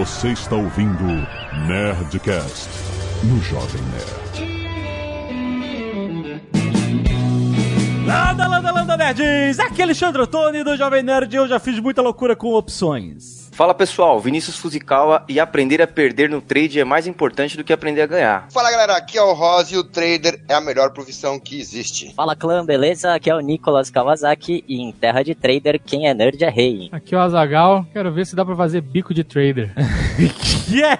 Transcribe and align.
Você 0.00 0.28
está 0.28 0.56
ouvindo 0.56 1.04
Nerdcast 1.68 2.70
no 3.22 3.38
Jovem 3.42 3.82
Nerd. 3.92 4.50
Landa, 8.06 8.48
landa, 8.48 8.72
landa, 8.72 8.96
nerds! 8.96 9.60
Aqui 9.60 9.82
é 9.82 9.84
Alexandre 9.84 10.22
Ottoni 10.22 10.64
do 10.64 10.74
Jovem 10.74 11.02
Nerd 11.02 11.36
eu 11.36 11.46
já 11.46 11.60
fiz 11.60 11.78
muita 11.78 12.00
loucura 12.00 12.34
com 12.34 12.54
opções. 12.54 13.39
Fala 13.52 13.74
pessoal, 13.74 14.18
Vinícius 14.18 14.56
Fuzikawa 14.56 15.24
e 15.28 15.38
aprender 15.38 15.82
a 15.82 15.86
perder 15.86 16.30
no 16.30 16.40
trade 16.40 16.80
é 16.80 16.84
mais 16.84 17.06
importante 17.06 17.56
do 17.56 17.64
que 17.64 17.72
aprender 17.72 18.00
a 18.02 18.06
ganhar. 18.06 18.46
Fala 18.50 18.70
galera, 18.70 18.96
aqui 18.96 19.18
é 19.18 19.22
o 19.22 19.34
Rose 19.34 19.74
e 19.74 19.78
o 19.78 19.84
trader 19.84 20.40
é 20.48 20.54
a 20.54 20.60
melhor 20.60 20.92
profissão 20.92 21.38
que 21.38 21.60
existe. 21.60 22.14
Fala 22.14 22.34
clã, 22.34 22.64
beleza? 22.64 23.12
Aqui 23.12 23.28
é 23.28 23.34
o 23.34 23.40
Nicolas 23.40 23.90
Kawasaki 23.90 24.64
e 24.66 24.80
em 24.80 24.92
terra 24.92 25.22
de 25.22 25.34
trader, 25.34 25.80
quem 25.84 26.08
é 26.08 26.14
nerd 26.14 26.42
é 26.42 26.48
rei. 26.48 26.88
Aqui 26.90 27.14
é 27.14 27.18
o 27.18 27.20
Azagal, 27.20 27.84
quero 27.92 28.12
ver 28.12 28.26
se 28.26 28.34
dá 28.34 28.44
pra 28.44 28.56
fazer 28.56 28.80
bico 28.80 29.12
de 29.12 29.24
trader. 29.24 29.74
que 30.66 30.82
é? 30.82 30.98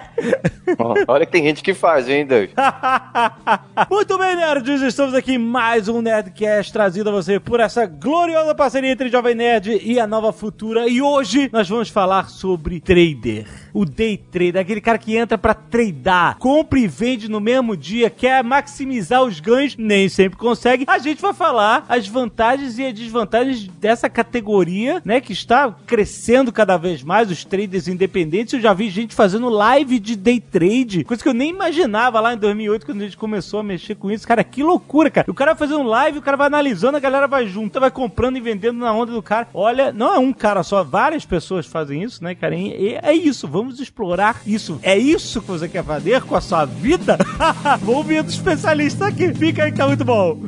Olha 1.07 1.25
que 1.25 1.31
tem 1.31 1.43
gente 1.43 1.63
que 1.63 1.73
faz, 1.73 2.07
hein, 2.07 2.27
Doug? 2.27 2.49
Muito 3.89 4.17
bem, 4.19 4.35
nerds, 4.35 4.81
estamos 4.81 5.15
aqui 5.15 5.33
em 5.33 5.37
mais 5.39 5.87
um 5.87 6.01
Nerdcast 6.01 6.71
trazido 6.71 7.09
a 7.09 7.13
você 7.13 7.39
por 7.39 7.59
essa 7.59 7.87
gloriosa 7.87 8.53
parceria 8.53 8.91
entre 8.91 9.09
Jovem 9.09 9.33
Nerd 9.33 9.81
e 9.83 9.99
a 9.99 10.05
Nova 10.05 10.31
Futura. 10.31 10.87
E 10.87 11.01
hoje 11.01 11.49
nós 11.51 11.67
vamos 11.67 11.89
falar 11.89 12.29
sobre 12.29 12.50
trader. 12.57 13.60
O 13.73 13.85
day 13.85 14.17
trader, 14.17 14.61
aquele 14.61 14.81
cara 14.81 14.97
que 14.97 15.15
entra 15.15 15.37
pra 15.37 15.53
tradar, 15.53 16.37
compra 16.37 16.79
e 16.79 16.87
vende 16.87 17.29
no 17.29 17.39
mesmo 17.39 17.75
dia, 17.75 18.09
quer 18.09 18.43
maximizar 18.43 19.23
os 19.23 19.39
ganhos, 19.39 19.75
nem 19.77 20.09
sempre 20.09 20.37
consegue. 20.37 20.85
A 20.87 20.97
gente 20.97 21.21
vai 21.21 21.33
falar 21.33 21.85
as 21.87 22.07
vantagens 22.07 22.77
e 22.77 22.85
as 22.85 22.93
desvantagens 22.93 23.67
dessa 23.67 24.09
categoria, 24.09 25.01
né, 25.05 25.21
que 25.21 25.33
está 25.33 25.73
crescendo 25.85 26.51
cada 26.51 26.77
vez 26.77 27.03
mais, 27.03 27.31
os 27.31 27.45
traders 27.45 27.87
independentes. 27.87 28.53
Eu 28.53 28.61
já 28.61 28.73
vi 28.73 28.89
gente 28.89 29.15
fazendo 29.15 29.49
live 29.49 29.99
de 29.99 30.15
day 30.15 30.39
trade, 30.39 31.03
coisa 31.03 31.21
que 31.21 31.29
eu 31.29 31.33
nem 31.33 31.49
imaginava 31.49 32.19
lá 32.19 32.33
em 32.33 32.37
2008 32.37 32.85
quando 32.85 33.01
a 33.01 33.05
gente 33.05 33.17
começou 33.17 33.59
a 33.59 33.63
mexer 33.63 33.95
com 33.95 34.11
isso. 34.11 34.27
Cara, 34.27 34.43
que 34.43 34.63
loucura, 34.63 35.09
cara. 35.09 35.29
O 35.29 35.33
cara 35.33 35.53
vai 35.53 35.67
fazendo 35.67 35.87
live, 35.87 36.19
o 36.19 36.21
cara 36.21 36.37
vai 36.37 36.47
analisando, 36.47 36.97
a 36.97 36.99
galera 36.99 37.27
vai 37.27 37.47
junto, 37.47 37.79
vai 37.79 37.91
comprando 37.91 38.37
e 38.37 38.41
vendendo 38.41 38.79
na 38.79 38.93
onda 38.93 39.11
do 39.11 39.21
cara. 39.21 39.47
Olha, 39.53 39.91
não 39.91 40.13
é 40.13 40.19
um 40.19 40.33
cara 40.33 40.63
só, 40.63 40.83
várias 40.83 41.25
pessoas 41.25 41.65
fazem 41.65 42.03
isso, 42.03 42.23
né, 42.23 42.35
cara? 42.35 42.55
E 42.55 42.97
é 43.01 43.13
isso, 43.13 43.47
vamos 43.47 43.60
explorar 43.69 44.41
isso. 44.45 44.79
É 44.81 44.97
isso 44.97 45.41
que 45.41 45.47
você 45.47 45.67
quer 45.67 45.83
fazer 45.83 46.21
com 46.23 46.35
a 46.35 46.41
sua 46.41 46.65
vida? 46.65 47.17
Vou 47.81 47.97
ouvir 47.97 48.23
do 48.23 48.29
especialista 48.29 49.07
aqui. 49.07 49.33
Fica 49.33 49.63
aí 49.63 49.71
que 49.71 49.77
tá 49.77 49.87
muito 49.87 50.05
bom. 50.05 50.39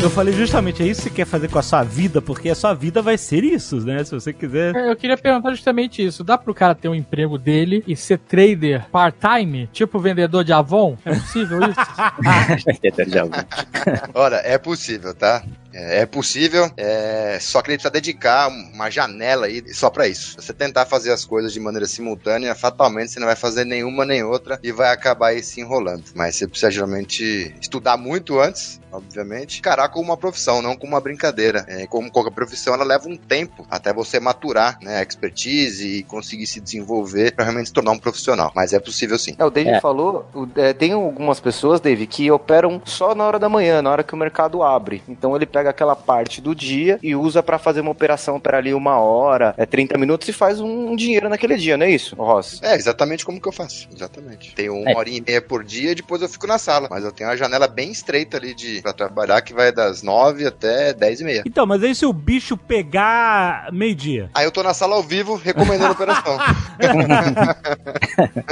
Eu 0.00 0.08
falei 0.08 0.32
justamente, 0.32 0.80
é 0.80 0.86
isso 0.86 1.02
que 1.02 1.08
você 1.08 1.14
quer 1.16 1.26
fazer 1.26 1.48
com 1.48 1.58
a 1.58 1.62
sua 1.62 1.82
vida, 1.82 2.22
porque 2.22 2.48
a 2.48 2.54
sua 2.54 2.72
vida 2.72 3.02
vai 3.02 3.18
ser 3.18 3.42
isso, 3.42 3.78
né? 3.84 4.04
Se 4.04 4.12
você 4.12 4.32
quiser. 4.32 4.74
É, 4.74 4.90
Eu 4.92 4.96
queria 4.96 5.18
perguntar 5.18 5.50
justamente 5.50 6.04
isso. 6.04 6.22
Dá 6.22 6.38
pro 6.38 6.54
cara 6.54 6.72
ter 6.72 6.88
um 6.88 6.94
emprego 6.94 7.36
dele 7.36 7.82
e 7.84 7.96
ser 7.96 8.16
trader 8.18 8.86
part-time? 8.92 9.68
Tipo 9.72 9.98
vendedor 9.98 10.44
de 10.44 10.52
Avon? 10.52 10.96
É 11.04 11.14
possível 11.14 11.58
isso? 11.62 11.74
Olha, 14.14 14.36
é 14.36 14.56
possível, 14.56 15.12
tá? 15.12 15.42
É, 15.72 16.00
é 16.00 16.06
possível, 16.06 16.70
é, 16.76 17.38
só 17.40 17.60
que 17.60 17.70
ele 17.70 17.76
precisa 17.76 17.90
dedicar 17.90 18.48
uma 18.48 18.90
janela 18.90 19.46
aí 19.46 19.62
só 19.74 19.90
pra 19.90 20.06
isso. 20.08 20.30
Se 20.40 20.46
você 20.46 20.52
tentar 20.52 20.86
fazer 20.86 21.12
as 21.12 21.24
coisas 21.24 21.52
de 21.52 21.60
maneira 21.60 21.86
simultânea, 21.86 22.54
fatalmente 22.54 23.10
você 23.12 23.20
não 23.20 23.26
vai 23.26 23.36
fazer 23.36 23.64
nenhuma 23.64 24.04
nem 24.04 24.22
outra 24.22 24.58
e 24.62 24.72
vai 24.72 24.90
acabar 24.92 25.28
aí 25.28 25.42
se 25.42 25.60
enrolando. 25.60 26.04
Mas 26.14 26.36
você 26.36 26.46
precisa 26.48 26.70
geralmente 26.70 27.54
estudar 27.60 27.96
muito 27.96 28.40
antes, 28.40 28.80
obviamente, 28.90 29.58
encarar 29.58 29.88
como 29.90 30.06
uma 30.06 30.16
profissão, 30.16 30.62
não 30.62 30.74
como 30.76 30.92
uma 30.94 31.00
brincadeira. 31.00 31.64
É, 31.68 31.86
como 31.86 32.10
qualquer 32.10 32.32
profissão, 32.32 32.72
ela 32.74 32.84
leva 32.84 33.08
um 33.08 33.16
tempo 33.16 33.66
até 33.70 33.92
você 33.92 34.18
maturar, 34.18 34.78
né, 34.82 34.98
a 34.98 35.02
expertise 35.02 35.86
e 35.98 36.02
conseguir 36.04 36.46
se 36.46 36.60
desenvolver 36.60 37.32
pra 37.34 37.44
realmente 37.44 37.66
se 37.68 37.72
tornar 37.72 37.92
um 37.92 37.98
profissional. 37.98 38.50
Mas 38.54 38.72
é 38.72 38.80
possível 38.80 39.18
sim. 39.18 39.34
É, 39.38 39.44
o 39.44 39.50
Dave 39.50 39.70
É. 39.70 39.80
falou, 39.80 40.28
o- 40.34 40.48
é, 40.58 40.72
tem 40.72 40.92
algumas 40.92 41.40
pessoas, 41.40 41.80
Dave, 41.80 42.06
que 42.06 42.30
operam 42.30 42.80
só 42.84 43.14
na 43.14 43.24
hora 43.24 43.38
da 43.38 43.48
manhã, 43.48 43.82
na 43.82 43.90
hora 43.90 44.02
que 44.02 44.14
o 44.14 44.16
mercado 44.16 44.62
abre. 44.62 45.02
Então 45.08 45.36
ele 45.36 45.44
pega 45.46 45.57
aquela 45.66 45.96
parte 45.96 46.40
do 46.40 46.54
dia 46.54 46.98
e 47.02 47.14
usa 47.16 47.42
pra 47.42 47.58
fazer 47.58 47.80
uma 47.80 47.90
operação, 47.90 48.36
opera 48.36 48.58
ali 48.58 48.72
uma 48.74 48.98
hora, 48.98 49.54
é 49.56 49.64
30 49.66 49.96
minutos 49.98 50.28
e 50.28 50.32
faz 50.32 50.60
um, 50.60 50.94
dinheiro 50.96 51.28
naquele 51.28 51.56
dia, 51.56 51.76
não 51.76 51.86
é 51.86 51.90
isso, 51.90 52.14
Ross? 52.16 52.60
É, 52.62 52.74
exatamente 52.74 53.24
como 53.24 53.40
que 53.40 53.48
eu 53.48 53.52
faço. 53.52 53.88
Exatamente. 53.94 54.54
Tenho 54.54 54.74
uma 54.74 54.90
É. 54.90 54.96
horinha 54.96 55.18
e 55.18 55.20
meia 55.26 55.42
por 55.42 55.64
dia 55.64 55.92
e 55.92 55.94
depois 55.94 56.22
eu 56.22 56.28
fico 56.28 56.46
na 56.46 56.58
sala. 56.58 56.88
Mas 56.90 57.04
eu 57.04 57.12
tenho 57.12 57.28
uma 57.30 57.36
janela 57.36 57.66
bem 57.68 57.90
estreita 57.90 58.36
ali 58.36 58.54
de 58.54 58.80
pra 58.82 58.92
trabalhar 58.92 59.40
que 59.42 59.52
vai 59.54 59.72
das 59.72 60.02
nove 60.02 60.46
até 60.46 60.92
dez 60.92 61.20
e 61.20 61.24
meia. 61.24 61.42
Então, 61.46 61.66
mas 61.66 61.82
aí 61.82 61.94
se 61.94 62.04
o 62.06 62.12
bicho 62.12 62.56
pegar 62.56 63.68
meio-dia? 63.72 64.30
Aí 64.34 64.44
eu 64.44 64.50
tô 64.52 64.62
na 64.62 64.74
sala 64.74 64.94
ao 64.96 65.02
vivo 65.02 65.34
recomendando 65.36 65.86
a 65.88 65.92
operação. 65.92 66.38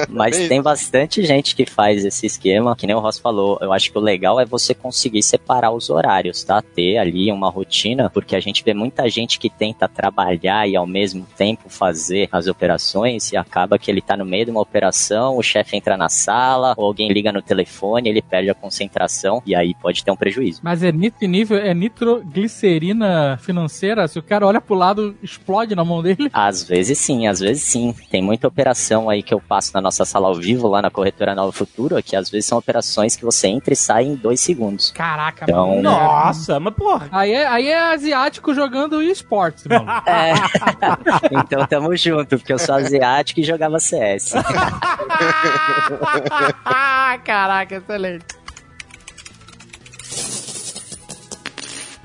Mas 0.08 0.36
Bem- 0.38 0.48
tem 0.48 0.62
bastante 0.62 1.24
gente 1.24 1.54
que 1.54 1.66
faz 1.66 2.04
esse 2.04 2.26
esquema, 2.26 2.76
que 2.76 2.86
nem 2.86 2.94
o 2.94 2.98
Ross 3.00 3.18
falou. 3.18 3.58
Eu 3.60 3.72
acho 3.72 3.90
que 3.90 3.98
o 3.98 4.00
legal 4.00 4.40
é 4.40 4.44
você 4.44 4.74
conseguir 4.74 5.22
separar 5.22 5.70
os 5.70 5.90
horários, 5.90 6.42
tá? 6.44 6.62
Ter 6.62 6.95
ali 6.98 7.30
uma 7.32 7.50
rotina, 7.50 8.08
porque 8.10 8.34
a 8.36 8.40
gente 8.40 8.62
vê 8.64 8.74
muita 8.74 9.08
gente 9.08 9.38
que 9.38 9.48
tenta 9.50 9.88
trabalhar 9.88 10.68
e 10.68 10.76
ao 10.76 10.86
mesmo 10.86 11.26
tempo 11.36 11.68
fazer 11.68 12.28
as 12.32 12.46
operações 12.46 13.32
e 13.32 13.36
acaba 13.36 13.78
que 13.78 13.90
ele 13.90 14.00
tá 14.00 14.16
no 14.16 14.24
meio 14.24 14.44
de 14.46 14.50
uma 14.50 14.60
operação, 14.60 15.36
o 15.36 15.42
chefe 15.42 15.76
entra 15.76 15.96
na 15.96 16.08
sala, 16.08 16.74
ou 16.76 16.86
alguém 16.86 17.10
liga 17.12 17.32
no 17.32 17.42
telefone, 17.42 18.08
ele 18.08 18.22
perde 18.22 18.50
a 18.50 18.54
concentração 18.54 19.42
e 19.46 19.54
aí 19.54 19.74
pode 19.74 20.04
ter 20.04 20.10
um 20.10 20.16
prejuízo. 20.16 20.60
Mas 20.62 20.82
é 20.82 20.92
nitro 20.92 21.26
nível, 21.26 21.58
é 21.58 21.74
nitroglicerina 21.74 23.38
financeira? 23.38 24.06
Se 24.08 24.18
o 24.18 24.22
cara 24.22 24.46
olha 24.46 24.60
pro 24.60 24.74
lado, 24.74 25.16
explode 25.22 25.74
na 25.74 25.84
mão 25.84 26.02
dele? 26.02 26.30
Às 26.32 26.62
vezes 26.62 26.98
sim, 26.98 27.26
às 27.26 27.40
vezes 27.40 27.62
sim. 27.62 27.94
Tem 28.10 28.22
muita 28.22 28.48
operação 28.48 29.08
aí 29.08 29.22
que 29.22 29.34
eu 29.34 29.40
passo 29.40 29.72
na 29.74 29.80
nossa 29.80 30.04
sala 30.04 30.28
ao 30.28 30.34
vivo, 30.34 30.68
lá 30.68 30.82
na 30.82 30.90
corretora 30.90 31.34
Nova 31.34 31.52
Futuro, 31.52 32.02
que 32.02 32.16
às 32.16 32.30
vezes 32.30 32.46
são 32.46 32.58
operações 32.58 33.16
que 33.16 33.24
você 33.24 33.48
entra 33.48 33.72
e 33.72 33.76
sai 33.76 34.04
em 34.04 34.14
dois 34.14 34.40
segundos. 34.40 34.90
Caraca, 34.90 35.44
Então, 35.48 35.68
mano. 35.68 35.82
Nossa, 35.82 36.58
mas 36.60 36.74
porra. 36.86 37.08
Aí 37.10 37.32
é, 37.32 37.48
aí 37.48 37.68
é 37.68 37.78
asiático 37.78 38.54
jogando 38.54 39.02
esportes, 39.02 39.66
mano. 39.66 39.86
É. 40.06 40.34
então 41.32 41.66
tamo 41.66 41.96
junto, 41.96 42.38
porque 42.38 42.52
eu 42.52 42.58
sou 42.58 42.76
asiático 42.76 43.40
e 43.40 43.42
jogava 43.42 43.80
CS. 43.80 44.34
Caraca, 47.24 47.76
excelente. 47.76 48.26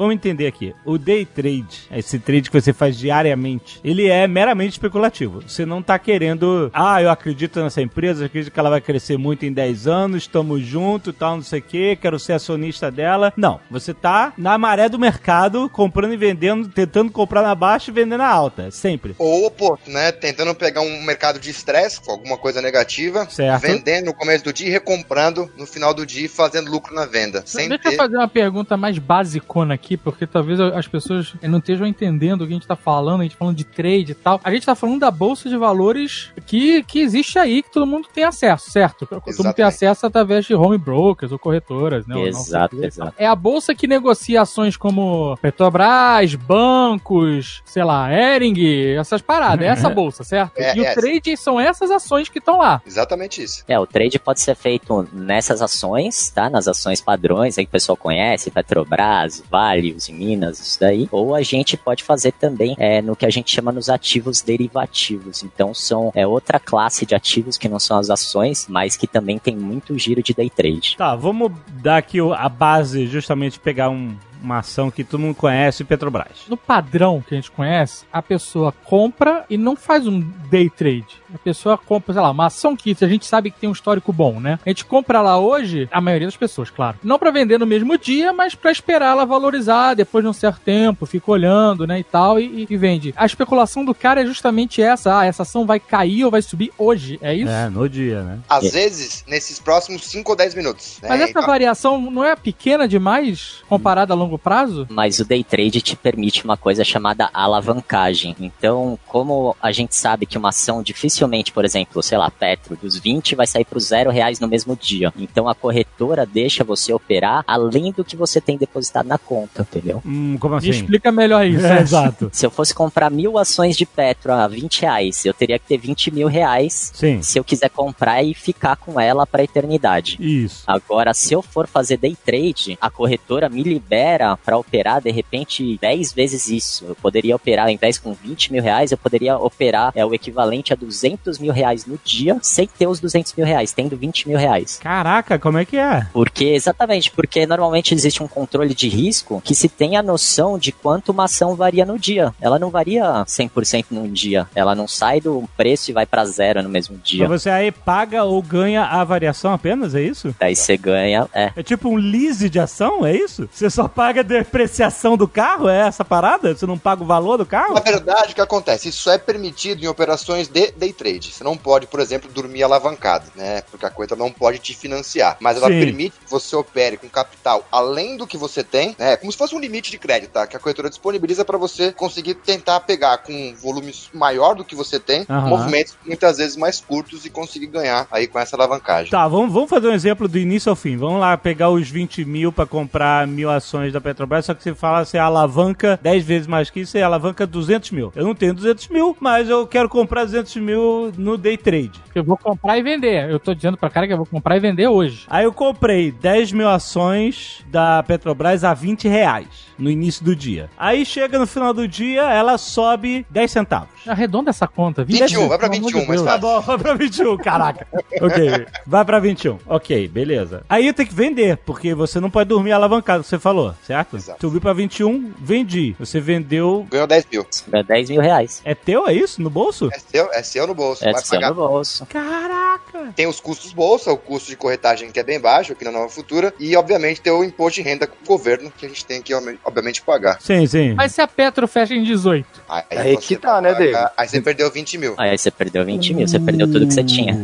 Vamos 0.01 0.15
entender 0.15 0.47
aqui. 0.47 0.73
O 0.83 0.97
day 0.97 1.23
trade, 1.27 1.87
esse 1.91 2.17
trade 2.17 2.49
que 2.49 2.59
você 2.59 2.73
faz 2.73 2.97
diariamente, 2.97 3.79
ele 3.83 4.07
é 4.07 4.25
meramente 4.25 4.71
especulativo. 4.71 5.43
Você 5.47 5.63
não 5.63 5.79
tá 5.79 5.99
querendo, 5.99 6.71
ah, 6.73 6.99
eu 6.99 7.11
acredito 7.11 7.61
nessa 7.61 7.83
empresa, 7.83 8.23
eu 8.23 8.25
acredito 8.25 8.51
que 8.51 8.59
ela 8.59 8.71
vai 8.71 8.81
crescer 8.81 9.15
muito 9.15 9.45
em 9.45 9.53
10 9.53 9.85
anos, 9.85 10.23
estamos 10.23 10.63
juntos, 10.63 11.13
tal, 11.15 11.35
não 11.35 11.43
sei 11.43 11.59
o 11.59 11.61
quê, 11.61 11.95
quero 12.01 12.17
ser 12.17 12.33
acionista 12.33 12.89
dela. 12.89 13.31
Não. 13.37 13.59
Você 13.69 13.93
tá 13.93 14.33
na 14.39 14.57
maré 14.57 14.89
do 14.89 14.97
mercado, 14.97 15.69
comprando 15.69 16.13
e 16.13 16.17
vendendo, 16.17 16.67
tentando 16.67 17.11
comprar 17.11 17.43
na 17.43 17.53
baixa 17.53 17.91
e 17.91 17.93
vender 17.93 18.17
na 18.17 18.27
alta. 18.27 18.71
Sempre. 18.71 19.13
Ou 19.19 19.45
oposto, 19.45 19.91
né? 19.91 20.11
Tentando 20.11 20.55
pegar 20.55 20.81
um 20.81 21.03
mercado 21.03 21.39
de 21.39 21.51
estresse, 21.51 22.01
com 22.01 22.11
alguma 22.11 22.39
coisa 22.39 22.59
negativa, 22.59 23.29
Certo. 23.29 23.61
vendendo 23.61 24.05
no 24.05 24.15
começo 24.15 24.45
do 24.45 24.51
dia 24.51 24.67
e 24.67 24.71
recomprando 24.71 25.47
no 25.55 25.67
final 25.67 25.93
do 25.93 26.07
dia 26.07 26.25
e 26.25 26.27
fazendo 26.27 26.71
lucro 26.71 26.95
na 26.95 27.05
venda. 27.05 27.43
Sem 27.45 27.69
Deixa 27.69 27.87
eu 27.87 27.91
ter. 27.91 27.97
fazer 27.97 28.17
uma 28.17 28.27
pergunta 28.27 28.75
mais 28.75 28.97
basicona 28.97 29.75
aqui, 29.75 29.90
porque 29.97 30.25
talvez 30.25 30.59
as 30.59 30.87
pessoas 30.87 31.33
não 31.41 31.59
estejam 31.59 31.85
entendendo 31.87 32.41
o 32.41 32.47
que 32.47 32.53
a 32.53 32.55
gente 32.55 32.67
tá 32.67 32.75
falando, 32.75 33.21
a 33.21 33.23
gente 33.23 33.33
tá 33.33 33.39
falando 33.39 33.55
de 33.55 33.63
trade 33.63 34.11
e 34.11 34.15
tal. 34.15 34.39
A 34.43 34.51
gente 34.51 34.65
tá 34.65 34.75
falando 34.75 34.99
da 34.99 35.11
bolsa 35.11 35.49
de 35.49 35.57
valores 35.57 36.31
que, 36.45 36.83
que 36.83 36.99
existe 36.99 37.37
aí, 37.37 37.63
que 37.63 37.71
todo 37.71 37.85
mundo 37.85 38.07
tem 38.13 38.23
acesso, 38.23 38.71
certo? 38.71 39.05
Todo 39.05 39.19
mundo 39.19 39.23
tem 39.23 39.33
Exatamente. 39.33 39.61
acesso 39.63 40.05
através 40.05 40.45
de 40.45 40.55
home 40.55 40.77
brokers 40.77 41.31
ou 41.31 41.39
corretoras, 41.39 42.05
né? 42.05 42.15
ou 42.15 42.21
não, 42.21 42.27
exato, 42.27 42.75
o 42.75 42.83
exato. 42.83 43.13
É 43.17 43.25
a 43.25 43.35
bolsa 43.35 43.73
que 43.73 43.87
negocia 43.87 44.41
ações 44.41 44.77
como 44.77 45.37
Petrobras, 45.41 46.35
bancos, 46.35 47.61
sei 47.65 47.83
lá, 47.83 48.11
Ering, 48.11 48.95
essas 48.97 49.21
paradas. 49.21 49.65
É 49.65 49.69
essa 49.69 49.89
bolsa, 49.89 50.23
certo? 50.23 50.57
É, 50.57 50.75
e 50.75 50.81
o 50.81 50.85
é. 50.85 50.93
trade 50.93 51.37
são 51.37 51.59
essas 51.59 51.91
ações 51.91 52.29
que 52.29 52.39
estão 52.39 52.57
lá. 52.57 52.81
Exatamente 52.85 53.43
isso. 53.43 53.63
É, 53.67 53.79
o 53.79 53.85
trade 53.85 54.19
pode 54.19 54.41
ser 54.41 54.55
feito 54.55 55.07
nessas 55.13 55.61
ações, 55.61 56.29
tá? 56.29 56.49
Nas 56.49 56.67
ações 56.67 57.01
padrões 57.01 57.57
aí 57.57 57.65
que 57.65 57.69
o 57.69 57.71
pessoal 57.71 57.95
conhece, 57.95 58.51
Petrobras, 58.51 59.43
Vale, 59.49 59.80
Uzi 59.95 60.13
Minas, 60.13 60.59
isso 60.59 60.79
daí. 60.79 61.07
Ou 61.11 61.33
a 61.33 61.41
gente 61.41 61.75
pode 61.75 62.03
fazer 62.03 62.31
também 62.33 62.75
é, 62.77 63.01
no 63.01 63.15
que 63.15 63.25
a 63.25 63.29
gente 63.29 63.53
chama 63.53 63.71
nos 63.71 63.89
ativos 63.89 64.41
derivativos. 64.41 65.43
Então 65.43 65.73
são 65.73 66.11
é, 66.15 66.25
outra 66.25 66.59
classe 66.59 67.05
de 67.05 67.15
ativos 67.15 67.57
que 67.57 67.67
não 67.67 67.79
são 67.79 67.97
as 67.97 68.09
ações, 68.09 68.67
mas 68.69 68.95
que 68.95 69.07
também 69.07 69.39
tem 69.39 69.55
muito 69.55 69.97
giro 69.97 70.21
de 70.21 70.33
day 70.33 70.49
trade. 70.49 70.95
Tá, 70.97 71.15
vamos 71.15 71.51
dar 71.81 71.97
aqui 71.97 72.19
a 72.19 72.49
base, 72.49 73.07
justamente 73.07 73.59
pegar 73.59 73.89
um, 73.89 74.15
uma 74.41 74.59
ação 74.59 74.89
que 74.91 75.03
todo 75.03 75.19
mundo 75.19 75.35
conhece, 75.35 75.83
Petrobras. 75.83 76.45
No 76.47 76.57
padrão 76.57 77.23
que 77.25 77.33
a 77.33 77.37
gente 77.37 77.51
conhece, 77.51 78.05
a 78.11 78.21
pessoa 78.21 78.71
compra 78.83 79.45
e 79.49 79.57
não 79.57 79.75
faz 79.75 80.07
um 80.07 80.19
day 80.49 80.69
trade. 80.69 81.05
A 81.33 81.37
pessoa 81.37 81.77
compra, 81.77 82.13
sei 82.13 82.21
lá, 82.21 82.31
uma 82.31 82.47
ação 82.47 82.75
que 82.75 82.95
a 82.99 83.07
gente 83.07 83.25
sabe 83.25 83.51
que 83.51 83.59
tem 83.59 83.69
um 83.69 83.73
histórico 83.73 84.11
bom, 84.11 84.39
né? 84.39 84.59
A 84.65 84.69
gente 84.69 84.83
compra 84.85 85.21
lá 85.21 85.37
hoje, 85.37 85.87
a 85.91 86.01
maioria 86.01 86.27
das 86.27 86.35
pessoas, 86.35 86.69
claro. 86.69 86.97
Não 87.03 87.17
para 87.17 87.31
vender 87.31 87.57
no 87.57 87.65
mesmo 87.65 87.97
dia, 87.97 88.33
mas 88.33 88.53
para 88.55 88.71
esperar 88.71 89.11
ela 89.11 89.25
valorizar 89.25 89.93
depois 89.93 90.23
de 90.23 90.29
um 90.29 90.33
certo 90.33 90.59
tempo, 90.61 91.05
fica 91.05 91.31
olhando, 91.31 91.87
né, 91.87 91.99
e 91.99 92.03
tal, 92.03 92.39
e, 92.39 92.67
e 92.69 92.77
vende. 92.77 93.13
A 93.15 93.25
especulação 93.25 93.85
do 93.85 93.93
cara 93.95 94.21
é 94.21 94.25
justamente 94.25 94.81
essa. 94.81 95.19
Ah, 95.19 95.25
essa 95.25 95.43
ação 95.43 95.65
vai 95.65 95.79
cair 95.79 96.25
ou 96.25 96.31
vai 96.31 96.41
subir 96.41 96.71
hoje, 96.77 97.17
é 97.21 97.33
isso? 97.33 97.49
É, 97.51 97.69
no 97.69 97.87
dia, 97.87 98.21
né? 98.23 98.39
Às 98.49 98.71
vezes, 98.71 99.23
nesses 99.27 99.59
próximos 99.59 100.05
5 100.09 100.31
ou 100.31 100.35
10 100.35 100.55
minutos. 100.55 100.99
né? 101.01 101.09
Mas 101.09 101.21
essa 101.21 101.29
Então, 101.31 101.45
variação 101.45 101.99
não 102.11 102.23
é 102.23 102.35
pequena 102.35 102.87
demais 102.87 103.63
comparada 103.69 104.13
a 104.13 104.15
longo 104.17 104.30
prazo? 104.37 104.87
Mas 104.89 105.19
o 105.19 105.25
day 105.25 105.43
trade 105.43 105.81
te 105.81 105.95
permite 105.95 106.43
uma 106.43 106.57
coisa 106.57 106.83
chamada 106.83 107.29
alavancagem. 107.33 108.35
Então, 108.39 108.97
como 109.07 109.55
a 109.61 109.71
gente 109.71 109.95
sabe 109.95 110.25
que 110.25 110.37
uma 110.37 110.49
ação 110.49 110.81
dificilmente, 110.83 111.51
por 111.51 111.65
exemplo, 111.65 112.01
sei 112.03 112.17
lá, 112.17 112.29
Petro, 112.29 112.75
dos 112.75 112.97
20 112.97 113.35
vai 113.35 113.47
sair 113.47 113.65
para 113.65 113.77
os 113.77 113.85
zero 113.87 114.09
reais 114.11 114.39
no 114.39 114.47
mesmo 114.47 114.75
dia. 114.75 115.13
Então 115.17 115.47
a 115.47 115.55
corretora 115.55 116.25
deixa 116.25 116.63
você 116.63 116.93
operar 116.93 117.43
além 117.47 117.91
do 117.91 118.03
que 118.03 118.15
você 118.15 118.39
tem 118.41 118.57
depositado 118.57 119.07
na 119.07 119.17
conta, 119.17 119.61
entendeu? 119.61 120.01
Hum, 120.05 120.37
como 120.39 120.53
Me 120.55 120.59
assim? 120.59 120.69
explica 120.69 121.11
melhor 121.11 121.45
isso. 121.45 121.65
É, 121.65 121.79
exato. 121.79 122.29
Se 122.33 122.45
eu 122.45 122.51
fosse 122.51 122.73
comprar 122.73 123.09
mil 123.09 123.37
ações 123.37 123.75
de 123.77 123.85
Petro 123.85 124.33
a 124.33 124.47
20 124.47 124.81
reais, 124.81 125.25
eu 125.25 125.33
teria 125.33 125.57
que 125.59 125.67
ter 125.67 125.77
20 125.77 126.11
mil 126.11 126.27
reais 126.27 126.91
Sim, 126.93 127.21
se 127.21 127.37
eu 127.39 127.43
quiser 127.43 127.69
comprar 127.69 128.23
e 128.23 128.33
ficar 128.33 128.75
com 128.75 128.99
ela 128.99 129.25
para 129.25 129.43
eternidade. 129.43 130.17
isso. 130.19 130.63
Agora, 130.67 131.13
se 131.13 131.33
eu 131.33 131.41
for 131.41 131.67
fazer 131.67 131.97
day 131.97 132.15
trade, 132.15 132.77
a 132.81 132.89
corretora 132.89 133.49
me 133.49 133.63
libera 133.63 134.20
para 134.43 134.57
operar 134.57 135.01
de 135.01 135.11
repente 135.11 135.77
10 135.79 136.13
vezes 136.13 136.47
isso. 136.47 136.85
Eu 136.85 136.95
poderia 136.95 137.35
operar, 137.35 137.65
ao 137.65 137.71
invés 137.71 137.97
com 137.97 138.13
20 138.13 138.51
mil 138.51 138.63
reais, 138.63 138.91
eu 138.91 138.97
poderia 138.97 139.37
operar 139.37 139.91
é 139.95 140.05
o 140.05 140.13
equivalente 140.13 140.73
a 140.73 140.75
200 140.75 141.39
mil 141.39 141.51
reais 141.53 141.85
no 141.85 141.99
dia, 142.03 142.37
sem 142.41 142.67
ter 142.67 142.87
os 142.87 142.99
200 142.99 143.33
mil 143.35 143.45
reais, 143.45 143.71
tendo 143.71 143.95
20 143.95 144.27
mil 144.27 144.37
reais. 144.37 144.79
Caraca, 144.81 145.39
como 145.39 145.57
é 145.57 145.65
que 145.65 145.77
é? 145.77 146.07
Porque, 146.13 146.45
exatamente, 146.45 147.11
porque 147.11 147.45
normalmente 147.45 147.93
existe 147.93 148.21
um 148.21 148.27
controle 148.27 148.73
de 148.73 148.87
risco 148.87 149.41
que 149.43 149.55
se 149.55 149.69
tem 149.69 149.95
a 149.95 150.03
noção 150.03 150.57
de 150.57 150.71
quanto 150.71 151.11
uma 151.11 151.25
ação 151.25 151.55
varia 151.55 151.85
no 151.85 151.97
dia. 151.97 152.33
Ela 152.41 152.59
não 152.59 152.69
varia 152.69 153.23
100% 153.25 153.85
num 153.91 154.11
dia. 154.11 154.47
Ela 154.55 154.75
não 154.75 154.87
sai 154.87 155.21
do 155.21 155.47
preço 155.55 155.91
e 155.91 155.93
vai 155.93 156.05
para 156.05 156.25
zero 156.25 156.61
no 156.61 156.69
mesmo 156.69 156.97
dia. 156.97 157.27
Mas 157.27 157.43
você 157.43 157.49
aí 157.49 157.71
paga 157.71 158.23
ou 158.23 158.41
ganha 158.41 158.83
a 158.83 159.03
variação 159.03 159.53
apenas, 159.53 159.95
é 159.95 160.01
isso? 160.01 160.35
Daí 160.39 160.55
você 160.55 160.77
ganha, 160.77 161.27
é. 161.33 161.51
É 161.55 161.63
tipo 161.63 161.89
um 161.89 161.95
lease 161.95 162.49
de 162.49 162.59
ação, 162.59 163.05
é 163.05 163.15
isso? 163.15 163.47
Você 163.51 163.69
só 163.69 163.87
paga 163.87 164.10
a 164.19 164.23
depreciação 164.23 165.17
do 165.17 165.27
carro? 165.27 165.67
É 165.67 165.87
essa 165.87 166.03
parada? 166.03 166.55
Você 166.55 166.65
não 166.65 166.77
paga 166.77 167.03
o 167.03 167.05
valor 167.05 167.37
do 167.37 167.45
carro? 167.45 167.73
Na 167.73 167.79
verdade, 167.79 168.31
o 168.31 168.35
que 168.35 168.41
acontece? 168.41 168.89
Isso 168.89 169.09
é 169.09 169.17
permitido 169.17 169.83
em 169.83 169.87
operações 169.87 170.47
de 170.47 170.71
day 170.71 170.93
trade. 170.93 171.31
Você 171.31 171.43
não 171.43 171.57
pode, 171.57 171.87
por 171.87 171.99
exemplo, 171.99 172.29
dormir 172.31 172.63
alavancado, 172.63 173.25
né? 173.35 173.61
Porque 173.69 173.85
a 173.85 173.89
coisa 173.89 174.15
não 174.15 174.31
pode 174.31 174.59
te 174.59 174.75
financiar. 174.75 175.37
Mas 175.39 175.57
ela 175.57 175.67
Sim. 175.67 175.79
permite 175.79 176.19
que 176.19 176.29
você 176.29 176.55
opere 176.55 176.97
com 176.97 177.07
capital 177.09 177.65
além 177.71 178.17
do 178.17 178.27
que 178.27 178.37
você 178.37 178.63
tem, 178.63 178.95
né? 178.97 179.15
Como 179.15 179.31
se 179.31 179.37
fosse 179.37 179.55
um 179.55 179.59
limite 179.59 179.91
de 179.91 179.97
crédito, 179.97 180.31
tá? 180.31 180.47
Que 180.47 180.55
a 180.55 180.59
corretora 180.59 180.89
disponibiliza 180.89 181.45
para 181.45 181.57
você 181.57 181.91
conseguir 181.91 182.35
tentar 182.35 182.81
pegar 182.81 183.19
com 183.19 183.33
um 183.33 183.55
volume 183.55 183.93
maior 184.13 184.55
do 184.55 184.65
que 184.65 184.75
você 184.75 184.99
tem, 184.99 185.25
Aham. 185.29 185.47
movimentos 185.47 185.97
muitas 186.05 186.37
vezes 186.37 186.55
mais 186.57 186.79
curtos 186.79 187.25
e 187.25 187.29
conseguir 187.29 187.67
ganhar 187.67 188.07
aí 188.11 188.27
com 188.27 188.39
essa 188.39 188.55
alavancagem. 188.55 189.11
Tá, 189.11 189.27
vamos, 189.27 189.53
vamos 189.53 189.69
fazer 189.69 189.87
um 189.87 189.93
exemplo 189.93 190.27
do 190.27 190.37
início 190.37 190.69
ao 190.69 190.75
fim. 190.75 190.97
Vamos 190.97 191.19
lá 191.19 191.37
pegar 191.37 191.69
os 191.69 191.89
20 191.89 192.25
mil 192.25 192.51
pra 192.51 192.65
comprar 192.65 193.27
mil 193.27 193.49
ações 193.49 193.93
da 193.93 194.00
Petrobras, 194.01 194.45
só 194.45 194.53
que 194.53 194.63
você 194.63 194.73
fala, 194.73 195.05
você 195.05 195.17
alavanca 195.17 195.99
10 196.01 196.23
vezes 196.25 196.47
mais 196.47 196.69
que 196.69 196.81
isso, 196.81 196.91
você 196.91 197.01
alavanca 197.01 197.45
200 197.45 197.91
mil. 197.91 198.11
Eu 198.15 198.25
não 198.25 198.35
tenho 198.35 198.53
200 198.53 198.87
mil, 198.89 199.15
mas 199.19 199.49
eu 199.49 199.65
quero 199.67 199.87
comprar 199.89 200.25
200 200.25 200.55
mil 200.57 201.11
no 201.17 201.37
day 201.37 201.57
trade. 201.57 201.91
Eu 202.13 202.23
vou 202.23 202.37
comprar 202.37 202.77
e 202.77 202.83
vender. 202.83 203.29
Eu 203.29 203.39
tô 203.39 203.53
dizendo 203.53 203.77
pra 203.77 203.89
cara 203.89 204.07
que 204.07 204.13
eu 204.13 204.17
vou 204.17 204.25
comprar 204.25 204.57
e 204.57 204.59
vender 204.59 204.87
hoje. 204.87 205.25
Aí 205.29 205.45
eu 205.45 205.53
comprei 205.53 206.11
10 206.11 206.51
mil 206.51 206.67
ações 206.67 207.63
da 207.67 208.03
Petrobras 208.03 208.63
a 208.63 208.73
20 208.73 209.07
reais 209.07 209.71
no 209.81 209.89
início 209.89 210.23
do 210.23 210.35
dia. 210.35 210.69
Aí 210.77 211.05
chega 211.05 211.39
no 211.39 211.47
final 211.47 211.73
do 211.73 211.87
dia, 211.87 212.21
ela 212.21 212.57
sobe 212.57 213.25
10 213.29 213.51
centavos. 213.51 213.89
Arredonda 214.07 214.49
essa 214.51 214.67
conta. 214.67 215.03
21, 215.03 215.47
vai 215.47 215.57
pra 215.57 215.69
pelo 215.69 215.79
amor 215.79 215.91
21, 215.91 216.01
de 216.01 216.07
mais 216.07 216.21
Deus. 216.21 216.31
Tá 216.31 216.37
bom, 216.37 216.61
vai 216.61 216.77
pra 216.77 216.93
21, 216.93 217.37
caraca. 217.37 217.87
ok, 218.21 218.67
vai 218.85 219.05
pra 219.05 219.19
21. 219.19 219.57
Ok, 219.65 220.07
beleza. 220.07 220.63
Aí 220.69 220.87
eu 220.87 220.93
tenho 220.93 221.09
que 221.09 221.15
vender, 221.15 221.57
porque 221.57 221.93
você 221.93 222.19
não 222.19 222.29
pode 222.29 222.49
dormir 222.49 222.71
alavancado, 222.71 223.23
você 223.23 223.39
falou, 223.39 223.73
certo? 223.91 224.17
Exato. 224.17 224.41
Subiu 224.41 224.61
pra 224.61 224.73
21, 224.73 225.33
vendi. 225.39 225.95
Você 225.99 226.19
vendeu. 226.19 226.87
Ganhou 226.89 227.07
10 227.07 227.27
mil. 227.31 227.45
É 227.71 227.83
10 227.83 228.09
mil 228.09 228.21
reais. 228.21 228.61
É 228.63 228.73
teu, 228.73 229.07
é 229.07 229.13
isso? 229.13 229.41
No 229.41 229.49
bolso? 229.49 229.89
É 229.93 229.99
seu, 229.99 230.31
é 230.31 230.43
seu 230.43 230.67
no 230.67 230.73
bolso. 230.73 231.03
É 231.03 231.11
vai 231.11 231.21
seu 231.21 231.39
pagar 231.39 231.49
no 231.49 231.55
bolso. 231.55 232.05
Caraca! 232.05 233.11
Tem 233.15 233.27
os 233.27 233.39
custos 233.39 233.73
bolsa, 233.73 234.11
o 234.11 234.17
custo 234.17 234.49
de 234.49 234.55
corretagem 234.55 235.11
que 235.11 235.19
é 235.19 235.23
bem 235.23 235.39
baixo 235.39 235.73
aqui 235.73 235.83
na 235.83 235.91
Nova 235.91 236.09
Futura, 236.09 236.53
e 236.59 236.75
obviamente 236.75 237.21
tem 237.21 237.31
o 237.31 237.43
imposto 237.43 237.81
de 237.81 237.87
renda 237.87 238.07
com 238.07 238.15
o 238.23 238.27
governo 238.27 238.71
que 238.75 238.85
a 238.85 238.89
gente 238.89 239.05
tem 239.05 239.21
que 239.21 239.33
obviamente 239.63 240.01
pagar. 240.01 240.41
Sim, 240.41 240.65
sim. 240.67 240.93
Mas 240.93 241.13
se 241.13 241.21
a 241.21 241.27
Petro 241.27 241.67
fecha 241.67 241.93
em 241.93 242.03
18? 242.03 242.45
Aí, 242.69 242.83
Aí 242.89 243.17
que 243.17 243.35
tá, 243.35 243.61
né, 243.61 243.73
David? 243.73 243.97
Aí 244.17 244.27
você 244.27 244.41
perdeu 244.41 244.71
20 244.71 244.97
mil. 244.97 245.15
Aí 245.17 245.37
você 245.37 245.51
perdeu 245.51 245.85
20 245.85 246.13
mil, 246.13 246.27
você 246.27 246.39
perdeu 246.39 246.71
tudo 246.71 246.87
que 246.87 246.93
você 246.93 247.03
tinha. 247.03 247.37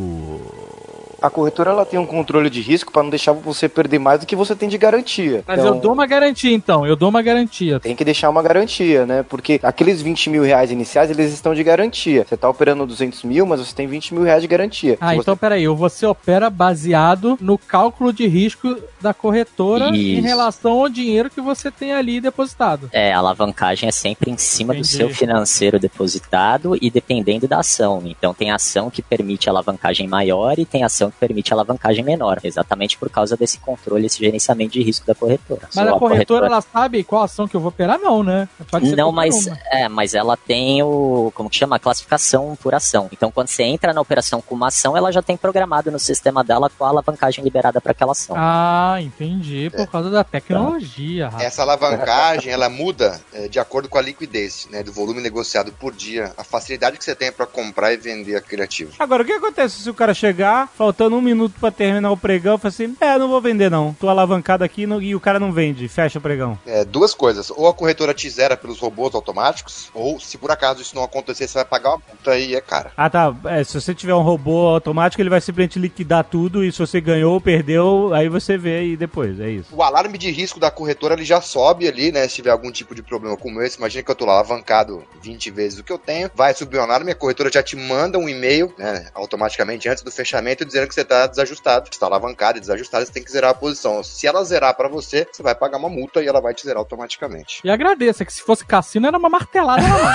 A 1.21 1.29
corretora 1.29 1.71
ela 1.71 1.85
tem 1.85 1.99
um 1.99 2.05
controle 2.05 2.49
de 2.49 2.61
risco 2.61 2.91
para 2.91 3.03
não 3.03 3.09
deixar 3.09 3.31
você 3.31 3.67
perder 3.67 3.99
mais 3.99 4.19
do 4.19 4.25
que 4.25 4.35
você 4.35 4.55
tem 4.55 4.69
de 4.69 4.77
garantia. 4.77 5.43
Mas 5.47 5.59
Então, 5.59 5.75
eu 5.75 5.81
dou 5.81 5.93
uma 5.93 6.05
garantia, 6.05 6.51
então. 6.53 6.85
Eu 6.85 6.95
dou 6.95 7.09
uma 7.09 7.21
garantia. 7.21 7.79
Tem 7.79 7.95
que 7.95 8.05
deixar 8.05 8.29
uma 8.29 8.41
garantia, 8.43 9.05
né? 9.05 9.23
Porque 9.27 9.59
aqueles 9.63 10.01
20 10.01 10.29
mil 10.29 10.43
reais 10.43 10.71
iniciais, 10.71 11.09
eles 11.09 11.33
estão 11.33 11.53
de 11.55 11.63
garantia. 11.63 12.25
Você 12.27 12.37
tá 12.37 12.49
operando 12.49 12.85
200 12.85 13.23
mil, 13.23 13.45
mas 13.45 13.59
você 13.59 13.73
tem 13.75 13.87
20 13.87 14.13
mil 14.13 14.23
reais 14.23 14.41
de 14.41 14.47
garantia. 14.47 14.97
Ah, 15.01 15.09
Se 15.09 15.15
você- 15.15 15.21
então 15.21 15.37
peraí. 15.37 15.67
Você 15.67 16.05
opera 16.05 16.49
baseado 16.49 17.37
no 17.41 17.57
cálculo 17.57 18.13
de 18.13 18.27
risco 18.27 18.77
da 19.01 19.13
corretora 19.13 19.89
em 19.89 20.17
Isso. 20.17 20.21
relação 20.27 20.71
ao 20.79 20.89
dinheiro 20.89 21.29
que 21.29 21.41
você 21.41 21.69
tem 21.71 21.93
ali 21.93 22.21
depositado. 22.21 22.89
É, 22.93 23.11
a 23.13 23.17
alavancagem 23.17 23.89
é 23.89 23.91
sempre 23.91 24.31
em 24.31 24.37
cima 24.37 24.73
do 24.73 24.79
Entendi. 24.79 24.95
seu 24.95 25.09
financeiro 25.09 25.79
depositado 25.79 26.77
e 26.81 26.89
dependendo 26.89 27.47
da 27.47 27.59
ação. 27.59 28.01
Então 28.05 28.33
tem 28.33 28.51
ação 28.51 28.89
que 28.89 29.01
permite 29.01 29.49
alavancagem 29.49 30.07
maior 30.07 30.57
e 30.57 30.65
tem 30.65 30.83
ação 30.83 31.06
que 31.11 31.17
permite 31.17 31.53
alavancagem 31.53 32.03
menor, 32.03 32.39
exatamente 32.43 32.97
por 32.97 33.09
causa 33.09 33.35
desse 33.35 33.59
controle, 33.59 34.05
esse 34.05 34.19
gerenciamento 34.19 34.73
de 34.73 34.81
risco 34.81 35.05
da 35.05 35.15
corretora. 35.15 35.61
Mas 35.73 35.87
Só 35.87 35.95
a 35.95 35.99
corretora, 35.99 36.47
ela 36.47 36.61
sabe 36.61 37.03
qual 37.03 37.23
ação 37.23 37.47
que 37.47 37.55
eu 37.55 37.61
vou 37.61 37.69
operar? 37.69 37.99
Não, 37.99 38.23
né? 38.23 38.47
Pode 38.69 38.89
ser 38.89 38.95
Não, 38.95 39.11
mas 39.11 39.47
uma. 39.47 39.57
é, 39.71 39.87
mas 39.87 40.13
ela 40.13 40.35
tem 40.35 40.81
o 40.83 41.31
como 41.33 41.49
que 41.49 41.55
chama, 41.55 41.75
a 41.75 41.79
classificação 41.79 42.57
por 42.61 42.73
ação. 42.73 43.09
Então, 43.11 43.31
quando 43.31 43.47
você 43.47 43.63
entra 43.63 43.93
na 43.93 44.01
operação 44.01 44.41
com 44.41 44.55
uma 44.55 44.67
ação, 44.67 44.95
ela 44.95 45.11
já 45.11 45.21
tem 45.21 45.37
programado 45.37 45.91
no 45.91 45.99
sistema 45.99 46.43
dela 46.43 46.69
qual 46.69 46.87
a 46.87 46.91
alavancagem 46.91 47.43
liberada 47.43 47.79
para 47.79 47.91
aquela 47.91 48.11
ação. 48.11 48.35
Ah, 48.37 48.97
entendi. 49.01 49.69
Por 49.75 49.87
causa 49.87 50.09
da 50.09 50.23
tecnologia, 50.23 51.25
rapaz. 51.25 51.43
Essa 51.43 51.61
alavancagem, 51.61 52.51
ela 52.51 52.69
muda 52.69 53.19
é, 53.33 53.47
de 53.47 53.59
acordo 53.59 53.89
com 53.89 53.97
a 53.97 54.01
liquidez, 54.01 54.67
né, 54.71 54.83
do 54.83 54.91
volume 54.91 55.21
negociado 55.21 55.71
por 55.71 55.93
dia, 55.93 56.33
a 56.37 56.43
facilidade 56.43 56.97
que 56.97 57.03
você 57.03 57.15
tem 57.15 57.31
para 57.31 57.45
comprar 57.45 57.93
e 57.93 57.97
vender 57.97 58.35
aquele 58.35 58.61
ativo. 58.61 58.93
Agora, 58.99 59.23
o 59.23 59.25
que 59.25 59.33
acontece 59.33 59.81
se 59.81 59.89
o 59.89 59.93
cara 59.93 60.13
chegar, 60.13 60.69
faltando 60.97 61.15
um 61.15 61.21
minuto 61.21 61.53
pra 61.59 61.69
terminar 61.69 62.09
o 62.11 62.17
pregão, 62.17 62.55
e 62.55 62.57
falar 62.57 62.69
assim: 62.69 62.95
É, 62.99 63.17
não 63.19 63.27
vou 63.29 63.39
vender 63.39 63.69
não. 63.69 63.93
Tô 63.93 64.09
alavancado 64.09 64.63
aqui 64.63 64.87
no- 64.87 64.99
e 65.01 65.13
o 65.15 65.19
cara 65.19 65.39
não 65.39 65.51
vende, 65.51 65.87
fecha 65.87 66.17
o 66.17 66.21
pregão. 66.21 66.57
É, 66.65 66.83
duas 66.83 67.13
coisas, 67.13 67.51
ou 67.51 67.67
a 67.67 67.73
corretora 67.73 68.13
te 68.15 68.27
zera 68.29 68.57
pelos 68.57 68.79
robôs 68.79 69.13
automáticos, 69.13 69.89
ou 69.93 70.19
se 70.19 70.37
por 70.39 70.49
acaso 70.49 70.81
isso 70.81 70.95
não 70.95 71.03
acontecer, 71.03 71.47
você 71.47 71.53
vai 71.59 71.65
pagar 71.65 71.89
uma 71.91 72.01
multa 72.07 72.37
e 72.37 72.55
é 72.55 72.61
cara. 72.61 72.91
Ah, 72.97 73.09
tá. 73.09 73.33
É, 73.45 73.63
se 73.63 73.79
você 73.79 73.93
tiver 73.93 74.15
um 74.15 74.21
robô 74.23 74.67
automático, 74.69 75.21
ele 75.21 75.29
vai 75.29 75.39
simplesmente 75.39 75.77
liquidar 75.77 76.23
tudo 76.23 76.63
e 76.65 76.71
se 76.71 76.79
você 76.79 76.99
ganhou 76.99 77.33
ou 77.33 77.41
perdeu, 77.41 78.11
aí 78.13 78.27
você 78.27 78.57
vê 78.57 78.77
aí 78.79 78.97
depois. 78.97 79.39
É 79.39 79.49
isso. 79.49 79.75
O 79.75 79.83
alarme 79.83 80.17
de 80.17 80.31
risco 80.31 80.59
da 80.59 80.71
corretora 80.71 81.13
ele 81.13 81.23
já 81.25 81.41
sobe 81.41 81.87
ali, 81.87 82.11
né? 82.11 82.27
Se 82.27 82.35
tiver 82.35 82.49
algum 82.51 82.71
tipo 82.71 82.95
de 82.95 83.03
problema 83.03 83.37
como 83.37 83.61
esse, 83.61 83.77
imagina 83.77 84.03
que 84.03 84.09
eu 84.09 84.15
tô 84.15 84.25
lá 84.25 84.33
alavancado 84.33 85.03
20 85.21 85.51
vezes 85.51 85.77
o 85.79 85.83
que 85.83 85.91
eu 85.93 85.97
tenho, 85.99 86.29
vai 86.33 86.53
subir 86.55 86.77
o 86.77 86.81
alarme, 86.81 87.11
a 87.11 87.15
corretora 87.15 87.51
já 87.53 87.61
te 87.61 87.75
manda 87.75 88.17
um 88.17 88.27
e-mail, 88.27 88.73
né? 88.77 89.07
Automaticamente 89.13 89.87
antes 89.87 90.03
do 90.03 90.11
fechamento, 90.11 90.65
dizendo 90.65 90.86
que 90.87 90.93
você 90.93 91.05
tá 91.05 91.27
desajustado, 91.27 91.89
está 91.91 92.05
alavancado 92.05 92.57
e 92.57 92.61
desajustado, 92.61 93.05
você 93.05 93.11
tem 93.11 93.23
que 93.23 93.31
zerar 93.31 93.51
a 93.51 93.53
posição. 93.53 94.03
Se 94.03 94.27
ela 94.27 94.43
zerar 94.43 94.75
pra 94.75 94.87
você, 94.87 95.27
você 95.31 95.43
vai 95.43 95.55
pagar 95.55 95.77
uma 95.77 95.89
multa 95.89 96.21
e 96.21 96.27
ela 96.27 96.41
vai 96.41 96.53
te 96.53 96.63
zerar 96.63 96.79
automaticamente. 96.79 97.61
E 97.63 97.69
agradeça, 97.69 98.25
que 98.25 98.33
se 98.33 98.41
fosse 98.41 98.65
cassino 98.65 99.07
era 99.07 99.17
uma 99.17 99.29
martelada 99.29 99.81
na 99.81 99.89
mão. 99.89 100.13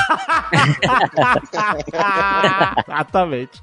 Exatamente. 2.88 3.60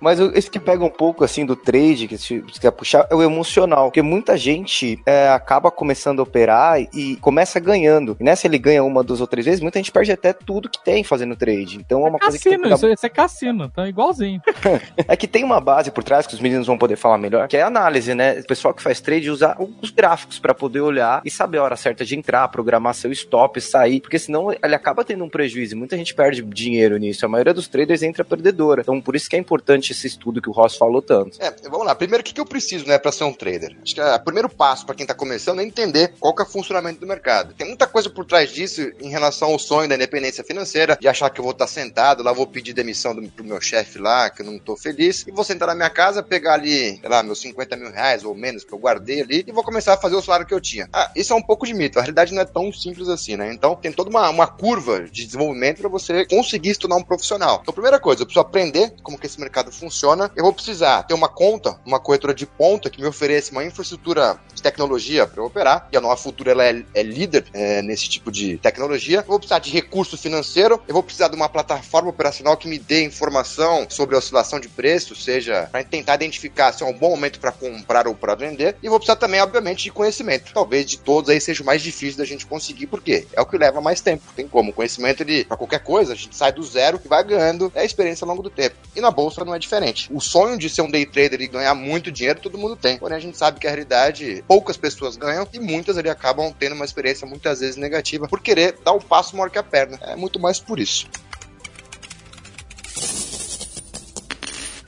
Mas 0.00 0.20
esse 0.20 0.50
que 0.50 0.60
pega 0.60 0.84
um 0.84 0.90
pouco 0.90 1.24
assim 1.24 1.44
do 1.44 1.56
trade, 1.56 2.08
que 2.08 2.18
se 2.18 2.40
você 2.40 2.60
quer 2.60 2.70
puxar, 2.70 3.06
é 3.10 3.14
o 3.14 3.22
emocional. 3.22 3.86
Porque 3.86 4.02
muita 4.02 4.36
gente 4.36 5.00
é, 5.06 5.28
acaba 5.30 5.70
começando 5.70 6.20
a 6.20 6.22
operar 6.22 6.80
e 6.80 7.16
começa 7.16 7.58
ganhando. 7.58 8.16
E 8.20 8.24
nessa 8.24 8.46
ele 8.46 8.58
ganha 8.58 8.82
uma, 8.84 9.02
duas 9.02 9.20
ou 9.20 9.26
três 9.26 9.46
vezes, 9.46 9.60
muita 9.60 9.78
gente 9.78 9.92
perde 9.92 10.12
até 10.12 10.32
tudo 10.32 10.68
que 10.68 10.82
tem 10.82 11.02
fazendo 11.02 11.36
trade. 11.36 11.76
Então 11.76 12.06
é 12.06 12.10
uma 12.10 12.18
coisa 12.18 12.36
que 12.36 12.44
tem 12.44 12.52
que 12.52 12.68
cassino, 12.68 12.76
isso, 12.76 12.88
isso 12.88 13.06
é 13.06 13.08
cassino, 13.08 13.64
então 13.64 13.84
é 13.84 13.88
igualzinho. 13.88 14.40
É 15.06 15.16
que 15.16 15.26
tem 15.26 15.44
uma 15.48 15.60
base 15.60 15.90
por 15.90 16.04
trás 16.04 16.26
que 16.26 16.34
os 16.34 16.40
meninos 16.40 16.66
vão 16.66 16.78
poder 16.78 16.96
falar 16.96 17.18
melhor, 17.18 17.48
que 17.48 17.56
é 17.56 17.62
a 17.62 17.66
análise, 17.66 18.14
né? 18.14 18.38
O 18.40 18.46
pessoal 18.46 18.74
que 18.74 18.82
faz 18.82 19.00
trade 19.00 19.30
usa 19.30 19.56
os 19.82 19.90
gráficos 19.90 20.38
para 20.38 20.54
poder 20.54 20.80
olhar 20.80 21.22
e 21.24 21.30
saber 21.30 21.58
a 21.58 21.62
hora 21.62 21.76
certa 21.76 22.04
de 22.04 22.16
entrar, 22.16 22.46
programar 22.48 22.94
seu 22.94 23.10
stop, 23.12 23.60
sair, 23.60 24.00
porque 24.00 24.18
senão 24.18 24.52
ele 24.52 24.74
acaba 24.74 25.04
tendo 25.04 25.24
um 25.24 25.28
prejuízo. 25.28 25.76
Muita 25.76 25.96
gente 25.96 26.14
perde 26.14 26.42
dinheiro 26.42 26.96
nisso. 26.96 27.24
A 27.24 27.28
maioria 27.28 27.54
dos 27.54 27.68
traders 27.68 28.02
entra 28.02 28.24
perdedora. 28.24 28.82
Então, 28.82 29.00
por 29.00 29.16
isso 29.16 29.28
que 29.28 29.36
é 29.36 29.38
importante 29.38 29.92
esse 29.92 30.06
estudo 30.06 30.40
que 30.40 30.48
o 30.48 30.52
Ross 30.52 30.76
falou 30.76 31.02
tanto. 31.02 31.40
É, 31.40 31.50
vamos 31.68 31.86
lá. 31.86 31.94
Primeiro, 31.94 32.22
o 32.22 32.24
que, 32.24 32.34
que 32.34 32.40
eu 32.40 32.46
preciso, 32.46 32.86
né, 32.86 32.98
para 32.98 33.12
ser 33.12 33.24
um 33.24 33.32
trader? 33.32 33.76
Acho 33.82 33.94
que 33.94 34.00
é 34.00 34.14
o 34.14 34.20
primeiro 34.20 34.48
passo 34.48 34.84
para 34.84 34.94
quem 34.94 35.06
tá 35.06 35.14
começando 35.14 35.60
é 35.60 35.64
entender 35.64 36.12
qual 36.20 36.34
que 36.34 36.42
é 36.42 36.44
o 36.44 36.48
funcionamento 36.48 37.00
do 37.00 37.06
mercado. 37.06 37.54
Tem 37.54 37.66
muita 37.66 37.86
coisa 37.86 38.10
por 38.10 38.24
trás 38.24 38.50
disso 38.50 38.92
em 39.00 39.08
relação 39.08 39.50
ao 39.52 39.58
sonho 39.58 39.88
da 39.88 39.94
independência 39.94 40.44
financeira, 40.44 40.96
de 41.00 41.08
achar 41.08 41.30
que 41.30 41.40
eu 41.40 41.44
vou 41.44 41.52
estar 41.52 41.66
tá 41.66 41.70
sentado, 41.70 42.22
lá 42.22 42.32
vou 42.32 42.46
pedir 42.46 42.72
demissão 42.72 43.14
do, 43.14 43.22
pro 43.28 43.44
meu 43.44 43.60
chefe 43.60 43.98
lá, 43.98 44.30
que 44.30 44.42
eu 44.42 44.46
não 44.46 44.58
tô 44.58 44.76
feliz, 44.76 45.24
e 45.26 45.32
vou 45.38 45.44
sentar 45.44 45.68
na 45.68 45.74
minha 45.74 45.88
casa, 45.88 46.20
pegar 46.20 46.54
ali, 46.54 46.98
sei 46.98 47.08
lá, 47.08 47.22
meus 47.22 47.40
50 47.40 47.76
mil 47.76 47.92
reais 47.92 48.24
ou 48.24 48.34
menos 48.34 48.64
que 48.64 48.72
eu 48.72 48.78
guardei 48.78 49.22
ali, 49.22 49.44
e 49.46 49.52
vou 49.52 49.62
começar 49.62 49.94
a 49.94 49.96
fazer 49.96 50.16
o 50.16 50.22
salário 50.22 50.44
que 50.44 50.52
eu 50.52 50.60
tinha. 50.60 50.88
Ah, 50.92 51.12
isso 51.14 51.32
é 51.32 51.36
um 51.36 51.42
pouco 51.42 51.64
de 51.64 51.72
mito. 51.72 51.98
A 51.98 52.02
realidade 52.02 52.34
não 52.34 52.42
é 52.42 52.44
tão 52.44 52.72
simples 52.72 53.08
assim, 53.08 53.36
né? 53.36 53.52
Então 53.52 53.76
tem 53.76 53.92
toda 53.92 54.10
uma, 54.10 54.28
uma 54.30 54.46
curva 54.48 55.04
de 55.04 55.24
desenvolvimento 55.24 55.80
para 55.80 55.88
você 55.88 56.26
conseguir 56.26 56.74
se 56.74 56.80
tornar 56.80 56.96
um 56.96 57.04
profissional. 57.04 57.60
Então, 57.62 57.72
primeira 57.72 58.00
coisa, 58.00 58.22
eu 58.22 58.26
preciso 58.26 58.40
aprender 58.40 58.92
como 59.02 59.16
que 59.16 59.26
esse 59.26 59.38
mercado 59.38 59.70
funciona. 59.70 60.28
Eu 60.34 60.42
vou 60.42 60.52
precisar 60.52 61.04
ter 61.04 61.14
uma 61.14 61.28
conta, 61.28 61.78
uma 61.86 62.00
corretora 62.00 62.34
de 62.34 62.44
ponta 62.44 62.90
que 62.90 63.00
me 63.00 63.06
ofereça 63.06 63.52
uma 63.52 63.64
infraestrutura 63.64 64.40
de 64.52 64.60
tecnologia 64.60 65.24
para 65.24 65.44
operar. 65.44 65.88
E 65.92 65.96
a 65.96 66.00
Nova 66.00 66.16
Futura 66.16 66.50
ela 66.50 66.64
é, 66.64 66.82
é 66.94 67.02
líder 67.02 67.46
é, 67.52 67.80
nesse 67.82 68.08
tipo 68.08 68.32
de 68.32 68.58
tecnologia. 68.58 69.18
Eu 69.18 69.24
vou 69.24 69.38
precisar 69.38 69.60
de 69.60 69.70
recurso 69.70 70.18
financeiro. 70.18 70.82
Eu 70.88 70.94
vou 70.94 71.02
precisar 71.02 71.28
de 71.28 71.36
uma 71.36 71.48
plataforma 71.48 72.10
operacional 72.10 72.56
que 72.56 72.66
me 72.66 72.78
dê 72.78 73.04
informação 73.04 73.86
sobre 73.88 74.16
a 74.16 74.18
oscilação 74.18 74.58
de 74.58 74.68
preço, 74.68 75.14
seja 75.28 75.68
para 75.70 75.84
tentar 75.84 76.14
identificar 76.14 76.72
se 76.72 76.82
é 76.82 76.86
um 76.86 76.92
bom 76.92 77.10
momento 77.10 77.38
para 77.38 77.52
comprar 77.52 78.08
ou 78.08 78.14
para 78.14 78.34
vender. 78.34 78.76
E 78.82 78.88
vou 78.88 78.98
precisar 78.98 79.16
também, 79.16 79.40
obviamente, 79.42 79.84
de 79.84 79.90
conhecimento. 79.90 80.52
Talvez 80.54 80.86
de 80.86 80.98
todos 80.98 81.28
aí 81.28 81.38
seja 81.38 81.62
o 81.62 81.66
mais 81.66 81.82
difícil 81.82 82.16
da 82.16 82.24
gente 82.24 82.46
conseguir, 82.46 82.86
porque 82.86 83.26
é 83.34 83.40
o 83.40 83.44
que 83.44 83.58
leva 83.58 83.78
mais 83.80 84.00
tempo. 84.00 84.22
Tem 84.34 84.48
como. 84.48 84.72
Conhecimento, 84.72 85.22
ele, 85.22 85.44
para 85.44 85.56
qualquer 85.56 85.80
coisa, 85.80 86.14
a 86.14 86.16
gente 86.16 86.34
sai 86.34 86.50
do 86.50 86.62
zero 86.62 86.98
e 87.04 87.08
vai 87.08 87.22
ganhando 87.22 87.70
é 87.74 87.82
a 87.82 87.84
experiência 87.84 88.24
ao 88.24 88.30
longo 88.30 88.42
do 88.42 88.48
tempo. 88.48 88.76
E 88.96 89.00
na 89.00 89.10
bolsa 89.10 89.44
não 89.44 89.54
é 89.54 89.58
diferente. 89.58 90.08
O 90.10 90.20
sonho 90.20 90.56
de 90.56 90.70
ser 90.70 90.80
um 90.80 90.90
day 90.90 91.04
trader 91.04 91.42
e 91.42 91.46
ganhar 91.46 91.74
muito 91.74 92.10
dinheiro, 92.10 92.40
todo 92.40 92.56
mundo 92.56 92.74
tem. 92.74 92.98
Porém, 92.98 93.18
a 93.18 93.20
gente 93.20 93.36
sabe 93.36 93.60
que 93.60 93.66
a 93.66 93.70
realidade, 93.70 94.42
poucas 94.48 94.78
pessoas 94.78 95.16
ganham 95.16 95.46
e 95.52 95.60
muitas 95.60 95.98
ali 95.98 96.08
acabam 96.08 96.54
tendo 96.58 96.74
uma 96.74 96.84
experiência 96.84 97.26
muitas 97.26 97.60
vezes 97.60 97.76
negativa 97.76 98.26
por 98.26 98.40
querer 98.40 98.76
dar 98.82 98.92
um 98.92 99.00
passo 99.00 99.36
maior 99.36 99.50
que 99.50 99.58
a 99.58 99.62
perna. 99.62 99.98
É 100.02 100.16
muito 100.16 100.40
mais 100.40 100.58
por 100.58 100.80
isso. 100.80 101.06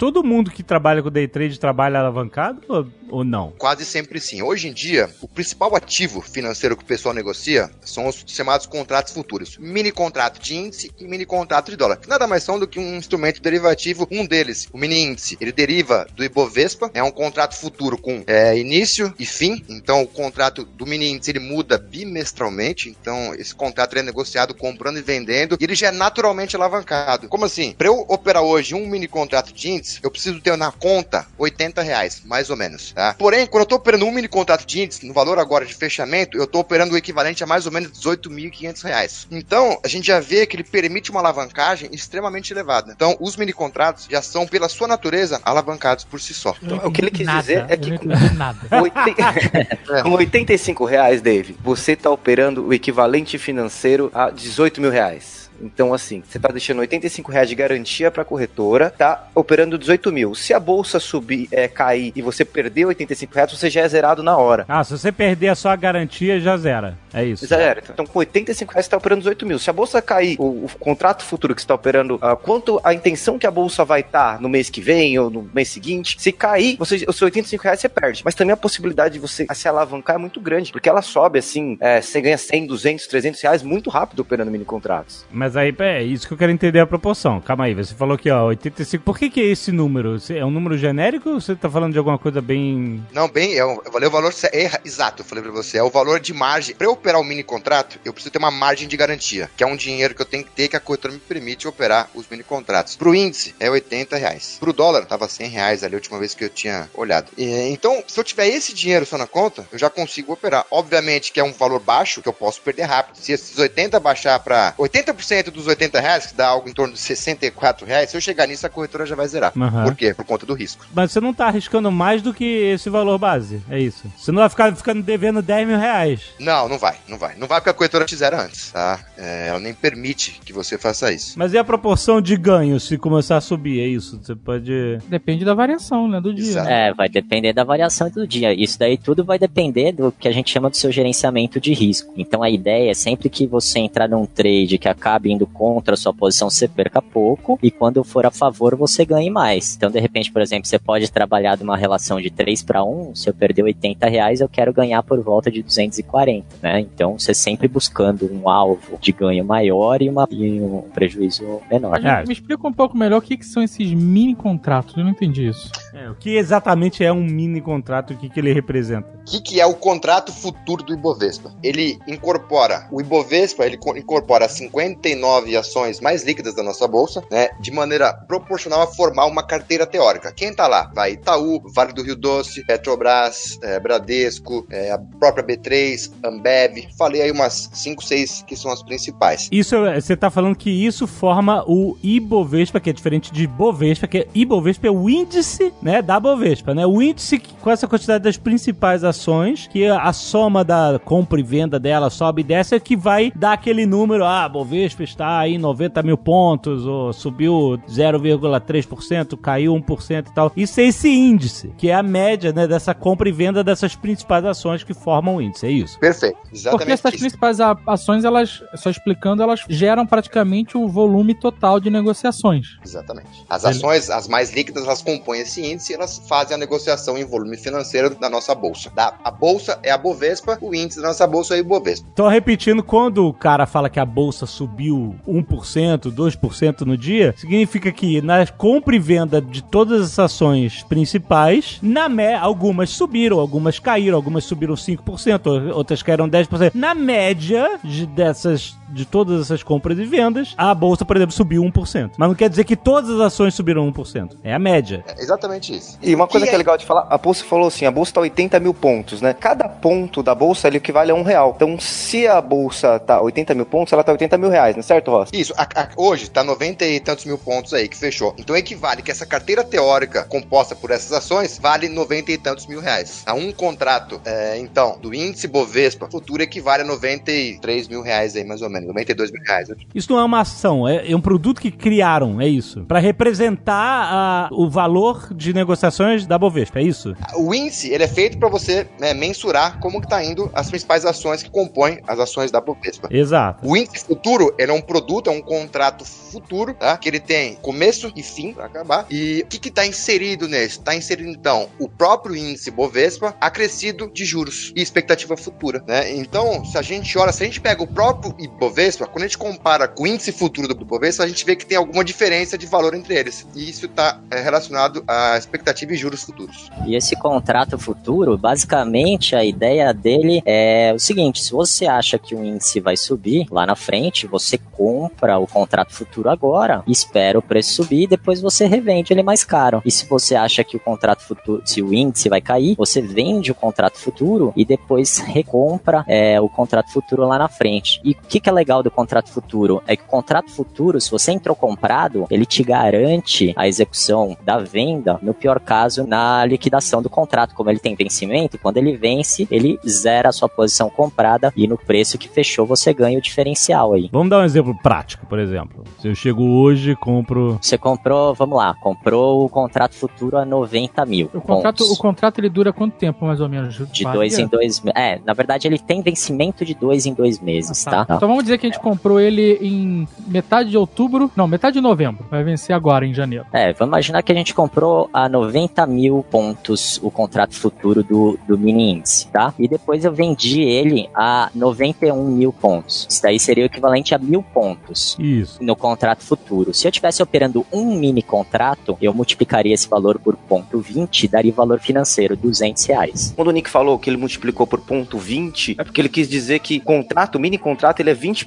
Todo 0.01 0.25
mundo 0.25 0.51
que 0.51 0.63
trabalha 0.63 1.03
com 1.03 1.11
day 1.11 1.29
trade 1.29 1.61
trabalha 1.61 1.99
alavancado 1.99 2.63
ou, 2.67 2.87
ou 3.11 3.23
não? 3.23 3.53
Quase 3.59 3.85
sempre 3.85 4.19
sim. 4.19 4.41
Hoje 4.41 4.67
em 4.67 4.73
dia, 4.73 5.11
o 5.21 5.29
principal 5.29 5.77
ativo 5.77 6.23
financeiro 6.23 6.75
que 6.75 6.83
o 6.83 6.87
pessoal 6.87 7.15
negocia 7.15 7.71
são 7.83 8.09
os 8.09 8.25
chamados 8.27 8.65
contratos 8.65 9.13
futuros. 9.13 9.59
Mini 9.59 9.93
contrato 9.93 10.41
de 10.41 10.57
índice 10.57 10.91
e 10.99 11.05
mini 11.05 11.27
contrato 11.27 11.71
de 11.71 11.77
dólar. 11.77 11.99
Que 11.99 12.09
nada 12.09 12.27
mais 12.27 12.43
são 12.43 12.59
do 12.59 12.67
que 12.67 12.81
um 12.81 12.97
instrumento 12.97 13.43
derivativo. 13.43 14.09
Um 14.11 14.25
deles, 14.25 14.67
o 14.73 14.79
mini 14.79 15.03
índice, 15.03 15.37
ele 15.39 15.53
deriva 15.53 16.07
do 16.17 16.25
Ibovespa. 16.25 16.91
É 16.95 17.03
um 17.03 17.11
contrato 17.11 17.55
futuro 17.55 17.99
com 17.99 18.25
é, 18.27 18.57
início 18.57 19.13
e 19.19 19.27
fim. 19.27 19.63
Então, 19.69 20.01
o 20.01 20.09
contrato 20.09 20.65
do 20.65 20.87
mini 20.87 21.11
índice 21.11 21.31
ele 21.31 21.41
muda 21.41 21.77
bimestralmente. 21.77 22.89
Então, 22.89 23.35
esse 23.35 23.55
contrato 23.55 23.99
é 23.99 24.03
negociado 24.03 24.55
comprando 24.55 24.99
e 24.99 25.03
vendendo. 25.03 25.59
E 25.61 25.65
ele 25.65 25.75
já 25.75 25.89
é 25.89 25.93
naturalmente 25.93 26.57
alavancado. 26.57 27.29
Como 27.29 27.45
assim? 27.45 27.75
Para 27.77 27.89
eu 27.89 28.07
operar 28.09 28.43
hoje 28.43 28.75
um 28.75 28.87
mini 28.87 29.07
contrato 29.07 29.53
de 29.53 29.69
índice, 29.69 29.90
eu 30.03 30.11
preciso 30.11 30.41
ter 30.41 30.57
na 30.57 30.71
conta 30.71 31.27
80 31.39 31.83
reais, 31.83 32.23
mais 32.25 32.51
ou 32.51 32.57
menos, 32.57 32.93
tá? 32.93 33.15
Porém, 33.19 33.47
quando 33.47 33.63
eu 33.63 33.67
tô 33.69 33.77
operando 33.77 34.05
um 34.05 34.13
mini 34.13 34.29
contrato 34.29 34.67
de 34.67 34.83
índice, 34.83 35.07
no 35.07 35.13
valor 35.15 35.39
agora 35.39 35.65
de 35.65 35.75
fechamento, 35.75 36.37
eu 36.37 36.47
tô 36.47 36.61
operando 36.61 36.95
o 36.95 36.97
equivalente 36.99 37.43
a 37.43 37.47
mais 37.47 37.67
ou 37.67 37.73
menos 37.73 37.91
18.500 37.93 38.83
reais. 38.85 39.27
Então, 39.31 39.79
a 39.85 39.89
gente 39.89 40.07
já 40.07 40.21
vê 40.21 40.47
que 40.47 40.57
ele 40.57 40.65
permite 40.65 41.11
uma 41.11 41.21
alavancagem 41.21 41.89
extremamente 41.93 42.53
elevada. 42.53 42.93
Então, 42.95 43.17
os 43.21 43.37
mini 43.37 43.53
contratos 43.53 44.07
já 44.11 44.21
são, 44.23 44.47
pela 44.47 44.69
sua 44.69 44.87
natureza, 44.89 45.41
alavancados 45.45 46.05
por 46.05 46.21
si 46.21 46.35
só. 46.35 46.55
Então, 46.63 46.79
o 46.85 46.91
que 46.93 47.01
ele 47.01 47.11
quis 47.11 47.27
Nada, 47.27 47.41
dizer 47.41 47.65
é 47.69 47.77
que 47.77 47.91
não 47.91 47.99
com, 47.99 48.35
nada. 48.35 48.59
oiten- 48.83 49.15
com 50.03 50.11
85 50.13 50.85
reais, 50.85 51.21
Dave, 51.23 51.57
você 51.63 51.97
tá 51.97 52.11
operando 52.11 52.67
o 52.67 52.75
equivalente 52.75 53.39
financeiro 53.39 54.11
a 54.15 54.31
18 54.31 54.81
mil 54.81 54.91
reais. 54.91 55.40
Então, 55.61 55.93
assim, 55.93 56.23
você 56.27 56.39
tá 56.39 56.49
deixando 56.49 56.81
85 56.81 57.31
reais 57.31 57.49
de 57.49 57.55
garantia 57.55 58.11
pra 58.11 58.25
corretora, 58.25 58.91
tá 58.91 59.29
operando 59.35 59.79
18 59.79 60.13
mil. 60.13 60.35
Se 60.35 60.55
a 60.55 60.61
bolsa 60.61 60.99
subir, 60.99 61.49
é, 61.51 61.69
cair 61.69 62.13
e 62.15 62.23
você 62.23 62.45
perder 62.45 62.87
85 62.87 63.35
reais, 63.35 63.51
você 63.53 63.69
já 63.69 63.83
é 63.83 63.89
zerado 63.89 64.23
na 64.23 64.37
hora. 64.37 64.65
Ah, 64.69 64.83
se 64.85 64.93
você 64.93 65.13
perder 65.13 65.49
a 65.49 65.55
sua 65.55 65.77
garantia, 65.77 66.41
já 66.41 66.57
zera. 66.57 66.97
É 67.13 67.25
isso. 67.25 67.47
Já 67.47 67.59
era. 67.59 67.83
Então, 67.89 68.07
com 68.07 68.19
85 68.19 68.73
reais, 68.73 68.87
você 68.87 68.91
tá 68.91 68.97
operando 68.97 69.21
18 69.21 69.47
mil. 69.47 69.59
Se 69.59 69.71
a 69.71 69.73
bolsa 69.73 70.01
cair, 70.01 70.37
o, 70.39 70.65
o 70.65 70.71
contrato 70.79 71.25
futuro 71.25 71.55
que 71.55 71.61
você 71.61 71.69
tá 71.69 71.75
operando, 71.75 72.19
ah, 72.23 72.37
quanto 72.37 72.81
a 72.83 72.95
intenção 72.95 73.39
que 73.39 73.47
a 73.47 73.51
bolsa 73.51 73.85
vai 73.85 74.01
estar 74.01 74.41
no 74.41 74.49
mês 74.49 74.71
que 74.71 74.81
vem 74.81 75.19
ou 75.19 75.31
no 75.31 75.51
mês 75.53 75.69
seguinte, 75.69 76.17
se 76.19 76.33
cair, 76.33 76.77
você, 76.79 76.97
os 76.97 77.17
seus 77.17 77.23
85 77.23 77.63
reais 77.63 77.81
você 77.81 77.89
perde. 77.89 78.23
Mas 78.25 78.35
também 78.35 78.53
a 78.53 78.57
possibilidade 78.57 79.15
de 79.15 79.21
você 79.21 79.47
se 79.53 79.69
alavancar 79.69 80.17
é 80.17 80.19
muito 80.19 80.41
grande, 80.41 80.73
porque 80.73 80.89
ela 80.89 81.03
sobe 81.03 81.39
assim, 81.39 81.77
é, 81.81 82.01
você 82.01 82.21
ganha 82.21 82.39
100, 82.39 82.67
200, 82.67 83.07
300 83.07 83.41
reais 83.41 83.63
muito 83.63 83.91
rápido 83.91 84.21
operando 84.21 84.51
mini 84.51 84.65
contratos. 84.65 85.25
Mas 85.31 85.50
aí, 85.57 85.75
é 85.79 86.03
isso 86.03 86.27
que 86.27 86.35
eu 86.35 86.39
quero 86.39 86.53
entender 86.53 86.81
a 86.81 86.87
proporção. 86.87 87.41
Calma 87.41 87.65
aí, 87.65 87.75
você 87.75 87.95
falou 87.95 88.19
que, 88.19 88.31
ó, 88.31 88.47
85. 88.47 89.05
Por 89.05 89.19
que 89.19 89.31
que 89.31 89.41
é 89.41 89.45
esse 89.45 89.73
número? 89.73 90.17
É 90.31 90.45
um 90.45 90.51
número 90.51 90.77
genérico 90.77 91.31
ou 91.31 91.41
você 91.41 91.55
tá 91.55 91.69
falando 91.69 91.93
de 91.93 91.99
alguma 91.99 92.19
coisa 92.19 92.41
bem. 92.41 93.05
Não, 93.13 93.29
bem, 93.29 93.57
é 93.57 93.65
um, 93.65 93.81
eu 93.85 93.93
falei 93.93 94.09
o 94.09 94.13
valor 94.13 94.33
é, 94.53 94.81
exato, 94.85 95.23
eu 95.23 95.27
falei 95.27 95.43
pra 95.43 95.53
você, 95.53 95.79
é 95.79 95.83
o 95.83 95.91
valor 95.91 96.21
de 96.21 96.33
margem. 96.33 96.75
Pra 96.75 96.87
eu 96.87 96.93
operar 96.93 97.21
um 97.21 97.25
mini 97.25 97.43
contrato, 97.43 97.99
eu 98.05 98.13
preciso 98.13 98.33
ter 98.33 98.39
uma 98.39 98.51
margem 98.51 98.89
de 98.89 98.97
garantia, 98.97 99.51
que 99.57 99.63
é 99.63 99.67
um 99.67 99.77
dinheiro 99.77 100.15
que 100.15 100.23
eu 100.23 100.27
tenho 100.27 100.45
que 100.45 100.51
ter 100.51 100.69
que 100.69 100.77
a 100.77 100.81
corretora 100.81 101.15
me 101.15 101.21
permite 101.21 101.67
operar 101.67 102.09
os 102.15 102.27
mini 102.29 102.43
contratos. 102.43 102.97
Pro 102.97 103.15
índice, 103.15 103.55
é 103.59 103.71
80 103.71 104.17
reais. 104.17 104.57
Pro 104.61 104.73
dólar, 104.73 105.05
tava 105.07 105.29
100 105.29 105.49
reais 105.49 105.85
ali 105.85 105.95
a 105.95 105.99
última 105.99 106.19
vez 106.19 106.35
que 106.35 106.45
eu 106.45 106.49
tinha 106.49 106.89
olhado. 106.95 107.31
E, 107.37 107.45
então, 107.71 108.03
se 108.07 108.19
eu 108.19 108.25
tiver 108.25 108.49
esse 108.49 108.75
dinheiro 108.75 109.07
só 109.07 109.17
na 109.19 109.27
conta, 109.27 109.67
eu 109.73 109.79
já 109.79 109.91
consigo 109.91 110.33
operar. 110.33 110.67
Obviamente 110.71 111.33
que 111.33 111.41
é 111.41 111.45
um 111.45 111.53
valor 111.53 111.81
baixo 111.81 112.23
que 112.23 112.29
eu 112.29 112.33
posso 112.33 112.61
perder 112.61 112.83
rápido. 112.83 113.17
Se 113.17 113.33
esses 113.33 113.59
80 113.59 113.99
baixar 114.01 114.39
pra 114.41 114.75
80% 114.79 115.40
dos 115.49 115.69
80 115.69 116.01
reais, 116.01 116.27
que 116.27 116.35
dá 116.35 116.49
algo 116.49 116.69
em 116.69 116.73
torno 116.73 116.93
de 116.95 116.99
64 116.99 117.87
reais, 117.87 118.11
se 118.11 118.17
eu 118.17 118.21
chegar 118.21 118.47
nisso, 118.49 118.67
a 118.67 118.69
corretora 118.69 119.07
já 119.07 119.15
vai 119.15 119.29
zerar. 119.29 119.53
Aham. 119.57 119.85
Por 119.85 119.95
quê? 119.95 120.13
Por 120.13 120.25
conta 120.25 120.45
do 120.45 120.55
risco. 120.55 120.85
Mas 120.93 121.13
você 121.13 121.21
não 121.21 121.33
tá 121.33 121.47
arriscando 121.47 121.91
mais 121.93 122.21
do 122.21 122.35
que 122.35 122.45
esse 122.45 122.91
valor 122.91 123.17
base. 123.19 123.63
É 123.71 123.79
isso. 123.79 124.11
Você 124.19 124.33
não 124.33 124.41
vai 124.41 124.49
ficar 124.49 124.75
ficando 124.75 125.03
devendo 125.03 125.41
10 125.41 125.69
mil 125.69 125.79
reais. 125.79 126.21
Não, 126.39 126.69
não 126.69 126.79
vai, 126.79 126.97
não 127.07 127.17
vai. 127.17 127.37
Não 127.37 127.47
vai 127.47 127.61
porque 127.61 127.71
a 127.71 127.75
corretora 127.75 128.05
te 128.05 128.17
zera 128.17 128.43
antes, 128.43 128.73
tá? 128.73 128.99
É, 129.17 129.49
ela 129.49 129.61
nem 129.61 129.75
permite 129.75 130.41
que 130.45 130.53
você 130.53 130.77
faça 130.77 131.13
isso. 131.13 131.39
Mas 131.39 131.53
e 131.53 131.59
a 131.59 131.65
proporção 131.65 132.21
de 132.21 132.37
ganho 132.37 132.81
se 132.81 132.99
começar 132.99 133.37
a 133.37 133.41
subir? 133.41 133.81
É 133.81 133.87
isso. 133.87 134.19
Você 134.23 134.35
pode. 134.35 134.99
Depende 135.09 135.45
da 135.45 135.55
variação, 135.55 136.09
né, 136.09 136.21
do 136.21 136.35
dia. 136.35 136.45
Exato. 136.45 136.69
É, 136.69 136.93
vai 136.95 137.09
depender 137.09 137.53
da 137.53 137.65
variação 137.65 138.11
do 138.11 138.27
dia. 138.27 138.53
Isso 138.53 138.79
daí 138.79 138.97
tudo 138.97 139.25
vai 139.25 139.39
depender 139.39 139.93
do 139.93 140.11
que 140.11 140.27
a 140.27 140.33
gente 140.33 140.51
chama 140.51 140.71
do 140.71 140.77
seu 140.77 140.91
gerenciamento 140.91 141.61
de 141.61 141.73
risco. 141.73 142.13
Então 142.17 142.43
a 142.43 142.51
ideia 142.51 142.91
é 142.91 142.95
sempre 142.95 143.29
que 143.29 143.47
você 143.47 143.79
entrar 143.79 144.09
num 144.09 144.27
trade 144.27 144.79
que 144.79 144.89
acabe 144.89 145.30
indo 145.31 145.47
contra 145.47 145.95
a 145.95 145.97
sua 145.97 146.13
posição, 146.13 146.51
você 146.51 146.67
perca 146.69 147.01
pouco, 147.01 147.59
e 147.63 147.71
quando 147.71 148.03
for 148.05 148.27
a 148.27 148.31
favor, 148.31 148.75
você 148.77 149.05
ganhe 149.05 149.31
mais. 149.31 149.77
Então, 149.77 149.91
de 149.91 149.99
repente, 150.01 150.31
por 150.33 150.43
exemplo, 150.43 150.67
você 150.69 150.79
pode 150.79 151.11
trabalhar 151.11 151.57
de 151.57 151.63
uma 151.63 151.77
relação 151.77 152.21
de 152.21 152.31
3 152.31 152.63
para 152.63 152.85
1, 152.85 153.15
se 153.15 153.29
eu 153.29 153.35
perder 153.35 153.63
80 153.65 154.09
reais, 154.09 154.41
eu 154.41 154.49
quero 154.49 154.73
ganhar 154.73 155.03
por 155.03 155.21
volta 155.23 155.51
de 155.51 155.63
240, 155.63 156.47
né? 156.63 156.81
Então, 156.81 157.19
você 157.19 157.33
sempre 157.35 157.69
buscando 157.69 158.31
um 158.33 158.49
alvo 158.49 158.99
de 159.01 159.13
ganho 159.13 159.45
maior 159.45 160.03
e, 160.03 160.09
uma, 160.09 160.27
e 160.31 160.61
um 160.61 160.83
prejuízo 160.93 161.61
menor. 161.71 162.01
Mas 162.01 162.05
É. 162.05 162.25
Me 162.27 162.33
explica 162.33 162.67
um 162.67 162.73
pouco 162.73 162.97
melhor 162.97 163.19
o 163.19 163.23
que, 163.23 163.37
que 163.37 163.47
são 163.47 163.63
esses 163.63 163.93
mini 163.93 164.35
contratos. 164.35 164.97
Eu 164.97 165.05
não 165.05 165.11
entendi 165.11 165.47
isso. 165.49 165.71
É, 165.95 166.09
o 166.11 166.15
que 166.15 166.37
exatamente 166.37 167.05
é 167.05 167.13
um 167.13 167.23
mini 167.25 167.61
contrato? 167.61 168.13
O 168.13 168.17
que, 168.17 168.29
que 168.29 168.41
ele 168.41 168.53
representa? 168.53 169.09
O 169.21 169.25
que, 169.31 169.41
que 169.41 169.61
é 169.61 169.67
o 169.67 169.75
contrato 169.75 170.33
futuro 170.33 170.83
do 170.85 170.93
Ibovespa? 170.93 171.53
Ele 171.63 171.99
incorpora, 172.07 172.87
o 172.91 173.01
Ibovespa, 173.01 173.65
ele 173.67 173.77
co- 173.77 173.97
incorpora 173.97 174.49
59 174.49 175.20
ações 175.59 176.01
mais 176.01 176.25
líquidas 176.25 176.55
da 176.55 176.63
nossa 176.63 176.87
bolsa, 176.87 177.23
né, 177.31 177.49
de 177.61 177.71
maneira 177.71 178.13
proporcional 178.13 178.83
a 178.83 178.87
formar 178.87 179.27
uma 179.27 179.43
carteira 179.43 179.87
teórica. 179.87 180.33
Quem 180.33 180.55
tá 180.55 180.67
lá? 180.67 180.91
Vai 180.95 181.13
Itaú, 181.13 181.63
Vale 181.75 181.93
do 181.93 182.03
Rio 182.03 182.17
Doce, 182.17 182.65
Petrobras, 182.65 183.59
eh, 183.63 183.79
Bradesco, 183.81 184.67
eh, 184.71 184.91
a 184.91 184.99
própria 185.19 185.45
B3, 185.45 186.11
Ambev. 186.25 186.89
Falei 186.99 187.23
aí 187.23 187.31
umas 187.31 187.71
5, 187.73 188.03
6 188.05 188.45
que 188.47 188.57
são 188.57 188.71
as 188.71 188.83
principais. 188.83 189.49
Isso, 189.51 189.75
é- 189.77 190.01
você 190.01 190.17
tá 190.17 190.31
falando 190.31 190.57
que 190.57 190.71
isso 190.71 191.07
forma 191.07 191.65
o 191.67 191.97
Ibovespa, 192.03 192.81
que 192.81 192.91
é 192.91 192.93
diferente 192.93 193.33
de 193.33 193.47
Bovespa, 193.47 194.07
que 194.07 194.19
é 194.19 194.27
Ibovespa 194.35 194.87
é 194.87 194.91
o 194.91 195.09
índice, 195.09 195.73
né, 195.83 196.01
da 196.03 196.19
Bovespa, 196.19 196.75
né? 196.75 196.87
O 196.87 197.01
índice 197.03 197.39
com 197.39 197.71
essa 197.71 197.87
quantidade 197.87 198.25
das 198.25 198.37
principais 198.37 199.05
ações, 199.05 199.69
que 199.71 199.87
a 199.87 200.13
soma 200.13 200.65
da 200.65 201.01
compra 201.05 201.41
e 201.41 201.43
venda 201.43 201.79
dela 201.79 202.11
sobe 202.11 202.41
e 202.41 202.45
desce, 202.45 202.75
é 202.75 202.81
que 202.81 202.97
vai 202.97 203.33
dar 203.35 203.53
aquele 203.53 203.87
número, 203.87 204.25
ah, 204.25 204.49
Bovespa 204.49 205.00
está 205.05 205.39
aí 205.39 205.55
em 205.55 205.59
90 205.59 206.03
mil 206.03 206.17
pontos, 206.17 206.87
ou 206.87 207.13
subiu 207.13 207.81
0,3%, 207.89 209.39
caiu 209.41 209.75
1% 209.75 210.29
e 210.29 210.35
tal. 210.35 210.53
Isso 210.57 210.81
é 210.81 210.85
esse 210.85 211.09
índice, 211.09 211.73
que 211.77 211.89
é 211.89 211.95
a 211.95 212.03
média 212.03 212.53
né, 212.53 212.67
dessa 212.67 212.95
compra 212.95 213.29
e 213.29 213.33
venda 213.33 213.63
dessas 213.63 213.95
principais 213.95 214.45
ações 214.45 214.85
que 214.85 214.95
formam 214.95 215.37
o 215.37 215.43
índice, 215.43 215.67
é 215.67 215.71
isso? 215.71 215.99
Perfeito. 215.99 216.39
Exatamente. 216.53 216.79
Porque 216.79 216.93
essas 216.93 217.15
isso. 217.15 217.21
principais 217.21 217.59
ações, 217.87 218.25
elas, 218.25 218.63
só 218.77 218.91
explicando, 218.91 219.43
elas 219.43 219.61
geram 219.69 220.07
praticamente 220.07 220.77
o 220.77 220.89
volume 220.89 221.35
total 221.35 221.81
de 221.81 221.91
negociações. 221.91 222.79
Exatamente. 222.85 223.45
As 223.49 223.65
ações, 223.65 224.11
as 224.11 224.29
mais 224.29 224.53
líquidas, 224.53 224.85
elas 224.85 225.03
compõem 225.03 225.41
esse 225.41 225.65
índice 225.65 225.93
e 225.93 225.97
elas 225.97 226.21
fazem 226.29 226.55
a 226.55 226.59
negociação 226.59 227.17
em 227.17 227.25
volume 227.25 227.57
financeiro 227.57 228.15
da 228.15 228.29
nossa 228.29 228.55
bolsa. 228.55 228.91
Da, 228.91 229.15
a 229.23 229.31
bolsa 229.31 229.79
é 229.83 229.91
a 229.91 229.99
Bovespa, 229.99 230.59
o 230.61 230.75
índice 230.75 231.01
da 231.01 231.09
nossa 231.09 231.27
bolsa 231.27 231.55
é 231.55 231.59
o 231.59 231.61
Ibovespa. 231.61 232.07
Então, 232.13 232.29
repetindo, 232.29 232.83
quando 232.83 233.27
o 233.27 233.33
cara 233.33 233.67
fala 233.67 233.91
que 233.91 234.01
a 234.01 234.05
bolsa 234.05 234.47
subiu 234.47 234.90
1%, 234.91 236.11
2% 236.13 236.81
no 236.83 236.97
dia, 236.97 237.35
significa 237.37 237.91
que 237.93 238.21
na 238.21 238.47
compra 238.47 238.95
e 238.97 238.99
venda 238.99 239.41
de 239.41 239.63
todas 239.63 240.01
as 240.03 240.19
ações 240.19 240.83
principais, 240.85 241.79
na 241.83 242.09
mé 242.09 242.35
algumas 242.35 242.91
subiram, 242.91 243.39
algumas 243.39 243.79
caíram, 243.79 244.17
algumas 244.17 244.45
subiram 244.45 244.75
5%, 244.77 245.47
ou- 245.47 245.77
outras 245.77 246.03
caíram 246.03 246.29
10%. 246.29 246.73
Na 246.75 246.95
média 246.95 247.79
de, 247.85 248.07
dessas 248.07 248.77
de 248.91 249.05
todas 249.05 249.41
essas 249.41 249.63
compras 249.63 249.99
e 249.99 250.05
vendas, 250.05 250.55
a 250.57 250.75
bolsa, 250.75 251.05
por 251.05 251.17
exemplo, 251.17 251.35
subiu 251.35 251.63
1%. 251.63 252.13
Mas 252.17 252.29
não 252.29 252.35
quer 252.35 252.49
dizer 252.49 252.65
que 252.65 252.77
todas 252.77 253.11
as 253.11 253.21
ações 253.21 253.55
subiram 253.55 253.87
1%. 253.91 254.37
É 254.43 254.53
a 254.55 254.59
média. 254.59 255.05
É 255.17 255.23
exatamente 255.23 255.75
isso. 255.77 255.99
E 256.03 256.15
uma 256.15 256.27
coisa 256.27 256.45
E 256.47 256.49
que 256.49 256.55
é 256.55 256.57
aí- 256.57 256.59
legal 256.59 256.77
de 256.77 256.85
falar, 256.87 257.07
a 257.11 257.19
bolsa 257.19 257.45
falou 257.45 257.69
assim, 257.69 257.85
a 257.87 257.91
bolsa 257.91 258.13
tá 258.15 258.21
80 258.21 258.59
mil 258.61 258.75
pontos, 258.75 259.21
né? 259.21 259.35
Cada 259.35 259.69
ponto 259.69 260.23
da 260.23 260.35
bolsa 260.35 260.67
ele 260.69 260.79
equivale 260.79 261.11
a 261.11 261.15
um 261.15 261.23
real. 261.23 261.53
Então, 261.57 261.79
se 261.79 262.27
a 262.27 262.41
bolsa 262.41 262.99
tá 262.99 263.21
80 263.21 263.55
mil 263.55 263.67
pontos, 263.67 263.93
ela 263.93 264.03
tá 264.03 264.13
80 264.13 264.37
mil 264.39 264.49
reais, 264.51 264.75
não 264.75 264.81
é 264.81 264.83
certo, 264.83 265.11
Ross? 265.11 265.31
Isso, 265.33 265.53
a- 265.57 265.69
a- 265.75 265.89
hoje 265.97 266.29
tá 266.31 266.43
90 266.43 266.85
e 266.85 266.99
tantos 267.01 267.25
mil 267.25 267.39
pontos 267.39 267.73
aí 267.75 267.89
que 267.89 267.97
fechou. 267.97 268.35
Então 268.39 268.57
equivale 268.57 269.03
que 269.03 269.11
essa 269.11 269.27
carteira 269.27 269.63
teórica 269.65 270.25
composta 270.25 270.75
por 270.75 270.91
essas 270.91 271.13
ações 271.13 271.59
vale 271.59 271.89
90 271.89 272.33
e 272.33 272.39
tantos 272.39 272.67
mil 272.67 272.81
reais. 272.81 273.23
A 273.27 273.35
um 273.35 273.53
contrato, 273.53 274.21
é, 274.25 274.59
então, 274.59 274.99
do 275.01 275.15
índice 275.15 275.47
Bovespa 275.47 276.09
futuro 276.11 276.43
equivale 276.43 276.83
a 276.83 276.87
93 276.87 277.89
mil 277.89 278.03
reais 278.03 278.37
aí, 278.37 278.45
mais 278.45 278.63
ou 278.63 278.71
menos, 278.71 278.80
92 278.81 279.31
mil 279.31 279.43
reais. 279.43 279.69
Isso 279.95 280.11
não 280.13 280.19
é 280.21 280.25
uma 280.25 280.41
ação, 280.41 280.87
é, 280.89 281.11
é 281.11 281.17
um 281.17 281.21
produto 281.21 281.61
que 281.61 281.71
criaram, 281.71 282.41
é 282.41 282.49
isso. 282.49 282.85
Pra 282.85 282.99
representar 282.99 284.09
a- 284.13 284.49
o 284.53 284.69
valor 284.69 285.33
de 285.35 285.53
negociações 285.53 286.27
da 286.27 286.39
Bovespa, 286.39 286.79
é 286.81 286.83
isso? 286.83 287.15
O 287.37 287.55
índice, 287.55 287.91
ele 287.93 288.05
é 288.05 288.09
feito 288.09 288.39
para 288.39 288.49
você 288.49 288.87
né, 288.99 289.15
mensurar 289.15 289.79
como 289.81 290.01
que 290.01 290.09
tá 290.09 290.23
indo 290.25 290.51
as 290.55 290.69
principais 290.69 291.05
ações 291.05 291.43
que 291.43 291.51
compõem 291.51 292.01
as 292.07 292.19
ações 292.19 292.51
da 292.51 292.61
Bovespa. 292.61 293.09
Exato. 293.11 293.67
O 293.67 293.77
índice 293.77 294.05
futuro, 294.05 294.55
ele 294.59 294.71
é 294.71 294.75
um 294.75 294.81
produto, 294.81 295.31
é 295.31 295.33
um 295.33 295.41
contrato 295.43 296.05
futuro, 296.05 296.75
tá? 296.75 296.97
Que 296.97 297.09
ele 297.09 297.21
tem 297.21 297.55
começo 297.57 298.13
e 298.17 298.23
fim 298.23 298.53
para 298.53 298.67
acabar. 298.67 299.07
E 299.11 299.43
o 299.45 299.47
que 299.47 299.59
que 299.59 299.71
tá 299.71 299.87
inserido 299.87 300.47
nesse? 300.49 300.81
Tá 300.81 300.95
inserido, 300.95 301.29
então, 301.29 301.69
o 301.79 301.89
próprio 301.89 302.37
índice 302.37 302.71
Bovespa 302.71 303.35
acrescido 303.41 304.11
de 304.13 304.25
juros 304.25 304.73
e 304.77 304.83
expectativa 304.83 305.37
futura, 305.37 305.83
né? 305.87 306.15
Então, 306.17 306.65
se 306.65 306.77
a 306.79 306.83
gente 306.83 307.17
olha, 307.19 307.33
se 307.33 307.43
a 307.43 307.47
gente 307.47 307.61
pega 307.61 307.83
o 307.83 307.87
próprio 307.87 308.35
Ibovespa, 308.39 308.70
quando 309.13 309.25
a 309.25 309.27
gente 309.27 309.39
compara 309.39 309.89
com 309.89 310.05
o 310.05 310.07
índice 310.07 310.33
futuro 310.33 310.75
do 310.75 310.85
Bovespa, 310.85 311.25
a 311.25 311.29
gente 311.29 311.45
vê 311.45 311.57
que 311.57 311.67
tem 311.67 311.77
alguma 311.77 312.05
diferença 312.05 312.57
de 312.57 312.67
valor 312.67 312.95
entre 312.95 313.15
eles. 313.15 313.47
E 313.55 313.69
isso 313.69 313.89
tá 313.89 314.21
é, 314.31 314.41
relacionado 314.41 315.03
à 315.07 315.37
expectativa 315.37 315.93
e 315.93 315.97
juros 315.97 316.23
futuros. 316.23 316.71
E 316.87 316.95
esse 316.95 317.17
contrato 317.17 317.79
futuro, 317.79 318.37
basicamente 318.37 319.35
a 319.35 319.45
ideia 319.45 319.93
dele 319.93 320.43
é 320.45 320.93
o 320.95 320.99
seguinte: 320.99 321.43
se 321.43 321.53
você 321.53 321.87
acha 321.87 322.19
que 322.19 322.35
o 322.35 322.45
índice 322.45 322.81
vai 322.81 322.97
subir 322.97 323.47
lá 323.51 323.67
na 323.67 323.77
frente, 323.77 324.27
você 324.27 324.59
compra 324.59 325.39
o 325.39 325.47
contrato 325.47 325.93
futuro 325.93 326.31
agora, 326.31 326.83
espera 326.87 327.39
o 327.39 327.43
preço 327.43 327.75
subir 327.75 328.03
e 328.03 328.07
depois 328.07 328.41
você 328.41 328.67
revende 328.67 329.13
ele 329.13 329.23
mais 329.23 329.45
caro. 329.45 329.83
E 329.85 329.91
se 329.91 330.07
você 330.07 330.35
acha 330.35 330.63
que 330.65 330.77
o 330.77 330.81
contrato 330.81 331.23
futuro, 331.23 331.63
se 331.65 331.83
o 331.83 331.93
índice 331.93 332.29
vai 332.29 332.41
cair, 332.41 332.75
você 332.77 333.01
vende 333.01 333.51
o 333.51 333.55
contrato 333.55 333.99
futuro 333.99 334.53
e 334.57 334.65
depois 334.65 335.19
recompra 335.19 336.05
é, 336.07 336.41
o 336.41 336.49
contrato 336.49 336.93
futuro 336.93 337.27
lá 337.27 337.39
na 337.39 337.49
frente. 337.49 338.01
E 338.05 338.13
o 338.13 338.15
que, 338.15 338.41
que 338.41 338.49
é 338.49 338.53
legal 338.61 338.83
do 338.83 338.91
contrato 338.91 339.31
futuro? 339.31 339.83
É 339.87 339.97
que 339.97 340.03
o 340.03 340.07
contrato 340.07 340.51
futuro, 340.51 341.01
se 341.01 341.11
você 341.11 341.33
entrou 341.33 341.57
comprado, 341.57 342.27
ele 342.31 342.45
te 342.45 342.63
garante 342.63 343.53
a 343.57 343.67
execução 343.67 344.37
da 344.45 344.59
venda, 344.59 345.19
no 345.23 345.33
pior 345.33 345.59
caso, 345.61 346.07
na 346.07 346.45
liquidação 346.45 347.01
do 347.03 347.09
contrato. 347.09 347.55
Como 347.55 347.71
ele 347.71 347.79
tem 347.79 347.95
vencimento, 347.95 348.59
quando 348.59 348.77
ele 348.77 348.97
vence, 348.97 349.49
ele 349.51 349.79
zera 349.89 350.29
a 350.29 350.33
sua 350.33 350.49
posição 350.49 350.91
comprada 350.91 351.53
e 351.57 351.67
no 351.67 351.79
preço 351.79 352.19
que 352.19 352.29
fechou 352.29 352.67
você 352.67 352.93
ganha 352.93 353.19
o 353.19 353.23
diferencial 353.23 353.95
aí. 353.95 354.09
Vamos 354.13 354.29
dar 354.31 354.41
um 354.41 354.45
exemplo 354.45 354.77
prático, 354.83 355.27
por 355.27 355.39
exemplo. 355.39 355.83
Se 355.99 356.09
eu 356.09 356.15
chego 356.15 356.43
hoje 356.45 356.91
e 356.93 356.97
compro. 356.97 357.59
Você 357.61 357.79
comprou, 357.79 358.35
vamos 358.35 358.57
lá, 358.59 358.75
comprou 358.75 359.45
o 359.45 359.49
contrato 359.49 359.95
futuro 359.95 360.37
a 360.37 360.45
90 360.45 361.05
mil. 361.07 361.31
O 361.33 361.41
contrato, 361.41 361.79
pontos. 361.79 361.99
o 361.99 362.01
contrato 362.01 362.39
ele 362.41 362.49
dura 362.51 362.73
quanto 362.73 362.95
tempo, 362.95 363.25
mais 363.25 363.41
ou 363.41 363.49
menos? 363.49 363.75
De 363.91 364.05
dois 364.05 364.39
em 364.39 364.47
dois 364.47 364.81
meses. 364.81 365.01
É, 365.01 365.19
na 365.25 365.33
verdade 365.33 365.67
ele 365.67 365.79
tem 365.79 366.03
vencimento 366.03 366.65
de 366.65 366.75
dois 366.75 367.07
em 367.07 367.15
dois 367.15 367.41
meses, 367.41 367.87
Ah, 367.87 368.05
tá? 368.05 368.15
Então 368.17 368.29
vamos 368.29 368.45
dizer 368.51 368.59
que 368.59 368.67
a 368.67 368.71
gente 368.71 368.81
comprou 368.81 369.21
ele 369.21 369.59
em 369.61 370.09
metade 370.27 370.71
de 370.71 370.77
outubro. 370.77 371.31
Não, 371.37 371.47
metade 371.47 371.75
de 371.75 371.81
novembro. 371.81 372.27
Vai 372.31 372.43
vencer 372.43 372.75
agora, 372.75 373.07
em 373.07 373.15
janeiro. 373.15 373.47
É, 373.53 373.73
vamos 373.73 373.93
imaginar 373.93 374.23
que 374.23 374.33
a 374.33 374.35
gente 374.35 374.55
comprou 374.55 375.09
a 375.13 375.29
90 375.29 375.87
mil 375.87 376.25
pontos 376.29 376.99
o 377.03 377.11
contrato 377.11 377.55
futuro 377.55 378.03
do, 378.03 378.39
do 378.47 378.59
mini 378.59 378.93
índice, 378.93 379.29
tá? 379.29 379.55
E 379.59 379.69
depois 379.69 380.05
eu 380.05 380.13
vendi 380.13 380.63
ele 380.63 381.09
a 381.15 381.51
91 381.55 382.25
mil 382.25 382.53
pontos. 382.53 383.07
Isso 383.09 383.23
daí 383.23 383.39
seria 383.39 383.65
o 383.65 383.67
equivalente 383.67 384.15
a 384.15 384.19
mil 384.19 384.43
pontos 384.43 385.17
Isso. 385.19 385.63
no 385.63 385.77
contrato 385.77 386.23
futuro. 386.23 386.75
Se 386.75 386.87
eu 386.87 386.91
estivesse 386.91 387.23
operando 387.23 387.65
um 387.73 387.95
mini 387.95 388.23
contrato, 388.23 388.97
eu 389.01 389.15
multiplicaria 389.15 389.75
esse 389.75 389.89
valor 389.89 390.19
por 390.19 390.37
ponto 390.37 390.79
20 390.81 391.25
e 391.25 391.29
daria 391.29 391.53
o 391.53 391.55
valor 391.55 391.79
financeiro 391.79 392.37
200 392.37 392.85
reais. 392.87 393.33
Quando 393.37 393.49
o 393.49 393.53
Nick 393.53 393.71
falou 393.71 393.99
que 393.99 394.11
ele 394.11 394.17
multiplicou 394.17 394.67
por 394.67 394.81
ponto 394.81 395.19
20, 395.19 395.77
é 395.79 395.85
porque 395.85 396.01
ele 396.01 396.09
quis 396.09 396.29
dizer 396.29 396.61
que 396.61 396.81
contrato, 396.81 397.39
mini 397.39 397.59
contrato, 397.59 398.01
ele 398.01 398.11
é 398.11 398.15
20% 398.15 398.40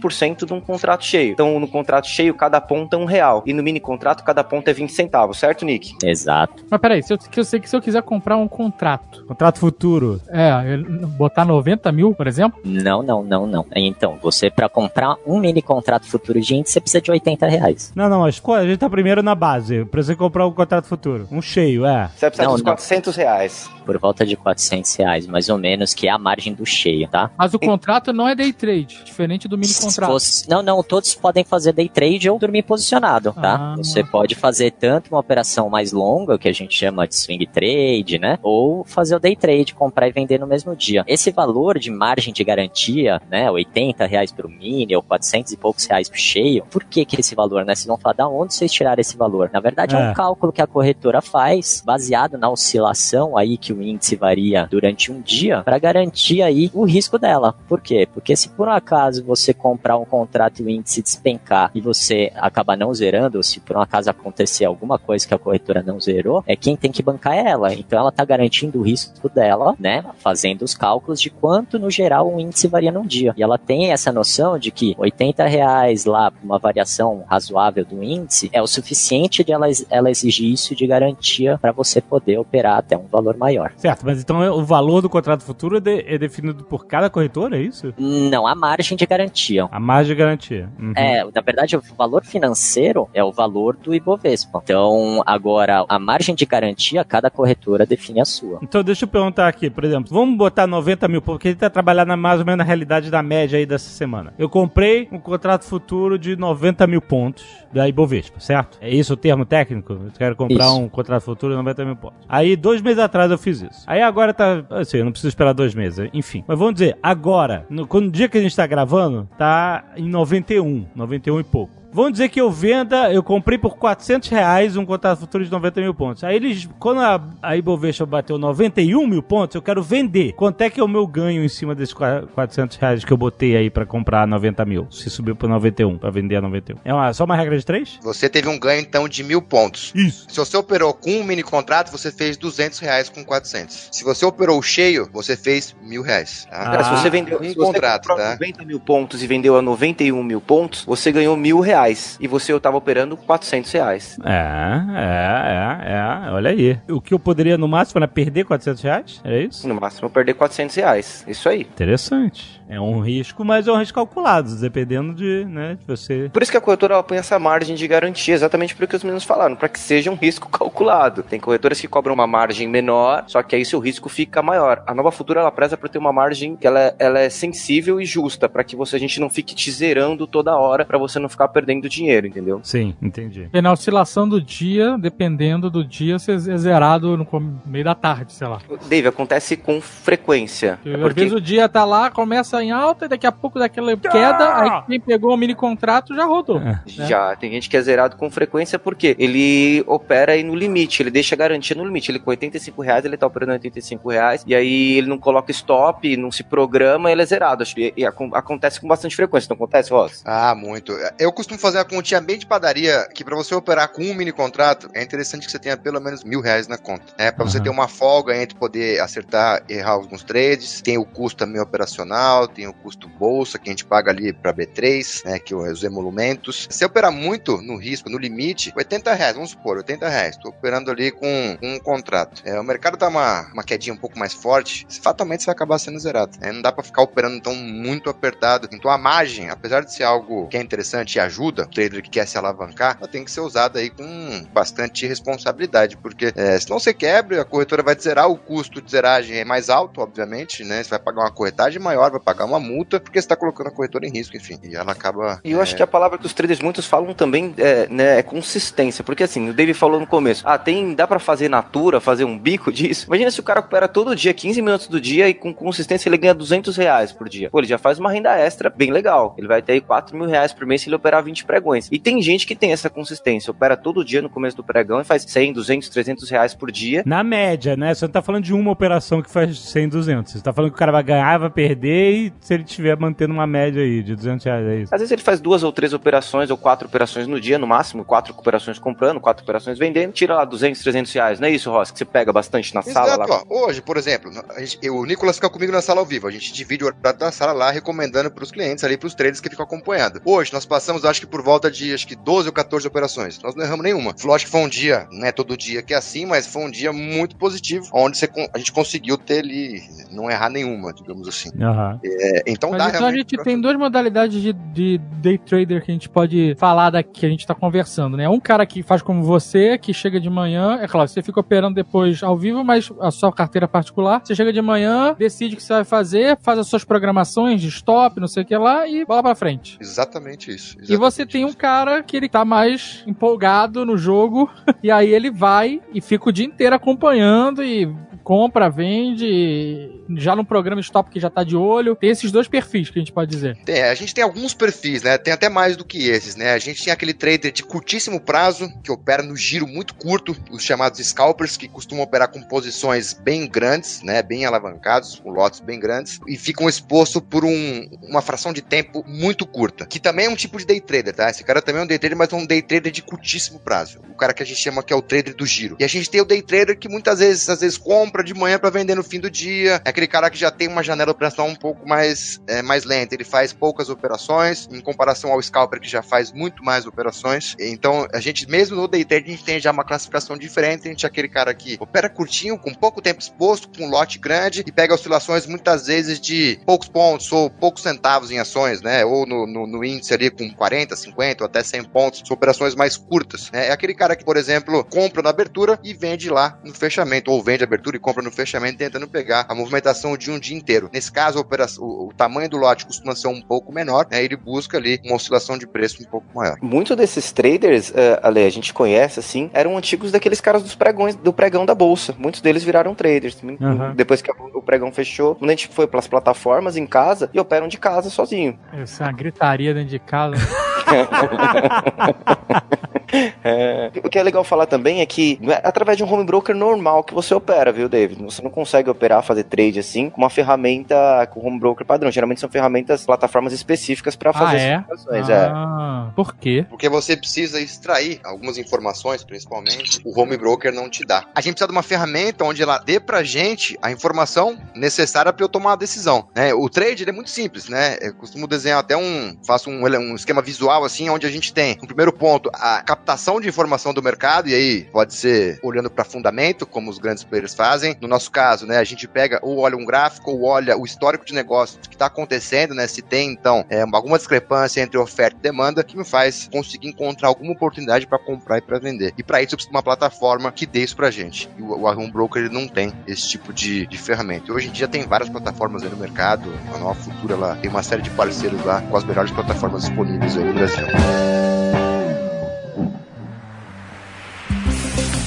de 0.46 0.54
um 0.54 0.60
contrato 0.62 1.06
cheio. 1.06 1.34
Então, 1.34 1.60
no 1.60 1.68
contrato 1.68 2.08
cheio, 2.08 2.34
cada 2.34 2.60
ponto 2.62 2.94
é 2.96 2.98
um 2.98 3.06
real. 3.06 3.44
E 3.46 3.54
no 3.54 3.64
mini 3.64 3.80
contrato, 3.80 4.24
cada 4.24 4.44
ponto 4.44 4.68
é 4.68 4.74
20 4.74 4.92
centavos, 4.92 5.38
certo, 5.38 5.66
Nick? 5.66 5.96
Exato. 6.04 6.64
Mas 6.70 6.80
peraí, 6.80 7.04
se 7.04 7.14
eu, 7.14 7.18
que 7.18 7.40
eu 7.40 7.44
sei 7.44 7.60
que 7.60 7.70
se 7.70 7.76
eu 7.76 7.82
quiser 7.82 8.02
comprar 8.04 8.38
um 8.38 8.48
contrato, 8.48 9.26
Contrato 9.26 9.60
futuro. 9.60 10.22
é, 10.30 10.78
botar 11.18 11.46
90 11.46 11.92
mil, 11.92 12.14
por 12.14 12.28
exemplo, 12.28 12.60
Não, 12.64 13.02
não, 13.04 13.24
não, 13.24 13.46
não. 13.48 13.66
Então, 13.76 14.18
você 14.22 14.50
para 14.50 14.70
comprar 14.70 15.16
um 15.26 15.40
mini 15.40 15.62
contrato 15.62 16.06
futuro 16.08 16.40
de 16.40 16.56
índice, 16.56 16.74
você 16.74 16.82
precisa 16.82 17.02
de 17.02 17.12
80 17.12 17.48
reais. 17.48 17.92
Não, 17.96 18.10
não, 18.10 18.24
a 18.24 18.32
gente 18.32 18.78
tá 18.78 18.90
primeiro 18.90 19.22
na 19.24 19.36
base. 19.36 19.86
Precisa 19.86 20.16
comprar 20.16 20.46
um 20.48 20.52
contrato 20.52 20.86
futuro. 20.86 21.28
Um 21.32 21.42
cheio, 21.42 21.86
é. 21.86 22.10
Você 22.16 22.22
vai 22.22 22.30
precisar 22.30 22.44
Não, 22.44 22.52
dos 22.54 22.62
não. 22.62 22.72
400 22.72 23.16
reais. 23.16 23.70
Por 23.86 23.98
volta 23.98 24.26
de 24.26 24.36
400 24.38 24.96
reais, 24.96 25.28
mais 25.28 25.50
ou 25.50 25.58
menos, 25.58 25.94
que 25.94 26.08
é 26.08 26.12
a 26.12 26.18
margem 26.18 26.54
do 26.54 26.66
cheio, 26.66 27.08
tá? 27.10 27.30
mas 27.38 27.54
o 27.54 27.60
contrato 27.60 28.14
não 28.14 28.28
é 28.28 28.34
day 28.34 28.54
trade, 28.54 29.02
diferente 29.04 29.46
do 29.48 29.58
mini 29.58 29.73
Se 29.74 29.86
contrato. 29.86 30.12
fosse- 30.12 30.50
Não, 30.50 30.62
não, 30.62 30.82
todos 30.84 31.14
podem 31.16 31.44
fazer 31.44 31.74
day 31.74 31.90
trade 31.90 32.30
ou 32.30 32.38
dormir 32.40 32.64
posicionado, 32.64 33.34
tá? 33.34 33.56
Ah. 33.56 33.76
Você 33.78 34.04
pode 34.04 34.36
fazer 34.36 34.72
tanto 34.72 35.10
uma 35.12 35.20
operação 35.20 35.70
mais 35.70 35.92
longa, 35.92 36.38
que 36.38 36.48
a 36.48 36.54
gente 36.54 36.74
chama 36.78 37.08
de 37.08 37.16
swing 37.16 37.46
trade, 37.48 38.20
né? 38.20 38.38
Ou 38.42 38.84
fazer 38.84 39.16
o 39.16 39.20
day 39.20 39.36
trade, 39.36 39.74
comprar 39.74 40.08
e 40.08 40.12
vender 40.12 40.40
no 40.40 40.48
mesmo 40.48 40.76
dia. 40.76 41.04
Esse 41.08 41.32
valor 41.32 41.78
de 41.80 41.90
margem 41.92 42.34
de 42.34 42.44
garantia, 42.44 43.22
né? 43.30 43.50
80 43.50 44.06
reais 44.06 44.32
pro 44.32 44.50
mini 44.50 44.96
ou 44.96 45.02
400 45.04 45.52
e 45.54 45.58
poucos 45.58 45.86
reais 45.86 46.10
pro 46.10 46.18
cheio. 46.20 46.66
Por 46.70 46.84
que 46.84 47.06
que 47.06 47.20
esse 47.20 47.36
valor, 47.36 47.66
né? 47.66 47.76
Vocês 47.76 47.88
vão 47.88 47.98
falar, 47.98 48.14
da 48.14 48.28
onde 48.28 48.54
vocês 48.54 48.72
tiraram 48.72 49.00
esse 49.02 49.18
valor? 49.18 49.50
Na 49.54 49.60
verdade, 49.60 49.96
é, 49.96 50.00
É. 50.00 50.10
um 50.10 50.14
cálculo 50.14 50.52
que 50.52 50.62
a 50.62 50.68
corretora 50.68 51.22
faz, 51.22 51.82
baseado 51.86 52.38
na 52.38 52.50
oscilação 52.50 53.38
aí 53.38 53.58
que 53.58 53.72
o 53.74 53.82
índice 53.82 54.16
varia 54.16 54.68
durante 54.70 55.12
um 55.12 55.22
dia, 55.22 55.62
para 55.64 55.78
garantir 55.78 56.42
aí 56.42 56.70
o 56.74 56.84
risco 56.84 57.18
dela. 57.18 57.56
Por 57.68 57.82
quê? 57.82 58.08
Porque 58.14 58.36
se 58.36 58.50
por 58.50 58.68
um 58.68 58.72
acaso 58.72 59.24
você 59.24 59.54
comprar 59.64 59.98
um 59.98 60.04
contrato 60.04 60.60
e 60.62 60.66
o 60.66 60.70
índice 60.70 61.02
despencar 61.02 61.72
e 61.74 61.80
você 61.80 62.30
acabar 62.36 62.76
não 62.78 62.94
zerando, 62.94 63.38
ou 63.38 63.44
se 63.44 63.62
por 63.62 63.78
um 63.78 63.82
acaso 63.82 64.10
acontecer 64.10 64.66
alguma 64.66 65.00
coisa 65.00 65.26
que 65.26 65.34
a 65.34 65.38
corretora 65.40 65.82
não 65.82 66.00
zerou, 66.02 66.44
é 66.46 66.54
quem 66.56 66.76
tem 66.76 66.92
que 66.92 67.02
bancar 67.02 67.34
ela. 67.36 67.74
Então 67.74 67.98
ela 67.98 68.12
tá 68.12 68.26
garantindo 68.26 68.80
o 68.80 68.82
risco 68.82 69.30
dela, 69.30 69.74
né? 69.80 70.04
Fazendo 70.20 70.64
os 70.64 70.76
cálculos 70.76 71.22
de 71.22 71.30
quanto 71.30 71.80
no 71.80 71.90
geral 71.90 72.28
o 72.34 72.40
índice 72.40 72.68
varia 72.68 72.92
num 72.92 73.06
dia. 73.06 73.34
E 73.38 73.42
ela 73.42 73.58
tem 73.58 73.92
essa 73.94 74.12
noção 74.12 74.60
de 74.60 74.70
que 74.70 74.94
80 74.98 75.46
reais 75.46 76.04
lá, 76.04 76.32
uma 76.44 76.60
variação 76.60 77.24
razoável 77.30 77.86
do 77.86 78.04
índice, 78.04 78.50
é 78.52 78.62
o 78.62 78.68
suficiente 78.68 79.44
de 79.46 79.54
ela, 79.54 79.68
ela 79.90 80.12
exigir 80.12 80.52
isso 80.52 80.76
de 80.76 80.86
garantia 80.86 81.58
para 81.62 81.72
você 81.72 82.02
poder 82.02 82.38
operar 82.38 82.80
até 82.80 82.98
um 82.98 83.06
valor 83.10 83.38
maior. 83.38 83.72
Certo, 83.78 84.06
mas 84.06 84.20
então 84.22 84.44
é- 84.44 84.52
o 84.52 84.64
valor 84.66 85.02
do 85.02 85.10
contrato 85.10 85.42
futuro 85.44 85.78
é, 85.78 85.80
de- 85.80 86.04
é 86.08 86.18
definido 86.18 86.64
por 86.66 86.86
cada 86.86 87.10
corretora, 87.10 87.58
é 87.58 87.62
isso? 87.62 87.94
Não, 87.98 88.46
a 88.46 88.54
margem 88.56 88.98
de 88.98 89.06
garantia. 89.06 89.53
Garantia. 89.54 89.68
A 89.72 89.80
margem 89.80 90.16
de 90.16 90.20
garantia. 90.20 90.70
Uhum. 90.80 90.94
É, 90.96 91.24
na 91.24 91.42
verdade, 91.42 91.76
o 91.78 91.82
valor 91.98 92.24
financeiro 92.24 93.08
é 93.14 93.24
o 93.24 93.32
valor 93.32 93.76
do 93.76 93.94
Ibovespa. 93.94 94.62
Então, 94.64 95.22
agora, 95.26 95.86
a 95.88 96.00
margem 96.00 96.36
de 96.36 96.46
garantia, 96.46 97.04
cada 97.04 97.30
corretora 97.30 97.86
define 97.86 98.22
a 98.22 98.26
sua. 98.26 98.60
Então, 98.62 98.84
deixa 98.84 99.06
eu 99.06 99.08
perguntar 99.10 99.48
aqui, 99.48 99.70
por 99.70 99.84
exemplo, 99.84 100.10
vamos 100.14 100.38
botar 100.38 100.68
90 100.68 101.08
mil 101.08 101.22
pontos, 101.22 101.34
porque 101.36 101.48
a 101.50 101.52
gente 101.52 101.60
tá 101.60 101.70
trabalhando 101.70 102.08
na- 102.10 102.18
mais 102.18 102.40
ou 102.40 102.46
menos 102.46 102.58
na 102.60 102.64
realidade 102.64 103.10
da 103.10 103.22
média 103.24 103.58
aí 103.58 103.66
dessa 103.66 103.90
semana. 103.90 104.34
Eu 104.38 104.50
comprei 104.50 105.08
um 105.12 105.20
contrato 105.20 105.66
futuro 105.66 106.18
de 106.18 106.36
90 106.36 106.86
mil 106.88 107.02
pontos 107.02 107.46
da 107.74 107.88
Ibovespa, 107.88 108.40
certo? 108.40 108.78
É 108.80 108.90
isso 108.90 109.14
o 109.14 109.18
termo 109.18 109.46
técnico? 109.46 109.94
Eu 109.94 110.12
quero 110.18 110.36
comprar 110.36 110.66
Isso. 110.66 110.80
um 110.80 110.88
contrato 110.88 111.24
futuro 111.24 111.54
de 111.54 111.58
90 111.58 111.86
mil 111.86 111.96
pontos. 111.96 112.20
Aí, 112.30 112.56
dois 112.56 112.82
meses 112.82 113.00
atrás 113.00 113.32
eu 113.32 113.38
fiz 113.38 113.62
isso. 113.62 113.84
Aí 113.88 114.02
agora 114.02 114.34
tá, 114.34 114.64
assim, 114.70 114.98
eu 114.98 115.06
não 115.06 115.12
preciso 115.12 115.30
esperar 115.30 115.54
dois 115.54 115.74
meses, 115.74 116.10
enfim. 116.14 116.44
Mas 116.48 116.58
vamos 116.58 116.76
dizer, 116.76 116.98
agora, 117.02 117.66
no, 117.70 117.88
quando, 117.88 118.06
no 118.06 118.12
dia 118.12 118.30
que 118.30 118.38
a 118.38 118.42
gente 118.42 118.56
tá 118.56 118.68
gravando, 118.68 119.28
tá 119.38 119.84
em 119.98 120.08
91, 120.08 120.86
91 120.96 121.40
e 121.40 121.44
pouco. 121.44 121.83
Vamos 121.94 122.14
dizer 122.14 122.30
que 122.30 122.42
eu 122.42 122.50
venda, 122.52 123.12
eu 123.14 123.22
comprei 123.22 123.58
por 123.58 123.78
400 123.78 124.28
reais 124.30 124.76
um 124.76 124.86
contrato 124.86 125.20
futuro 125.20 125.44
de 125.46 125.52
90 125.52 125.82
mil 125.82 125.94
pontos. 125.94 126.24
Aí 126.24 126.36
eles, 126.36 126.68
quando 126.80 127.02
a, 127.02 127.22
a 127.42 127.56
Ibovespa 127.56 128.06
bateu 128.06 128.38
91 128.38 129.06
mil 129.08 129.22
pontos, 129.22 129.56
eu 129.56 129.62
quero 129.62 129.84
vender. 129.84 130.34
Quanto 130.34 130.62
é 130.62 130.70
que 130.70 130.80
é 130.80 130.84
o 130.84 130.88
meu 130.88 131.06
ganho 131.06 131.44
em 131.44 131.48
cima 131.48 131.76
desses 131.76 131.94
qua- 131.94 132.24
400 132.34 132.78
reais 132.78 133.06
que 133.06 133.14
eu 133.14 133.18
botei 133.18 133.56
aí 133.56 133.70
pra 133.70 133.86
comprar 133.86 134.26
90 134.28 134.66
mil? 134.66 134.88
Se 134.90 135.10
subiu 135.10 135.36
pra 135.36 135.48
91, 135.48 135.98
pra 135.98 136.10
vender 136.10 136.36
a 136.38 136.42
91. 136.42 136.78
É 136.84 136.94
uma, 136.94 137.14
só 137.14 137.26
uma 137.26 137.36
regra 137.36 137.58
de 137.58 137.66
três? 137.66 138.00
Você 138.02 138.28
teve 138.28 138.48
um 138.50 138.58
ganho, 138.60 138.82
então, 138.82 139.08
de 139.08 139.24
mil 139.24 139.42
pontos. 139.42 139.92
Isso. 139.94 140.26
Se 140.30 140.38
você 140.38 140.58
operou 140.58 140.94
com 140.94 141.12
um 141.12 141.24
mini 141.24 141.44
contrato, 141.44 141.92
você 141.92 142.12
fez 142.12 142.38
200 142.38 142.80
reais 142.80 143.08
com 143.10 143.24
400. 143.24 143.90
Se 143.92 144.04
você 144.04 144.26
operou 144.26 144.62
cheio, 144.62 145.08
você 145.14 145.38
fez 145.38 145.76
mil 145.82 146.02
reais. 146.02 146.48
Tá? 146.50 146.64
Cara, 146.64 146.84
se 146.86 146.90
você 146.92 147.10
vendeu 147.10 147.40
um 147.40 147.44
se 147.44 147.54
você 147.54 147.66
contrato, 147.74 148.08
tá? 148.08 148.32
90 148.32 148.66
mil 148.66 148.80
pontos 148.80 149.22
e 149.22 149.28
vendeu 149.28 149.56
a 149.58 149.62
91 149.62 150.24
mil 150.24 150.42
pontos, 150.42 150.84
você 150.86 151.12
ganhou 151.12 151.38
mil 151.38 151.60
reais. 151.60 151.83
E 152.20 152.28
você 152.28 152.54
estava 152.54 152.78
operando 152.78 153.18
400 153.18 153.72
reais. 153.72 154.18
É, 154.24 154.32
é, 154.32 155.92
é, 155.92 156.28
é. 156.28 156.32
Olha 156.32 156.50
aí. 156.52 156.80
O 156.90 157.02
que 157.02 157.14
eu 157.14 157.20
poderia 157.20 157.58
no 157.58 157.68
máximo 157.68 158.00
era 158.00 158.08
perder 158.08 158.46
400 158.46 158.82
reais? 158.82 159.22
Era 159.24 159.40
isso? 159.40 159.68
No 159.68 159.76
máximo, 159.76 160.10
perder 160.10 160.34
400 160.34 160.76
reais. 160.76 161.26
Isso 161.28 161.48
aí. 161.50 161.62
Interessante. 161.62 162.62
É 162.74 162.80
um 162.82 163.00
risco, 163.00 163.44
mas 163.46 163.68
é 163.68 163.72
um 163.72 163.78
risco 163.78 163.96
calculado, 163.96 164.56
dependendo 164.56 165.14
de, 165.14 165.46
né, 165.46 165.78
de 165.80 165.86
você. 165.86 166.30
Por 166.34 166.42
isso 166.42 166.52
que 166.52 166.58
a 166.58 166.62
corretora 166.62 166.96
ela 166.96 167.04
põe 167.04 167.18
essa 167.18 167.38
margem 167.38 167.76
de 167.76 167.88
garantia, 167.88 168.34
exatamente 168.34 168.76
por 168.76 168.88
que 168.88 168.96
os 168.96 169.04
meninos 169.04 169.24
falaram, 169.24 169.56
para 169.56 169.70
que 169.70 169.80
seja 169.80 170.10
um 170.10 170.16
risco 170.16 170.50
calculado. 170.52 171.24
Tem 171.24 171.40
corretoras 171.40 171.80
que 171.80 171.88
cobram 171.88 172.14
uma 172.14 172.26
margem 172.28 172.68
menor, 172.68 173.24
só 173.28 173.42
que 173.44 173.56
aí 173.56 173.64
seu 173.66 173.80
risco 173.80 174.10
fica 174.10 174.42
maior. 174.42 174.84
A 174.88 174.94
nova 174.94 175.12
futura 175.12 175.40
ela 175.42 175.52
preza 175.52 175.78
por 175.78 175.90
ter 175.90 175.98
uma 176.00 176.12
margem 176.14 176.56
que 176.56 176.66
ela, 176.66 176.80
é- 176.80 176.96
ela 177.00 177.20
é 177.20 177.30
sensível 177.30 178.00
e 178.02 178.06
justa, 178.06 178.48
para 178.50 178.64
que 178.64 178.76
você 178.76 178.96
a 178.96 179.00
gente 179.00 179.20
não 179.20 179.30
fique 179.30 179.54
te 179.56 179.72
zerando 179.72 180.26
toda 180.28 180.56
hora, 180.56 180.86
para 180.86 180.98
você 180.98 181.20
não 181.20 181.30
ficar 181.30 181.48
perdendo 181.50 181.90
dinheiro, 181.90 182.28
entendeu? 182.28 182.60
Sim, 182.64 182.96
entendi. 183.02 183.50
E 183.54 183.62
na 183.62 183.72
oscilação 183.72 184.28
do 184.28 184.42
dia, 184.42 184.98
dependendo 184.98 185.70
do 185.70 185.84
dia, 185.84 186.18
você 186.20 186.34
é 186.34 186.38
zerado 186.58 187.18
no 187.18 187.28
meio 187.66 187.84
da 187.86 187.96
tarde, 187.96 188.34
sei 188.34 188.48
lá. 188.48 188.60
Dave, 188.88 189.08
acontece 189.08 189.58
com 189.58 189.80
frequência. 189.82 190.80
Porque 190.84 190.90
É 190.90 190.96
Às 190.96 191.02
porque 191.02 191.20
vezes 191.22 191.34
o 191.36 191.42
dia 191.42 191.68
tá 191.68 191.84
lá, 191.86 192.10
começa 192.12 192.63
em 192.64 192.72
alta, 192.72 193.06
e 193.06 193.08
daqui 193.08 193.28
a 193.28 193.32
pouco 193.32 193.60
daquela 193.60 193.96
queda, 193.98 194.56
aí 194.58 194.84
quem 194.88 195.00
pegou 195.00 195.34
o 195.34 195.38
mini 195.38 195.56
contrato 195.56 196.16
já 196.16 196.26
rodou. 196.26 196.60
É. 196.60 196.82
Já, 196.88 197.36
tem 197.36 197.52
gente 197.52 197.70
que 197.70 197.78
é 197.78 197.82
zerado 197.82 198.16
com 198.16 198.30
frequência 198.30 198.78
porque 198.80 199.16
ele 199.20 199.84
opera 199.88 200.34
aí 200.34 200.44
no 200.44 200.56
limite, 200.56 201.02
ele 201.02 201.12
deixa 201.12 201.36
a 201.36 201.38
garantia 201.38 201.76
no 201.76 201.86
limite. 201.86 202.12
Ele 202.12 202.20
com 202.20 202.30
85 202.30 202.82
reais, 202.82 203.06
ele 203.06 203.18
tá 203.18 203.28
operando 203.28 203.54
85 203.54 204.10
reais, 204.10 204.44
e 204.48 204.56
aí 204.56 204.98
ele 204.98 205.08
não 205.08 205.18
coloca 205.18 205.52
stop, 205.52 206.16
não 206.18 206.32
se 206.32 206.44
programa, 206.44 207.12
ele 207.12 207.22
é 207.22 207.26
zerado. 207.26 207.64
Acho 207.64 207.76
que- 207.76 207.94
E, 207.96 208.06
acon- 208.06 208.32
acontece 208.34 208.80
com 208.80 208.88
bastante 208.88 209.16
frequência, 209.16 209.48
não 209.50 209.56
acontece, 209.56 209.92
Ross? 209.92 210.22
Ah, 210.26 210.56
muito. 210.56 210.94
Eu 211.20 211.32
costumo 211.32 211.60
fazer 211.60 211.80
a 211.80 211.86
continha 211.86 212.20
bem 212.22 212.38
de 212.38 212.46
padaria, 212.46 213.08
que 213.14 213.24
pra 213.24 213.36
você 213.36 213.54
operar 213.54 213.90
com 213.90 214.02
um 214.04 214.14
mini 214.14 214.32
contrato, 214.32 214.90
é 214.94 215.04
interessante 215.04 215.46
que 215.46 215.52
você 215.52 215.60
tenha 215.60 215.78
pelo 215.78 216.00
menos 216.00 216.24
mil 216.24 216.42
reais 216.42 216.68
na 216.68 216.78
conta. 216.78 217.04
É, 217.18 217.32
pra 217.32 217.44
você 217.46 217.58
Aham. 217.58 217.64
ter 217.64 217.70
uma 217.70 217.88
folga 217.88 218.36
entre 218.36 218.58
poder 218.58 219.00
acertar, 219.02 219.64
errar 219.70 219.92
alguns 219.92 220.24
trades, 220.24 220.82
tem 220.82 220.98
o 220.98 221.06
custo 221.06 221.38
também 221.40 221.62
operacional, 221.62 222.43
tem 222.48 222.68
o 222.68 222.74
custo 222.74 223.08
bolsa, 223.08 223.58
que 223.58 223.70
a 223.70 223.72
gente 223.72 223.86
paga 223.86 224.12
ali 224.12 224.34
pra 224.34 224.54
B3, 224.54 225.26
né, 225.26 225.40
que 225.40 225.54
é 225.54 225.58
os 225.58 225.84
emolumentos. 225.84 226.68
Se 226.70 226.86
operar 226.86 227.12
muito 227.12 227.58
no 227.62 227.78
risco, 227.78 228.10
no 228.10 228.18
limite, 228.18 228.74
80 228.76 229.14
reais, 229.14 229.34
vamos 229.34 229.52
supor, 229.52 229.78
80 229.78 230.08
reais, 230.08 230.38
tô 230.38 230.50
operando 230.50 230.92
ali 230.92 231.12
com, 231.12 231.58
com 231.60 231.76
um 231.76 231.80
contrato. 231.80 232.42
É, 232.46 232.60
o 232.60 232.64
mercado 232.64 232.98
tá 232.98 233.08
uma, 233.08 233.52
uma 233.54 233.64
quedinha 233.64 233.94
um 233.94 233.98
pouco 233.98 234.18
mais 234.18 234.34
forte, 234.34 234.86
fatalmente 235.02 235.44
você 235.44 235.48
vai 235.48 235.56
acabar 235.56 235.80
sendo 235.80 236.00
zerado. 236.00 236.38
É, 236.42 236.52
não 236.52 236.62
dá 236.62 236.72
pra 236.72 236.84
ficar 236.84 237.02
operando 237.02 237.42
tão 237.42 237.56
muito 237.56 238.10
apertado. 238.10 238.68
Então 238.72 238.90
a 238.90 238.98
margem, 238.98 239.50
apesar 239.50 239.82
de 239.82 239.94
ser 239.94 240.04
algo 240.04 240.48
que 240.48 240.58
é 240.58 240.62
interessante 240.62 241.16
e 241.16 241.20
ajuda 241.20 241.64
o 241.64 241.68
trader 241.68 242.02
que 242.02 242.10
quer 242.10 242.28
se 242.28 242.38
alavancar, 242.38 242.98
ela 243.00 243.08
tem 243.08 243.24
que 243.24 243.32
ser 243.32 243.42
usada 243.42 243.80
aí 243.80 243.90
com 243.90 244.46
bastante 244.54 245.06
responsabilidade, 245.06 245.98
porque 245.98 246.34
é, 246.36 246.60
senão 246.60 246.80
você 246.80 246.94
quebra, 246.94 247.42
a 247.42 247.46
corretora 247.46 247.84
vai 247.84 247.96
zerar, 248.00 248.30
o 248.30 248.38
custo 248.38 248.82
de 248.82 248.90
zeragem 248.90 249.38
é 249.38 249.46
mais 249.46 249.70
alto, 249.70 250.02
obviamente, 250.02 250.64
né? 250.64 250.84
Você 250.84 250.90
vai 250.90 251.00
pagar 251.00 251.22
uma 251.22 251.32
corretagem 251.32 251.82
maior, 251.82 252.12
vai 252.12 252.20
pagar 252.20 252.33
uma 252.46 252.60
multa, 252.60 253.00
porque 253.00 253.22
você 253.22 253.28
tá 253.28 253.36
colocando 253.36 253.68
a 253.68 253.72
corretora 253.72 254.06
em 254.06 254.12
risco, 254.12 254.36
enfim. 254.36 254.58
E 254.64 254.76
ela 254.76 254.92
acaba. 254.92 255.40
E 255.44 255.52
eu 255.52 255.60
é, 255.60 255.62
acho 255.62 255.76
que 255.76 255.84
a 255.84 255.88
palavra 255.88 256.18
que 256.18 256.26
os 256.26 256.34
traders 256.34 256.60
muitos 256.60 256.86
falam 256.86 257.14
também 257.14 257.54
é, 257.58 257.88
né, 257.90 258.20
é 258.20 258.24
consistência. 258.24 259.04
Porque 259.04 259.24
assim, 259.24 259.50
o 259.50 259.54
Dave 259.54 259.74
falou 259.74 260.00
no 260.00 260.08
começo: 260.08 260.44
ah, 260.46 260.58
tem, 260.58 260.94
dá 260.94 261.08
pra 261.08 261.20
fazer 261.20 261.50
natura, 261.50 262.00
fazer 262.00 262.26
um 262.26 262.38
bico 262.38 262.72
disso. 262.74 263.06
Imagina 263.08 263.32
se 263.32 263.40
o 263.40 263.44
cara 263.44 263.60
opera 263.60 263.88
todo 263.88 264.16
dia, 264.16 264.34
15 264.34 264.62
minutos 264.62 264.88
do 264.88 265.00
dia, 265.00 265.28
e 265.30 265.34
com 265.34 265.54
consistência 265.54 266.10
ele 266.10 266.18
ganha 266.18 266.34
200 266.34 266.76
reais 266.78 267.12
por 267.12 267.30
dia. 267.30 267.50
Pô, 267.50 267.60
ele 267.60 267.68
já 267.68 267.78
faz 267.78 268.00
uma 268.00 268.12
renda 268.12 268.36
extra 268.38 268.70
bem 268.70 268.92
legal. 268.92 269.36
Ele 269.38 269.48
vai 269.48 269.62
ter 269.62 269.74
aí 269.74 269.82
4 269.82 270.16
mil 270.18 270.28
reais 270.28 270.54
por 270.54 270.66
mês 270.66 270.82
se 270.82 270.90
ele 270.90 270.96
operar 270.96 271.24
20 271.24 271.46
pregões. 271.46 271.90
E 271.92 272.00
tem 272.00 272.22
gente 272.22 272.48
que 272.48 272.56
tem 272.56 272.72
essa 272.72 272.90
consistência, 272.90 273.52
opera 273.52 273.76
todo 273.76 274.04
dia 274.04 274.22
no 274.22 274.30
começo 274.30 274.58
do 274.58 274.64
pregão 274.64 275.02
e 275.02 275.04
faz 275.04 275.24
100, 275.24 275.54
200, 275.54 275.90
300 275.90 276.30
reais 276.30 276.54
por 276.54 276.72
dia. 276.72 277.04
Na 277.06 277.24
média, 277.24 277.76
né? 277.76 277.94
Você 277.94 278.06
não 278.06 278.12
tá 278.12 278.22
falando 278.22 278.44
de 278.44 278.54
uma 278.54 278.72
operação 278.72 279.22
que 279.22 279.30
faz 279.30 279.58
100, 279.58 279.90
200. 279.90 280.34
Você 280.34 280.42
tá 280.42 280.54
falando 280.54 280.72
que 280.72 280.76
o 280.76 280.80
cara 280.80 280.92
vai 280.92 281.04
ganhar, 281.04 281.38
vai 281.38 281.50
perder 281.50 282.14
e 282.14 282.23
se 282.42 282.54
ele 282.54 282.64
estiver 282.64 282.98
mantendo 282.98 283.34
uma 283.34 283.48
média 283.48 283.82
aí 283.82 284.04
de 284.04 284.16
200 284.16 284.46
reais, 284.46 284.66
é 284.68 284.76
isso. 284.82 284.94
Às 284.96 285.02
vezes 285.02 285.12
ele 285.12 285.22
faz 285.22 285.40
duas 285.42 285.64
ou 285.64 285.72
três 285.72 285.94
operações 285.94 286.50
ou 286.50 286.58
quatro 286.58 286.88
operações 286.88 287.28
no 287.28 287.40
dia, 287.40 287.58
no 287.58 287.68
máximo, 287.68 288.04
quatro 288.06 288.34
operações 288.38 288.80
comprando, 288.80 289.20
quatro 289.20 289.44
operações 289.44 289.78
vendendo, 289.78 290.12
tira 290.12 290.36
lá 290.36 290.46
200, 290.46 290.82
300 290.82 291.12
reais. 291.14 291.40
Não 291.40 291.48
é 291.48 291.52
isso, 291.52 291.70
Ross? 291.72 291.92
Que 291.92 291.98
você 292.00 292.06
pega 292.06 292.32
bastante 292.32 292.74
na 292.76 292.82
sala 292.82 293.08
Exato, 293.14 293.30
lá. 293.32 293.44
ó. 293.50 293.66
Hoje, 293.68 293.82
por 293.82 293.98
exemplo, 293.98 294.32
a 294.56 294.60
gente- 294.60 294.78
eu- 294.82 294.96
o 294.96 295.06
Nicolas 295.06 295.36
fica 295.36 295.50
comigo 295.50 295.72
na 295.72 295.82
sala 295.82 296.00
ao 296.00 296.06
vivo. 296.06 296.28
A 296.28 296.32
gente 296.32 296.54
divide 296.54 296.84
o 296.84 296.88
horário 296.88 297.20
da 297.20 297.32
sala 297.32 297.52
lá, 297.54 297.72
recomendando 297.72 298.30
pros 298.32 298.52
clientes 298.52 298.84
ali, 298.84 298.98
pros 298.98 299.14
traders 299.16 299.40
que 299.40 299.50
ficam 299.50 299.64
acompanhando. 299.66 300.22
Hoje, 300.26 300.52
nós 300.54 300.66
passamos, 300.66 301.06
acho 301.06 301.20
que 301.22 301.28
por 301.28 301.42
volta 301.42 301.70
de 301.72 301.94
acho 301.94 302.08
que 302.08 302.16
12 302.16 302.48
ou 302.48 302.54
14 302.54 302.88
operações. 302.88 303.40
Nós 303.42 303.56
não 303.56 303.64
erramos 303.64 303.84
nenhuma. 303.84 304.14
Lógico 304.24 304.50
que 304.50 304.58
foi 304.58 304.62
um 304.62 304.70
dia, 304.70 305.08
não 305.12 305.26
é 305.28 305.32
todo 305.32 305.58
dia 305.58 305.82
que 305.82 305.94
é 305.94 305.98
assim, 305.98 306.26
mas 306.26 306.48
foi 306.48 306.64
um 306.64 306.72
dia 306.72 306.92
muito 306.94 307.36
positivo, 307.36 307.88
onde 307.94 308.18
você 308.18 308.30
a 308.54 308.58
gente 308.58 308.72
conseguiu 308.72 309.18
ter 309.18 309.40
ali, 309.40 309.82
não 310.12 310.30
errar 310.30 310.50
nenhuma, 310.50 310.94
digamos 310.94 311.28
assim. 311.28 311.50
Aham. 311.62 312.00
É, 312.20 312.44
então 312.48 312.72
Mas 312.72 312.80
dá 312.80 312.90
então 312.90 313.08
a 313.08 313.12
gente 313.12 313.38
tem 313.38 313.60
duas 313.60 313.76
modalidades 313.76 314.42
de, 314.42 314.54
de 314.54 314.98
day 314.98 315.38
trader 315.38 315.84
que 315.84 315.92
a 315.92 315.94
gente 315.94 316.10
pode 316.10 316.56
falar 316.58 316.90
daqui, 316.90 317.22
que 317.22 317.26
a 317.26 317.30
gente 317.30 317.46
tá 317.46 317.56
conversando, 317.56 318.18
né? 318.18 318.28
Um 318.28 318.40
cara 318.40 318.66
que 318.66 318.84
faz 318.84 319.02
como 319.02 319.24
você, 319.24 319.78
que 319.78 319.94
chega 319.94 320.20
de 320.20 320.30
manhã, 320.30 320.80
é 320.82 320.88
claro, 320.88 321.08
você 321.08 321.22
fica 321.22 321.40
operando 321.40 321.76
depois 321.76 322.24
ao 322.24 322.38
vivo, 322.38 322.64
mas 322.64 322.92
a 323.00 323.12
sua 323.12 323.32
carteira 323.32 323.68
particular, 323.68 324.22
você 324.24 324.36
chega 324.36 324.52
de 324.52 324.62
manhã, 324.62 325.16
decide 325.18 325.54
o 325.54 325.58
que 325.58 325.64
você 325.64 325.74
vai 325.74 325.84
fazer, 325.84 326.38
faz 326.42 326.60
as 326.60 326.68
suas 326.68 326.84
programações 326.84 327.62
de 327.62 327.68
stop, 327.68 328.20
não 328.20 328.28
sei 328.28 328.44
o 328.44 328.46
que 328.46 328.56
lá, 328.58 328.88
e 328.88 329.06
bola 329.06 329.24
pra 329.24 329.36
frente. 329.36 329.78
Exatamente 329.80 330.54
isso. 330.54 330.78
E 330.88 330.96
você 330.96 331.26
tem 331.26 331.46
um 331.46 331.54
cara 331.54 332.04
que 332.04 332.18
ele 332.18 332.30
tá 332.30 332.44
mais 332.44 333.04
empolgado 333.08 333.86
no 333.86 333.98
jogo, 333.98 334.50
e 334.84 334.92
aí 334.92 335.14
ele 335.14 335.32
vai 335.32 335.82
e 335.94 336.02
fica 336.02 336.30
o 336.30 336.32
dia 336.32 336.46
inteiro 336.46 336.76
acompanhando 336.76 337.64
e 337.64 337.86
compra, 338.24 338.70
vende, 338.70 339.90
já 340.18 340.36
no 340.36 340.46
programa 340.46 340.82
stop 340.82 341.10
que 341.10 341.20
já 341.20 341.30
tá 341.30 341.44
de 341.44 341.56
olho. 341.56 341.96
Tem 341.96 342.10
esses 342.10 342.32
dois 342.32 342.48
perfis 342.48 342.90
que 342.90 343.00
a 343.00 343.02
gente 343.02 343.12
pode 343.12 343.30
dizer. 343.30 343.58
Tem, 343.66 343.84
a 343.84 343.94
gente 343.96 344.14
tem 344.14 344.24
alguns 344.24 344.54
perfis, 344.54 345.04
né? 345.04 345.18
Tem 345.18 345.34
até 345.34 345.50
mais 345.50 345.76
do 345.76 345.86
que 345.86 346.10
esses, 346.10 346.36
né? 346.36 346.54
A 346.54 346.58
gente 346.60 346.84
tem 346.84 346.94
aquele 346.94 347.14
trader 347.14 347.52
de 347.52 347.64
curtíssimo 347.64 348.20
prazo, 348.20 348.72
que 348.84 348.92
opera 348.92 349.24
no 349.24 349.36
giro 349.36 349.68
muito 349.68 349.96
curto, 349.96 350.36
os 350.52 350.64
chamados 350.64 351.00
scalpers, 351.06 351.58
que 351.58 351.68
costumam 351.68 352.04
operar 352.04 352.30
com 352.30 352.42
posições 352.42 353.14
bem 353.14 353.48
grandes, 353.48 354.02
né? 354.04 354.22
Bem 354.22 354.46
alavancados, 354.46 355.20
com 355.20 355.32
lotes 355.32 355.60
bem 355.60 355.80
grandes, 355.80 356.20
e 356.28 356.38
ficam 356.38 356.70
expostos 356.70 357.22
por 357.30 357.44
um- 357.44 357.88
uma 358.04 358.22
fração 358.22 358.54
de 358.54 358.62
tempo 358.62 359.04
muito 359.08 359.46
curta, 359.46 359.86
que 359.86 360.00
também 360.00 360.26
é 360.26 360.30
um 360.30 360.36
tipo 360.36 360.58
de 360.58 360.66
day 360.66 360.80
trader, 360.80 361.14
tá? 361.14 361.30
Esse 361.30 361.44
cara 361.44 361.62
também 361.62 361.82
é 361.82 361.84
um 361.84 361.88
day 361.88 361.98
trader, 362.00 362.18
mas 362.18 362.32
é 362.32 362.36
um 362.36 362.46
day 362.46 362.62
trader 362.62 362.92
de 362.92 363.02
curtíssimo 363.02 363.60
prazo. 363.60 364.00
O 364.10 364.16
cara 364.16 364.34
que 364.34 364.44
a 364.44 364.46
gente 364.46 364.60
chama 364.60 364.84
que 364.84 364.94
é 364.94 364.96
o 364.96 365.02
trader 365.02 365.36
do 365.36 365.46
giro. 365.46 365.76
E 365.80 365.84
a 365.84 365.88
gente 365.88 366.10
tem 366.10 366.22
o 366.22 366.26
day 366.26 366.42
trader 366.42 366.78
que 366.78 366.88
muitas 366.88 367.20
vezes, 367.20 367.50
às 367.50 367.62
vezes 367.62 367.78
compra, 367.78 368.13
compra 368.14 368.24
de 368.24 368.34
manhã 368.36 368.60
para 368.60 368.70
vender 368.70 368.94
no 368.94 369.04
fim 369.04 369.20
do 369.20 369.28
dia. 369.28 369.82
É 369.84 369.90
aquele 369.90 370.06
cara 370.06 370.30
que 370.30 370.38
já 370.38 370.52
tem 370.52 370.68
uma 370.68 370.84
janela 370.84 371.12
operacional 371.12 371.52
um 371.52 371.56
pouco 371.56 371.90
mais, 371.90 372.40
é, 372.48 372.62
mais 372.62 372.84
lenta. 372.84 373.16
Ele 373.16 373.24
faz 373.24 373.52
poucas 373.52 373.90
operações 373.90 374.70
em 374.72 374.80
comparação 374.82 375.32
ao 375.32 375.42
scalper 375.42 375.80
que 375.80 375.90
já 375.90 376.04
faz 376.04 376.32
muito 376.32 376.64
mais 376.64 376.86
operações. 376.86 377.56
Então, 377.60 378.08
a 378.14 378.20
gente 378.20 378.48
mesmo 378.48 378.76
no 378.76 378.88
day 378.88 379.04
trade 379.04 379.26
a 379.26 379.32
gente 379.32 379.44
tem 379.44 379.60
já 379.60 379.72
uma 379.72 379.84
classificação 379.84 380.38
diferente. 380.38 380.88
A 380.88 380.92
gente 380.92 381.08
é 381.08 381.10
aquele 381.10 381.28
cara 381.28 381.52
que 381.56 381.76
opera 381.80 382.08
curtinho, 382.08 382.56
com 382.56 382.72
pouco 382.72 383.02
tempo 383.02 383.20
exposto, 383.20 383.68
com 383.76 383.88
um 383.88 383.90
lote 383.90 384.20
grande 384.20 384.64
e 384.64 384.72
pega 384.72 384.94
oscilações 384.94 385.48
muitas 385.48 385.88
vezes 385.88 386.22
de 386.22 386.60
poucos 386.68 386.88
pontos 386.88 387.32
ou 387.32 387.50
poucos 387.50 387.82
centavos 387.82 388.30
em 388.30 388.38
ações, 388.38 388.84
né? 388.84 389.04
Ou 389.04 389.26
no, 389.26 389.48
no, 389.48 389.66
no 389.66 389.84
índice 389.84 390.14
ali 390.14 390.30
com 390.30 390.54
40, 390.54 390.96
50 390.96 391.44
ou 391.44 391.48
até 391.48 391.64
100 391.64 391.86
pontos, 391.86 392.22
são 392.24 392.36
operações 392.36 392.76
mais 392.76 392.96
curtas. 392.96 393.50
Né? 393.50 393.70
É 393.70 393.72
aquele 393.72 393.96
cara 393.96 394.16
que, 394.16 394.24
por 394.24 394.38
exemplo, 394.38 394.84
compra 394.84 395.24
na 395.24 395.32
abertura 395.32 395.80
e 395.84 395.96
vende 395.96 396.30
lá 396.30 396.60
no 396.64 396.76
fechamento, 396.76 397.32
ou 397.32 397.42
vende 397.42 397.64
abertura 397.64 397.98
e 397.98 398.03
compra 398.04 398.22
no 398.22 398.30
fechamento, 398.30 398.78
tentando 398.78 399.08
pegar 399.08 399.46
a 399.48 399.56
movimentação 399.56 400.16
de 400.16 400.30
um 400.30 400.38
dia 400.38 400.56
inteiro. 400.56 400.90
Nesse 400.94 401.12
caso, 401.12 401.44
o, 401.80 402.08
o 402.08 402.14
tamanho 402.14 402.50
do 402.50 402.58
lote 402.58 402.86
costuma 402.86 403.16
ser 403.16 403.30
um 403.30 403.42
pouco 403.42 403.74
menor, 403.74 404.06
né? 404.12 404.24
Ele 404.24 404.36
busca 404.36 404.78
ali 404.78 405.00
uma 405.04 405.16
oscilação 405.16 405.58
de 405.58 405.66
preço 405.66 406.04
um 406.04 406.06
pouco 406.06 406.28
maior. 406.36 406.58
Muitos 406.62 406.96
desses 406.96 407.32
traders, 407.32 407.90
uh, 407.90 408.20
Ale, 408.22 408.46
a 408.46 408.50
gente 408.50 408.74
conhece 408.74 409.20
assim, 409.20 409.50
eram 409.54 409.78
antigos 409.78 410.12
daqueles 410.12 410.42
caras 410.42 410.62
dos 410.62 410.76
pregões, 410.76 411.16
do 411.16 411.34
pregão 411.34 411.66
da 411.66 411.74
bolsa. 411.74 412.14
Muitos 412.18 412.42
deles 412.42 412.64
viraram 412.64 412.94
traders. 412.94 413.42
Uhum. 413.42 413.96
Depois 413.96 414.22
que 414.22 414.30
o 414.32 414.62
pregão 414.62 414.92
fechou, 414.92 415.36
quando 415.36 415.50
a 415.50 415.54
gente 415.54 415.70
foi 415.70 415.88
pelas 415.88 416.08
plataformas 416.08 416.76
em 416.76 416.86
casa 416.86 417.30
e 417.34 417.40
operam 417.40 417.68
de 417.68 417.78
casa 417.78 418.10
sozinho. 418.10 418.60
Isso 418.84 419.02
é 419.02 419.06
uma 419.06 419.14
gritaria 419.14 419.74
dentro 419.74 419.90
de 419.90 420.00
casa. 420.00 420.36
É, 423.46 423.92
o 424.02 424.10
que 424.10 424.18
é 424.18 424.24
legal 424.24 424.44
falar 424.44 424.66
também 424.66 425.02
é 425.02 425.06
que 425.06 425.38
é 425.44 425.68
através 425.68 425.98
de 425.98 426.04
um 426.04 426.12
home 426.12 426.24
broker 426.24 426.56
normal 426.56 427.04
que 427.04 427.14
você 427.14 427.34
opera, 427.34 427.74
viu, 427.74 427.90
David? 427.90 428.24
Você 428.24 428.42
não 428.42 428.50
consegue 428.50 428.90
operar, 428.90 429.22
fazer 429.22 429.44
trade 429.44 429.80
assim 429.80 430.10
com 430.10 430.22
uma 430.22 430.30
ferramenta 430.30 430.96
com 431.30 431.46
home 431.46 431.60
broker 431.60 431.86
padrão. 431.86 432.10
Geralmente 432.10 432.40
são 432.40 432.50
ferramentas, 432.50 433.06
plataformas 433.06 433.52
específicas 433.52 434.16
para 434.16 434.32
fazer 434.32 434.58
ah, 434.58 434.62
é? 434.62 434.78
operações. 434.80 435.30
É. 435.30 435.52
Ah, 435.52 436.08
é. 436.10 436.16
Por 436.16 436.36
quê? 436.36 436.66
Porque 436.70 436.88
você 436.88 437.18
precisa 437.18 437.60
extrair 437.60 438.22
algumas 438.24 438.58
informações, 438.58 439.24
principalmente, 439.24 440.00
o 440.06 440.18
home 440.18 440.38
broker 440.38 440.74
não 440.74 440.90
te 440.90 441.06
dá. 441.06 441.26
A 441.36 441.42
gente 441.42 441.54
precisa 441.54 441.68
de 441.68 441.74
uma 441.74 441.84
ferramenta 441.84 442.46
onde 442.46 442.62
ela 442.62 442.78
dê 442.78 443.00
pra 443.00 443.24
gente 443.24 443.78
a 443.82 443.92
informação 443.92 444.58
necessária 444.74 445.34
para 445.34 445.44
eu 445.44 445.50
tomar 445.50 445.72
uma 445.72 445.78
decisão. 445.78 446.28
Né? 446.34 446.54
O 446.54 446.70
trade 446.70 447.08
é 447.08 447.12
muito 447.12 447.30
simples, 447.30 447.68
né? 447.68 447.98
Eu 448.02 448.14
costumo 448.14 448.48
desenhar 448.48 448.80
até 448.80 448.96
um, 448.96 449.38
faço 449.46 449.70
um, 449.70 449.84
um 449.84 450.16
esquema 450.16 450.42
visual 450.42 450.84
assim, 450.84 451.10
onde 451.10 451.26
a 451.26 451.30
gente 451.30 451.54
tem, 451.54 451.78
no 451.82 451.88
primeiro 451.88 452.14
ponto, 452.14 452.50
a 452.54 452.82
captação 452.94 453.42
de 453.42 453.50
informação 453.50 453.92
do 453.92 454.04
mercado, 454.04 454.48
e 454.48 454.54
aí 454.54 454.84
pode 454.92 455.16
ser 455.16 455.60
olhando 455.64 455.90
para 455.90 456.04
fundamento, 456.04 456.66
como 456.66 456.92
os 456.92 457.00
grandes 457.00 457.24
players 457.24 457.56
fazem. 457.56 457.98
No 458.00 458.08
nosso 458.08 458.30
caso, 458.30 458.68
né, 458.68 458.78
a 458.78 458.84
gente 458.84 459.08
pega 459.08 459.40
ou 459.42 459.60
olha 459.60 459.76
um 459.76 459.84
gráfico 459.84 460.32
ou 460.32 460.44
olha 460.44 460.78
o 460.78 460.86
histórico 460.86 461.26
de 461.26 461.34
negócio 461.34 461.80
que 461.80 461.96
está 461.96 462.06
acontecendo, 462.06 462.76
né, 462.76 462.86
se 462.86 463.02
tem 463.02 463.32
então 463.32 463.66
é, 463.68 463.82
alguma 463.82 464.18
discrepância 464.18 464.80
entre 464.80 464.98
oferta 464.98 465.38
e 465.40 465.42
demanda 465.42 465.84
que 465.84 465.98
me 465.98 466.06
faz 466.06 466.48
conseguir 466.52 466.88
encontrar 466.88 467.30
alguma 467.30 467.54
oportunidade 467.54 468.06
para 468.06 468.20
comprar 468.20 468.60
e 468.60 468.62
para 468.62 468.78
vender. 468.78 469.14
E 469.18 469.24
para 469.24 469.42
isso 469.42 469.56
eu 469.56 469.58
preciso 469.58 469.72
de 469.72 469.76
uma 469.76 469.84
plataforma 469.84 470.52
que 470.52 470.68
dê 470.68 470.84
isso 470.84 470.96
pra 470.96 471.10
gente. 471.10 471.50
E 471.58 471.64
o, 471.64 471.86
Home 471.86 472.12
Broker 472.12 472.44
ele 472.44 472.54
não 472.54 472.68
tem 472.68 472.94
esse 473.08 473.28
tipo 473.28 473.52
de, 473.52 473.88
de 473.88 473.98
ferramenta. 473.98 474.54
Hoje 474.54 474.68
em 474.68 474.72
dia 474.72 474.88
tem 474.88 475.04
várias 475.08 475.30
plataformas 475.30 475.82
aí 475.82 475.90
no 475.90 475.98
mercado. 475.98 476.54
A 476.74 476.78
Nova 476.78 476.96
Futura 476.96 477.34
ela 477.34 477.56
tem 477.56 477.72
uma 477.72 477.82
série 477.82 478.04
de 478.04 478.12
parceiros 478.12 478.64
lá 478.64 478.82
com 478.82 478.96
as 478.96 479.04
melhores 479.04 479.32
plataformas 479.32 479.82
disponíveis 479.82 480.38
aí 480.38 480.44
no 480.44 480.54
Brasil. 480.54 481.83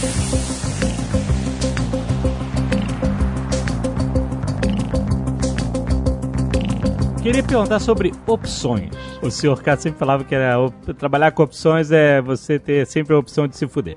Thank 0.06 0.32
you. 0.32 0.45
Queria 7.26 7.42
perguntar 7.42 7.80
sobre 7.80 8.12
opções. 8.24 8.90
O 9.20 9.32
senhor 9.32 9.60
K 9.60 9.76
sempre 9.76 9.98
falava 9.98 10.22
que 10.22 10.32
era 10.32 10.54
trabalhar 10.96 11.32
com 11.32 11.42
opções 11.42 11.90
é 11.90 12.22
você 12.22 12.56
ter 12.56 12.86
sempre 12.86 13.16
a 13.16 13.18
opção 13.18 13.48
de 13.48 13.56
se 13.56 13.66
fuder. 13.66 13.96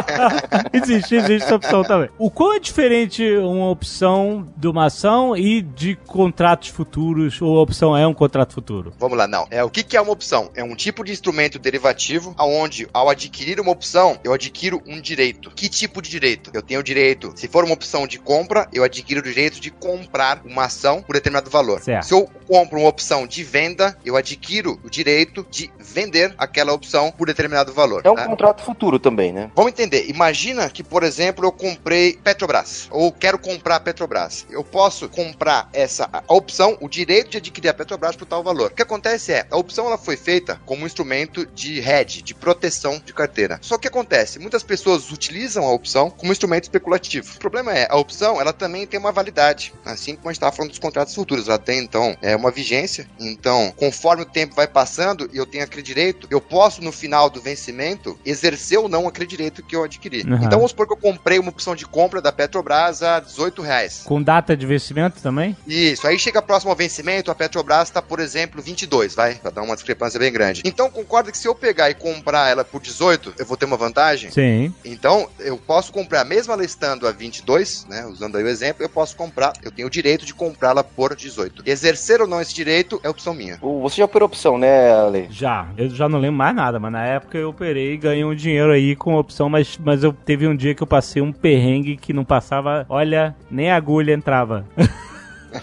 existe, 0.72 1.14
existe 1.14 1.44
essa 1.44 1.56
opção 1.56 1.84
também. 1.84 2.08
O 2.16 2.30
quão 2.30 2.54
é 2.54 2.58
diferente 2.58 3.22
uma 3.36 3.68
opção 3.68 4.46
de 4.56 4.66
uma 4.66 4.86
ação 4.86 5.36
e 5.36 5.60
de 5.60 5.94
contratos 6.06 6.70
futuros, 6.70 7.38
ou 7.42 7.58
a 7.58 7.60
opção 7.60 7.94
é 7.94 8.06
um 8.06 8.14
contrato 8.14 8.54
futuro? 8.54 8.94
Vamos 8.98 9.18
lá, 9.18 9.28
não. 9.28 9.46
É, 9.50 9.62
o 9.62 9.68
que, 9.68 9.82
que 9.82 9.94
é 9.94 10.00
uma 10.00 10.12
opção? 10.12 10.50
É 10.54 10.64
um 10.64 10.74
tipo 10.74 11.04
de 11.04 11.12
instrumento 11.12 11.58
derivativo 11.58 12.34
onde, 12.40 12.88
ao 12.94 13.10
adquirir 13.10 13.60
uma 13.60 13.72
opção, 13.72 14.18
eu 14.24 14.32
adquiro 14.32 14.82
um 14.86 15.02
direito. 15.02 15.50
Que 15.50 15.68
tipo 15.68 16.00
de 16.00 16.08
direito? 16.08 16.50
Eu 16.54 16.62
tenho 16.62 16.80
o 16.80 16.82
direito, 16.82 17.30
se 17.36 17.46
for 17.46 17.62
uma 17.62 17.74
opção 17.74 18.06
de 18.06 18.18
compra, 18.18 18.66
eu 18.72 18.82
adquiro 18.82 19.20
o 19.20 19.22
direito 19.22 19.60
de 19.60 19.70
comprar 19.70 20.40
uma 20.46 20.64
ação 20.64 21.02
por 21.02 21.12
determinado 21.12 21.50
valor. 21.50 21.82
Certo. 21.82 22.06
Se 22.06 22.14
eu 22.14 22.26
compro 22.54 22.78
uma 22.78 22.88
opção 22.88 23.26
de 23.26 23.42
venda, 23.42 23.98
eu 24.04 24.14
adquiro 24.14 24.78
o 24.84 24.88
direito 24.88 25.44
de 25.50 25.68
vender 25.76 26.32
aquela 26.38 26.72
opção 26.72 27.10
por 27.10 27.26
determinado 27.26 27.72
valor. 27.72 28.02
É 28.04 28.10
um 28.10 28.14
tá? 28.14 28.26
contrato 28.26 28.62
futuro 28.62 28.96
também, 28.96 29.32
né? 29.32 29.50
Vamos 29.56 29.72
entender. 29.72 30.08
Imagina 30.08 30.70
que, 30.70 30.84
por 30.84 31.02
exemplo, 31.02 31.44
eu 31.44 31.50
comprei 31.50 32.12
Petrobras 32.12 32.86
ou 32.92 33.10
quero 33.10 33.40
comprar 33.40 33.80
Petrobras. 33.80 34.46
Eu 34.48 34.62
posso 34.62 35.08
comprar 35.08 35.68
essa 35.72 36.08
opção, 36.28 36.78
o 36.80 36.88
direito 36.88 37.30
de 37.30 37.38
adquirir 37.38 37.70
a 37.70 37.74
Petrobras 37.74 38.14
por 38.14 38.24
tal 38.24 38.40
valor. 38.40 38.70
O 38.70 38.74
que 38.76 38.82
acontece 38.82 39.32
é, 39.32 39.48
a 39.50 39.56
opção 39.56 39.88
ela 39.88 39.98
foi 39.98 40.16
feita 40.16 40.60
como 40.64 40.84
um 40.84 40.86
instrumento 40.86 41.44
de 41.44 41.80
hedge, 41.80 42.22
de 42.22 42.36
proteção 42.36 43.02
de 43.04 43.12
carteira. 43.12 43.58
Só 43.62 43.76
que 43.76 43.88
acontece, 43.88 44.38
muitas 44.38 44.62
pessoas 44.62 45.10
utilizam 45.10 45.64
a 45.64 45.72
opção 45.72 46.08
como 46.08 46.30
instrumento 46.30 46.64
especulativo. 46.64 47.34
O 47.34 47.38
problema 47.40 47.76
é, 47.76 47.88
a 47.90 47.96
opção 47.96 48.40
ela 48.40 48.52
também 48.52 48.86
tem 48.86 49.00
uma 49.00 49.10
validade, 49.10 49.74
assim 49.84 50.14
como 50.14 50.28
a 50.28 50.32
gente 50.32 50.36
estava 50.36 50.54
falando 50.54 50.70
dos 50.70 50.78
contratos 50.78 51.12
futuros. 51.12 51.48
Ela 51.48 51.58
tem 51.58 51.80
então 51.80 52.16
é, 52.22 52.43
uma 52.44 52.50
vigência. 52.50 53.06
Então, 53.18 53.72
conforme 53.76 54.22
o 54.22 54.26
tempo 54.26 54.54
vai 54.54 54.66
passando 54.66 55.28
e 55.32 55.36
eu 55.36 55.46
tenho 55.46 55.64
aquele 55.64 55.82
direito, 55.82 56.26
eu 56.30 56.40
posso, 56.40 56.82
no 56.82 56.92
final 56.92 57.30
do 57.30 57.40
vencimento, 57.40 58.18
exercer 58.24 58.78
ou 58.78 58.88
não 58.88 59.08
aquele 59.08 59.26
direito 59.26 59.62
que 59.62 59.74
eu 59.74 59.84
adquiri. 59.84 60.22
Uhum. 60.22 60.36
Então, 60.36 60.58
vamos 60.58 60.70
supor 60.70 60.86
que 60.86 60.92
eu 60.92 60.96
comprei 60.96 61.38
uma 61.38 61.50
opção 61.50 61.74
de 61.74 61.86
compra 61.86 62.20
da 62.20 62.32
Petrobras 62.32 63.02
a 63.02 63.20
18 63.20 63.62
reais. 63.62 64.02
Com 64.04 64.22
data 64.22 64.56
de 64.56 64.66
vencimento 64.66 65.20
também? 65.20 65.56
Isso. 65.66 66.06
Aí 66.06 66.18
chega 66.18 66.42
próximo 66.42 66.70
ao 66.70 66.76
vencimento, 66.76 67.30
a 67.30 67.34
Petrobras 67.34 67.88
está, 67.88 68.02
por 68.02 68.20
exemplo, 68.20 68.62
22, 68.62 69.14
vai? 69.14 69.36
Pra 69.36 69.50
dar 69.50 69.62
uma 69.62 69.74
discrepância 69.74 70.18
bem 70.18 70.32
grande. 70.32 70.62
Então, 70.64 70.90
concorda 70.90 71.32
que 71.32 71.38
se 71.38 71.48
eu 71.48 71.54
pegar 71.54 71.90
e 71.90 71.94
comprar 71.94 72.50
ela 72.50 72.64
por 72.64 72.80
18, 72.80 73.34
eu 73.38 73.46
vou 73.46 73.56
ter 73.56 73.64
uma 73.64 73.76
vantagem? 73.76 74.30
Sim. 74.30 74.74
Então, 74.84 75.28
eu 75.38 75.56
posso 75.56 75.92
comprar, 75.92 76.24
mesmo 76.24 76.52
ela 76.52 76.64
estando 76.64 77.06
a 77.06 77.12
22, 77.12 77.86
né? 77.88 78.04
Usando 78.06 78.36
aí 78.36 78.44
o 78.44 78.48
exemplo, 78.48 78.84
eu 78.84 78.88
posso 78.88 79.16
comprar, 79.16 79.52
eu 79.62 79.70
tenho 79.70 79.88
o 79.88 79.90
direito 79.90 80.26
de 80.26 80.34
comprá-la 80.34 80.84
por 80.84 81.14
18. 81.14 81.62
Exercer 81.66 82.20
ou 82.20 82.26
não 82.26 82.33
esse 82.40 82.54
direito 82.54 83.00
é 83.02 83.08
opção 83.08 83.34
minha. 83.34 83.58
Você 83.82 83.96
já 83.96 84.04
operou 84.04 84.26
opção, 84.26 84.58
né, 84.58 84.92
Ale? 84.92 85.26
Já. 85.30 85.68
Eu 85.76 85.88
já 85.90 86.08
não 86.08 86.18
lembro 86.18 86.36
mais 86.36 86.54
nada, 86.54 86.78
mas 86.78 86.92
na 86.92 87.04
época 87.04 87.38
eu 87.38 87.50
operei 87.50 87.94
e 87.94 87.96
ganhei 87.96 88.24
um 88.24 88.34
dinheiro 88.34 88.72
aí 88.72 88.96
com 88.96 89.14
opção, 89.14 89.48
mas, 89.48 89.78
mas 89.82 90.02
eu 90.02 90.12
teve 90.12 90.46
um 90.46 90.56
dia 90.56 90.74
que 90.74 90.82
eu 90.82 90.86
passei 90.86 91.20
um 91.22 91.32
perrengue 91.32 91.96
que 91.96 92.12
não 92.12 92.24
passava, 92.24 92.86
olha, 92.88 93.34
nem 93.50 93.70
a 93.70 93.76
agulha 93.76 94.12
entrava. 94.12 94.64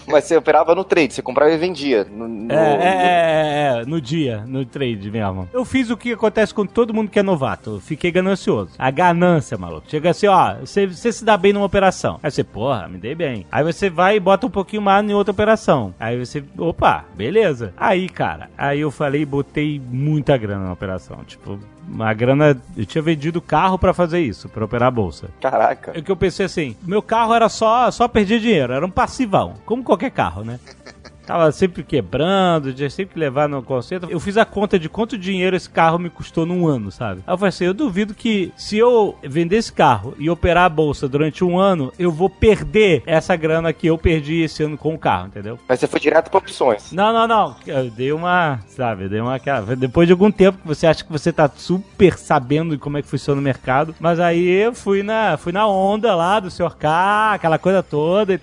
Mas 0.06 0.24
você 0.24 0.36
operava 0.36 0.74
no 0.74 0.84
trade, 0.84 1.14
você 1.14 1.22
comprava 1.22 1.52
e 1.52 1.56
vendia. 1.56 2.04
No, 2.04 2.28
no, 2.28 2.52
é, 2.52 2.56
é, 2.56 3.78
é, 3.78 3.80
é, 3.80 3.84
no 3.84 4.00
dia, 4.00 4.44
no 4.46 4.64
trade 4.64 5.10
mesmo. 5.10 5.48
Eu 5.52 5.64
fiz 5.64 5.90
o 5.90 5.96
que 5.96 6.12
acontece 6.12 6.54
com 6.54 6.66
todo 6.66 6.94
mundo 6.94 7.10
que 7.10 7.18
é 7.18 7.22
novato. 7.22 7.76
Eu 7.76 7.80
fiquei 7.80 8.10
ganancioso. 8.10 8.72
A 8.78 8.90
ganância, 8.90 9.56
maluco. 9.56 9.88
Chega 9.88 10.10
assim, 10.10 10.26
ó, 10.26 10.54
você, 10.54 10.86
você 10.86 11.12
se 11.12 11.24
dá 11.24 11.36
bem 11.36 11.52
numa 11.52 11.66
operação. 11.66 12.18
Aí 12.22 12.30
você, 12.30 12.44
porra, 12.44 12.88
me 12.88 12.98
dei 12.98 13.14
bem. 13.14 13.46
Aí 13.50 13.64
você 13.64 13.88
vai 13.88 14.16
e 14.16 14.20
bota 14.20 14.46
um 14.46 14.50
pouquinho 14.50 14.82
mais 14.82 15.08
em 15.08 15.14
outra 15.14 15.32
operação. 15.32 15.94
Aí 15.98 16.18
você, 16.18 16.42
opa, 16.58 17.04
beleza. 17.14 17.72
Aí, 17.76 18.08
cara, 18.08 18.50
aí 18.56 18.80
eu 18.80 18.90
falei, 18.90 19.24
botei 19.24 19.80
muita 19.80 20.36
grana 20.36 20.64
na 20.64 20.72
operação. 20.72 21.18
Tipo, 21.24 21.58
uma 21.86 22.12
grana. 22.14 22.60
Eu 22.76 22.86
tinha 22.86 23.02
vendido 23.02 23.40
carro 23.40 23.78
para 23.78 23.92
fazer 23.92 24.20
isso, 24.20 24.48
para 24.48 24.64
operar 24.64 24.88
a 24.88 24.90
bolsa. 24.90 25.28
Caraca. 25.40 25.92
É 25.94 26.02
que 26.02 26.10
eu 26.10 26.16
pensei 26.16 26.46
assim: 26.46 26.76
meu 26.82 27.02
carro 27.02 27.34
era 27.34 27.48
só, 27.48 27.90
só 27.90 28.08
perder 28.08 28.40
dinheiro, 28.40 28.72
era 28.72 28.84
um 28.84 28.90
passivão, 28.90 29.54
como 29.64 29.82
qualquer 29.82 30.10
carro, 30.10 30.44
né? 30.44 30.58
Tava 31.32 31.50
sempre 31.50 31.82
quebrando, 31.82 32.74
tinha 32.74 32.90
sempre 32.90 33.14
que 33.14 33.18
levar 33.18 33.48
no 33.48 33.62
conserto. 33.62 34.06
Eu 34.10 34.20
fiz 34.20 34.36
a 34.36 34.44
conta 34.44 34.78
de 34.78 34.86
quanto 34.86 35.16
dinheiro 35.16 35.56
esse 35.56 35.68
carro 35.68 35.98
me 35.98 36.10
custou 36.10 36.44
num 36.44 36.66
ano, 36.66 36.92
sabe? 36.92 37.22
Aí 37.26 37.32
eu 37.32 37.38
falei 37.38 37.48
assim: 37.48 37.64
eu 37.64 37.72
duvido 37.72 38.12
que 38.12 38.52
se 38.54 38.76
eu 38.76 39.16
vender 39.22 39.56
esse 39.56 39.72
carro 39.72 40.14
e 40.18 40.28
operar 40.28 40.66
a 40.66 40.68
bolsa 40.68 41.08
durante 41.08 41.42
um 41.42 41.58
ano, 41.58 41.90
eu 41.98 42.12
vou 42.12 42.28
perder 42.28 43.02
essa 43.06 43.34
grana 43.34 43.72
que 43.72 43.86
eu 43.86 43.96
perdi 43.96 44.42
esse 44.42 44.62
ano 44.62 44.76
com 44.76 44.94
o 44.94 44.98
carro, 44.98 45.28
entendeu? 45.28 45.58
Mas 45.66 45.80
você 45.80 45.86
foi 45.86 45.98
direto 46.00 46.28
para 46.28 46.36
opções. 46.36 46.92
Não, 46.92 47.14
não, 47.14 47.26
não. 47.26 47.56
Eu 47.66 47.90
dei 47.90 48.12
uma, 48.12 48.60
sabe, 48.68 49.04
eu 49.04 49.08
dei 49.08 49.20
uma. 49.22 49.40
Depois 49.78 50.06
de 50.06 50.12
algum 50.12 50.30
tempo 50.30 50.58
que 50.58 50.68
você 50.68 50.86
acha 50.86 51.02
que 51.02 51.10
você 51.10 51.32
tá 51.32 51.50
super 51.56 52.18
sabendo 52.18 52.78
como 52.78 52.98
é 52.98 53.02
que 53.02 53.08
funciona 53.08 53.40
o 53.40 53.42
mercado, 53.42 53.94
mas 53.98 54.20
aí 54.20 54.46
eu 54.46 54.74
fui 54.74 55.02
na, 55.02 55.38
fui 55.38 55.50
na 55.50 55.66
onda 55.66 56.14
lá 56.14 56.38
do 56.38 56.50
Sr. 56.50 56.76
K, 56.76 57.32
aquela 57.32 57.56
coisa 57.56 57.82
toda 57.82 58.34
e 58.34 58.40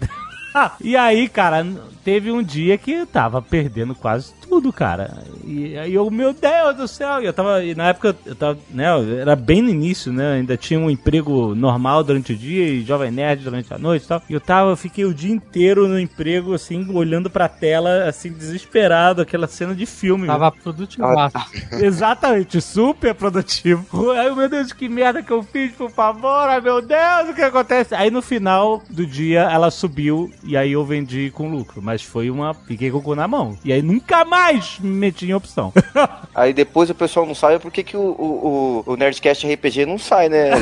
e 0.82 0.96
aí, 0.96 1.28
cara, 1.30 1.66
teve 2.04 2.32
um 2.32 2.42
dia 2.42 2.78
que 2.78 2.92
eu 2.92 3.08
tava 3.08 3.42
perdendo 3.42 3.94
quase 3.94 4.34
tudo, 4.42 4.74
cara. 4.74 5.24
E 5.46 5.78
aí 5.78 5.94
eu, 5.94 6.10
meu 6.10 6.34
Deus 6.34 6.76
do 6.76 6.88
céu, 6.88 7.22
e 7.22 7.26
eu 7.26 7.34
tava, 7.34 7.64
e 7.64 7.76
na 7.76 7.90
época 7.90 8.16
eu 8.26 8.36
tava, 8.36 8.58
né, 8.72 8.90
eu 8.90 9.20
era 9.20 9.36
bem 9.36 9.62
no 9.62 9.70
início, 9.70 10.12
né, 10.12 10.34
ainda 10.34 10.58
tinha 10.58 10.80
um 10.80 10.90
emprego 10.90 11.54
normal 11.54 12.04
durante 12.04 12.34
o 12.34 12.36
dia 12.36 12.68
e 12.68 12.84
jovem 12.84 13.12
nerd 13.12 13.44
durante 13.44 13.74
a 13.74 13.78
noite 13.78 14.06
e 14.06 14.08
tal. 14.08 14.24
E 14.28 14.34
eu 14.34 14.42
tava, 14.42 14.72
eu 14.72 14.78
fiquei 14.78 15.06
o 15.06 15.14
dia 15.14 15.32
inteiro 15.32 15.88
no 15.88 16.00
emprego, 16.00 16.54
assim, 16.54 16.90
olhando 16.92 17.30
pra 17.30 17.48
tela, 17.48 18.06
assim, 18.06 18.32
desesperado, 18.32 19.22
aquela 19.22 19.48
cena 19.48 19.76
de 19.76 19.86
filme. 19.86 20.28
Tava 20.28 20.52
produtivo. 20.52 21.08
Exatamente, 21.80 22.60
super 22.60 23.14
produtivo. 23.14 23.86
Ai, 24.14 24.34
meu 24.34 24.50
Deus, 24.50 24.74
que 24.74 24.90
merda 24.90 25.22
que 25.22 25.32
eu 25.32 25.44
fiz, 25.44 25.72
por 25.74 25.92
favor, 25.92 26.50
ai 26.50 26.62
meu 26.62 26.82
Deus, 26.82 27.30
o 27.30 27.34
que 27.34 27.42
acontece? 27.42 27.94
Aí 27.94 28.10
no 28.10 28.22
final 28.22 28.82
do 28.90 29.06
dia 29.06 29.42
ela 29.42 29.70
subiu 29.70 30.32
e 30.44 30.56
aí 30.56 30.72
eu 30.72 30.86
vendi 30.86 31.32
com 31.32 31.50
lucro, 31.50 31.82
mas 31.82 32.02
foi 32.02 32.30
uma. 32.30 32.54
Fiquei 32.54 32.90
com 32.90 33.00
o 33.00 33.02
cu 33.02 33.16
na 33.16 33.28
mão. 33.28 33.58
E 33.64 33.74
aí 33.74 33.82
nunca 33.82 34.24
mais 34.24 34.80
me 34.80 34.90
meti 34.90 35.26
em 35.26 35.34
opção. 35.34 35.74
Aí 36.34 36.54
depois 36.54 36.90
o 36.90 36.96
pessoal 36.96 37.26
não 37.26 37.36
sabe 37.36 37.60
por 37.60 37.70
que, 37.72 37.84
que 37.84 37.98
o, 37.98 38.02
o, 38.02 38.84
o, 38.86 38.96
Nerdcast 38.96 39.52
RPG 39.52 39.86
não 39.86 39.98
sai, 39.98 40.30
né, 40.30 40.52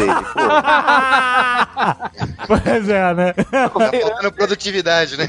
pois 2.48 2.90
é, 2.90 3.14
né? 3.14 3.34
Tá 3.34 3.70
faltando 3.70 4.32
produtividade, 4.32 5.18
né? 5.18 5.28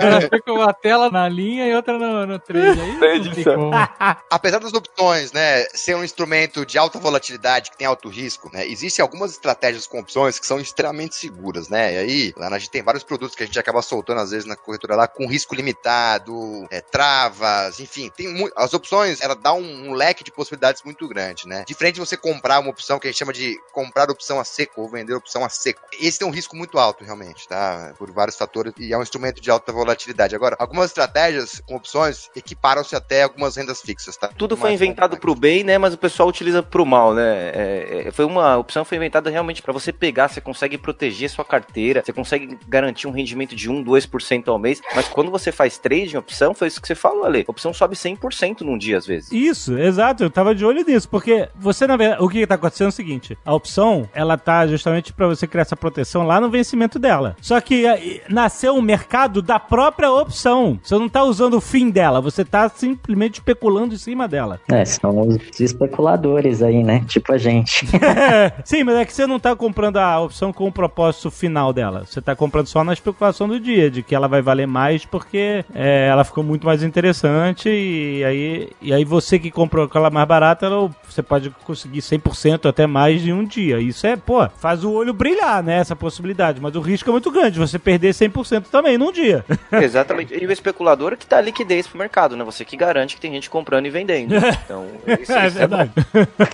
Ela 0.00 0.20
fica 0.22 0.42
com 0.42 0.52
uma 0.52 0.72
tela 0.72 1.08
na 1.08 1.28
linha 1.28 1.68
e 1.68 1.74
outra 1.74 1.96
no, 1.98 2.26
no 2.26 2.38
trade. 2.38 2.80
Aí 2.80 3.18
não 3.20 3.32
tem 3.32 3.44
como. 3.44 3.70
Apesar 4.30 4.58
das 4.58 4.72
opções, 4.72 5.30
né, 5.32 5.66
ser 5.72 5.94
um 5.94 6.02
instrumento 6.02 6.66
de 6.66 6.76
alta 6.76 6.98
volatilidade 6.98 7.70
que 7.70 7.78
tem 7.78 7.86
alto 7.86 8.08
risco, 8.08 8.50
né, 8.52 8.66
existem 8.66 9.02
algumas 9.02 9.30
estratégias 9.30 9.86
com 9.86 10.00
opções 10.00 10.40
que 10.40 10.46
são 10.46 10.58
extremamente 10.58 11.14
seguras, 11.14 11.68
né? 11.68 11.94
E 11.94 11.98
aí, 11.98 12.34
lá 12.36 12.48
a 12.48 12.58
gente 12.58 12.70
tem 12.70 12.82
vários 12.82 13.04
produtos 13.04 13.36
que 13.36 13.44
a 13.44 13.46
gente 13.46 13.59
acaba 13.60 13.82
soltando 13.82 14.20
às 14.20 14.30
vezes 14.30 14.46
na 14.46 14.56
corretora 14.56 14.96
lá 14.96 15.08
com 15.08 15.26
risco 15.26 15.54
limitado, 15.54 16.66
é, 16.70 16.80
travas, 16.80 17.80
enfim, 17.80 18.10
tem 18.16 18.50
as 18.56 18.74
opções, 18.74 19.20
ela 19.20 19.34
dá 19.34 19.52
um, 19.52 19.88
um 19.88 19.92
leque 19.92 20.24
de 20.24 20.32
possibilidades 20.32 20.82
muito 20.82 21.06
grande, 21.08 21.46
né? 21.46 21.64
Diferente 21.66 21.94
de 21.94 22.00
você 22.00 22.16
comprar 22.16 22.60
uma 22.60 22.70
opção 22.70 22.98
que 22.98 23.06
a 23.06 23.10
gente 23.10 23.18
chama 23.18 23.32
de 23.32 23.58
comprar 23.72 24.10
opção 24.10 24.40
a 24.40 24.44
seco 24.44 24.80
ou 24.82 24.88
vender 24.88 25.14
opção 25.14 25.44
a 25.44 25.48
seco. 25.48 25.80
Esse 26.00 26.18
tem 26.18 26.28
um 26.28 26.32
risco 26.32 26.56
muito 26.56 26.78
alto, 26.78 27.04
realmente, 27.04 27.46
tá? 27.48 27.94
Por 27.98 28.10
vários 28.10 28.36
fatores 28.36 28.72
e 28.78 28.92
é 28.92 28.98
um 28.98 29.02
instrumento 29.02 29.40
de 29.40 29.50
alta 29.50 29.72
volatilidade. 29.72 30.34
Agora, 30.34 30.56
algumas 30.58 30.86
estratégias 30.86 31.60
com 31.66 31.76
opções 31.76 32.30
equiparam-se 32.34 32.94
até 32.96 33.22
algumas 33.22 33.56
rendas 33.56 33.80
fixas, 33.80 34.16
tá? 34.16 34.28
Tudo 34.28 34.56
foi 34.56 34.72
inventado 34.72 35.16
complexo. 35.16 35.20
pro 35.20 35.34
bem, 35.34 35.64
né? 35.64 35.78
Mas 35.78 35.94
o 35.94 35.98
pessoal 35.98 36.28
utiliza 36.28 36.62
pro 36.62 36.86
mal, 36.86 37.14
né? 37.14 37.50
É, 37.50 38.04
é, 38.06 38.10
foi 38.10 38.24
uma 38.24 38.56
opção 38.56 38.84
foi 38.84 38.96
inventada 38.96 39.30
realmente 39.30 39.62
pra 39.62 39.72
você 39.72 39.92
pegar, 39.92 40.28
você 40.28 40.40
consegue 40.40 40.78
proteger 40.78 41.30
sua 41.30 41.44
carteira, 41.44 42.02
você 42.04 42.12
consegue 42.12 42.58
garantir 42.66 43.06
um 43.06 43.10
rendimento 43.10 43.49
de 43.54 43.70
1, 43.70 43.84
2% 43.84 44.48
ao 44.48 44.58
mês. 44.58 44.80
Mas 44.94 45.08
quando 45.08 45.30
você 45.30 45.52
faz 45.52 45.78
trade 45.78 46.14
em 46.14 46.18
opção, 46.18 46.54
foi 46.54 46.68
isso 46.68 46.80
que 46.80 46.86
você 46.86 46.94
falou, 46.94 47.24
Ale. 47.24 47.44
A 47.46 47.50
opção 47.50 47.72
sobe 47.72 47.94
100% 47.94 48.62
num 48.62 48.78
dia 48.78 48.98
às 48.98 49.06
vezes. 49.06 49.30
Isso, 49.32 49.78
exato, 49.78 50.22
eu 50.22 50.30
tava 50.30 50.54
de 50.54 50.64
olho 50.64 50.84
nisso, 50.84 51.08
porque 51.08 51.48
você, 51.54 51.86
na 51.86 51.96
verdade, 51.96 52.22
o 52.22 52.28
que 52.28 52.46
tá 52.46 52.54
acontecendo 52.54 52.86
é 52.86 52.90
o 52.90 52.92
seguinte, 52.92 53.38
a 53.44 53.54
opção, 53.54 54.08
ela 54.14 54.36
tá 54.36 54.66
justamente 54.66 55.12
pra 55.12 55.26
você 55.26 55.46
criar 55.46 55.62
essa 55.62 55.76
proteção 55.76 56.26
lá 56.26 56.40
no 56.40 56.50
vencimento 56.50 56.98
dela. 56.98 57.36
Só 57.40 57.60
que 57.60 57.86
eh, 57.86 58.22
nasceu 58.28 58.74
um 58.74 58.82
mercado 58.82 59.42
da 59.42 59.58
própria 59.58 60.10
opção. 60.10 60.78
Você 60.82 60.98
não 60.98 61.08
tá 61.08 61.22
usando 61.22 61.54
o 61.54 61.60
fim 61.60 61.90
dela, 61.90 62.20
você 62.20 62.44
tá 62.44 62.68
simplesmente 62.68 63.34
especulando 63.34 63.94
em 63.94 63.98
cima 63.98 64.26
dela. 64.26 64.60
É, 64.68 64.84
são 64.84 65.20
os 65.20 65.60
especuladores 65.60 66.62
aí, 66.62 66.82
né? 66.82 67.04
Tipo 67.06 67.32
a 67.32 67.38
gente. 67.38 67.86
Sim, 68.64 68.84
mas 68.84 68.96
é 68.96 69.04
que 69.04 69.12
você 69.12 69.26
não 69.26 69.38
tá 69.38 69.54
comprando 69.54 69.98
a 69.98 70.20
opção 70.20 70.52
com 70.52 70.66
o 70.66 70.72
propósito 70.72 71.30
final 71.30 71.72
dela. 71.72 72.04
Você 72.06 72.20
tá 72.20 72.34
comprando 72.34 72.66
só 72.66 72.82
na 72.84 72.92
especulação 72.92 73.39
do 73.48 73.58
dia, 73.60 73.90
de 73.90 74.02
que 74.02 74.14
ela 74.14 74.28
vai 74.28 74.42
valer 74.42 74.66
mais 74.66 75.04
porque 75.04 75.64
é, 75.74 76.08
ela 76.08 76.24
ficou 76.24 76.42
muito 76.44 76.66
mais 76.66 76.82
interessante 76.82 77.68
e 77.68 78.24
aí, 78.24 78.68
e 78.80 78.92
aí 78.92 79.04
você 79.04 79.38
que 79.38 79.50
comprou 79.50 79.84
aquela 79.84 80.10
mais 80.10 80.26
barata, 80.26 80.66
ela- 80.66 80.90
você 81.08 81.22
pode 81.22 81.50
conseguir 81.64 82.00
100% 82.02 82.68
até 82.68 82.86
mais 82.86 83.26
em 83.26 83.32
um 83.32 83.44
dia. 83.44 83.80
Isso 83.80 84.06
é, 84.06 84.16
pô, 84.16 84.48
faz 84.58 84.84
o 84.84 84.92
olho 84.92 85.12
brilhar, 85.12 85.62
né, 85.62 85.78
essa 85.78 85.96
possibilidade. 85.96 86.60
Mas 86.60 86.74
o 86.76 86.80
risco 86.80 87.08
é 87.10 87.12
muito 87.12 87.30
grande, 87.30 87.58
você 87.58 87.78
perder 87.78 88.14
100% 88.14 88.64
também 88.70 88.96
num 88.96 89.12
dia. 89.12 89.44
Exatamente. 89.72 90.34
E 90.34 90.46
o 90.46 90.52
especulador 90.52 91.12
é 91.12 91.16
que 91.16 91.26
dá 91.28 91.40
liquidez 91.40 91.86
pro 91.86 91.98
mercado, 91.98 92.36
né? 92.36 92.44
Você 92.44 92.64
que 92.64 92.76
garante 92.76 93.14
que 93.16 93.20
tem 93.20 93.32
gente 93.32 93.50
comprando 93.50 93.86
e 93.86 93.90
vendendo. 93.90 94.34
Então, 94.70 94.84
isso, 95.06 95.12
é 95.12 95.22
isso 95.22 95.32
é 95.32 95.50
verdade. 95.50 95.90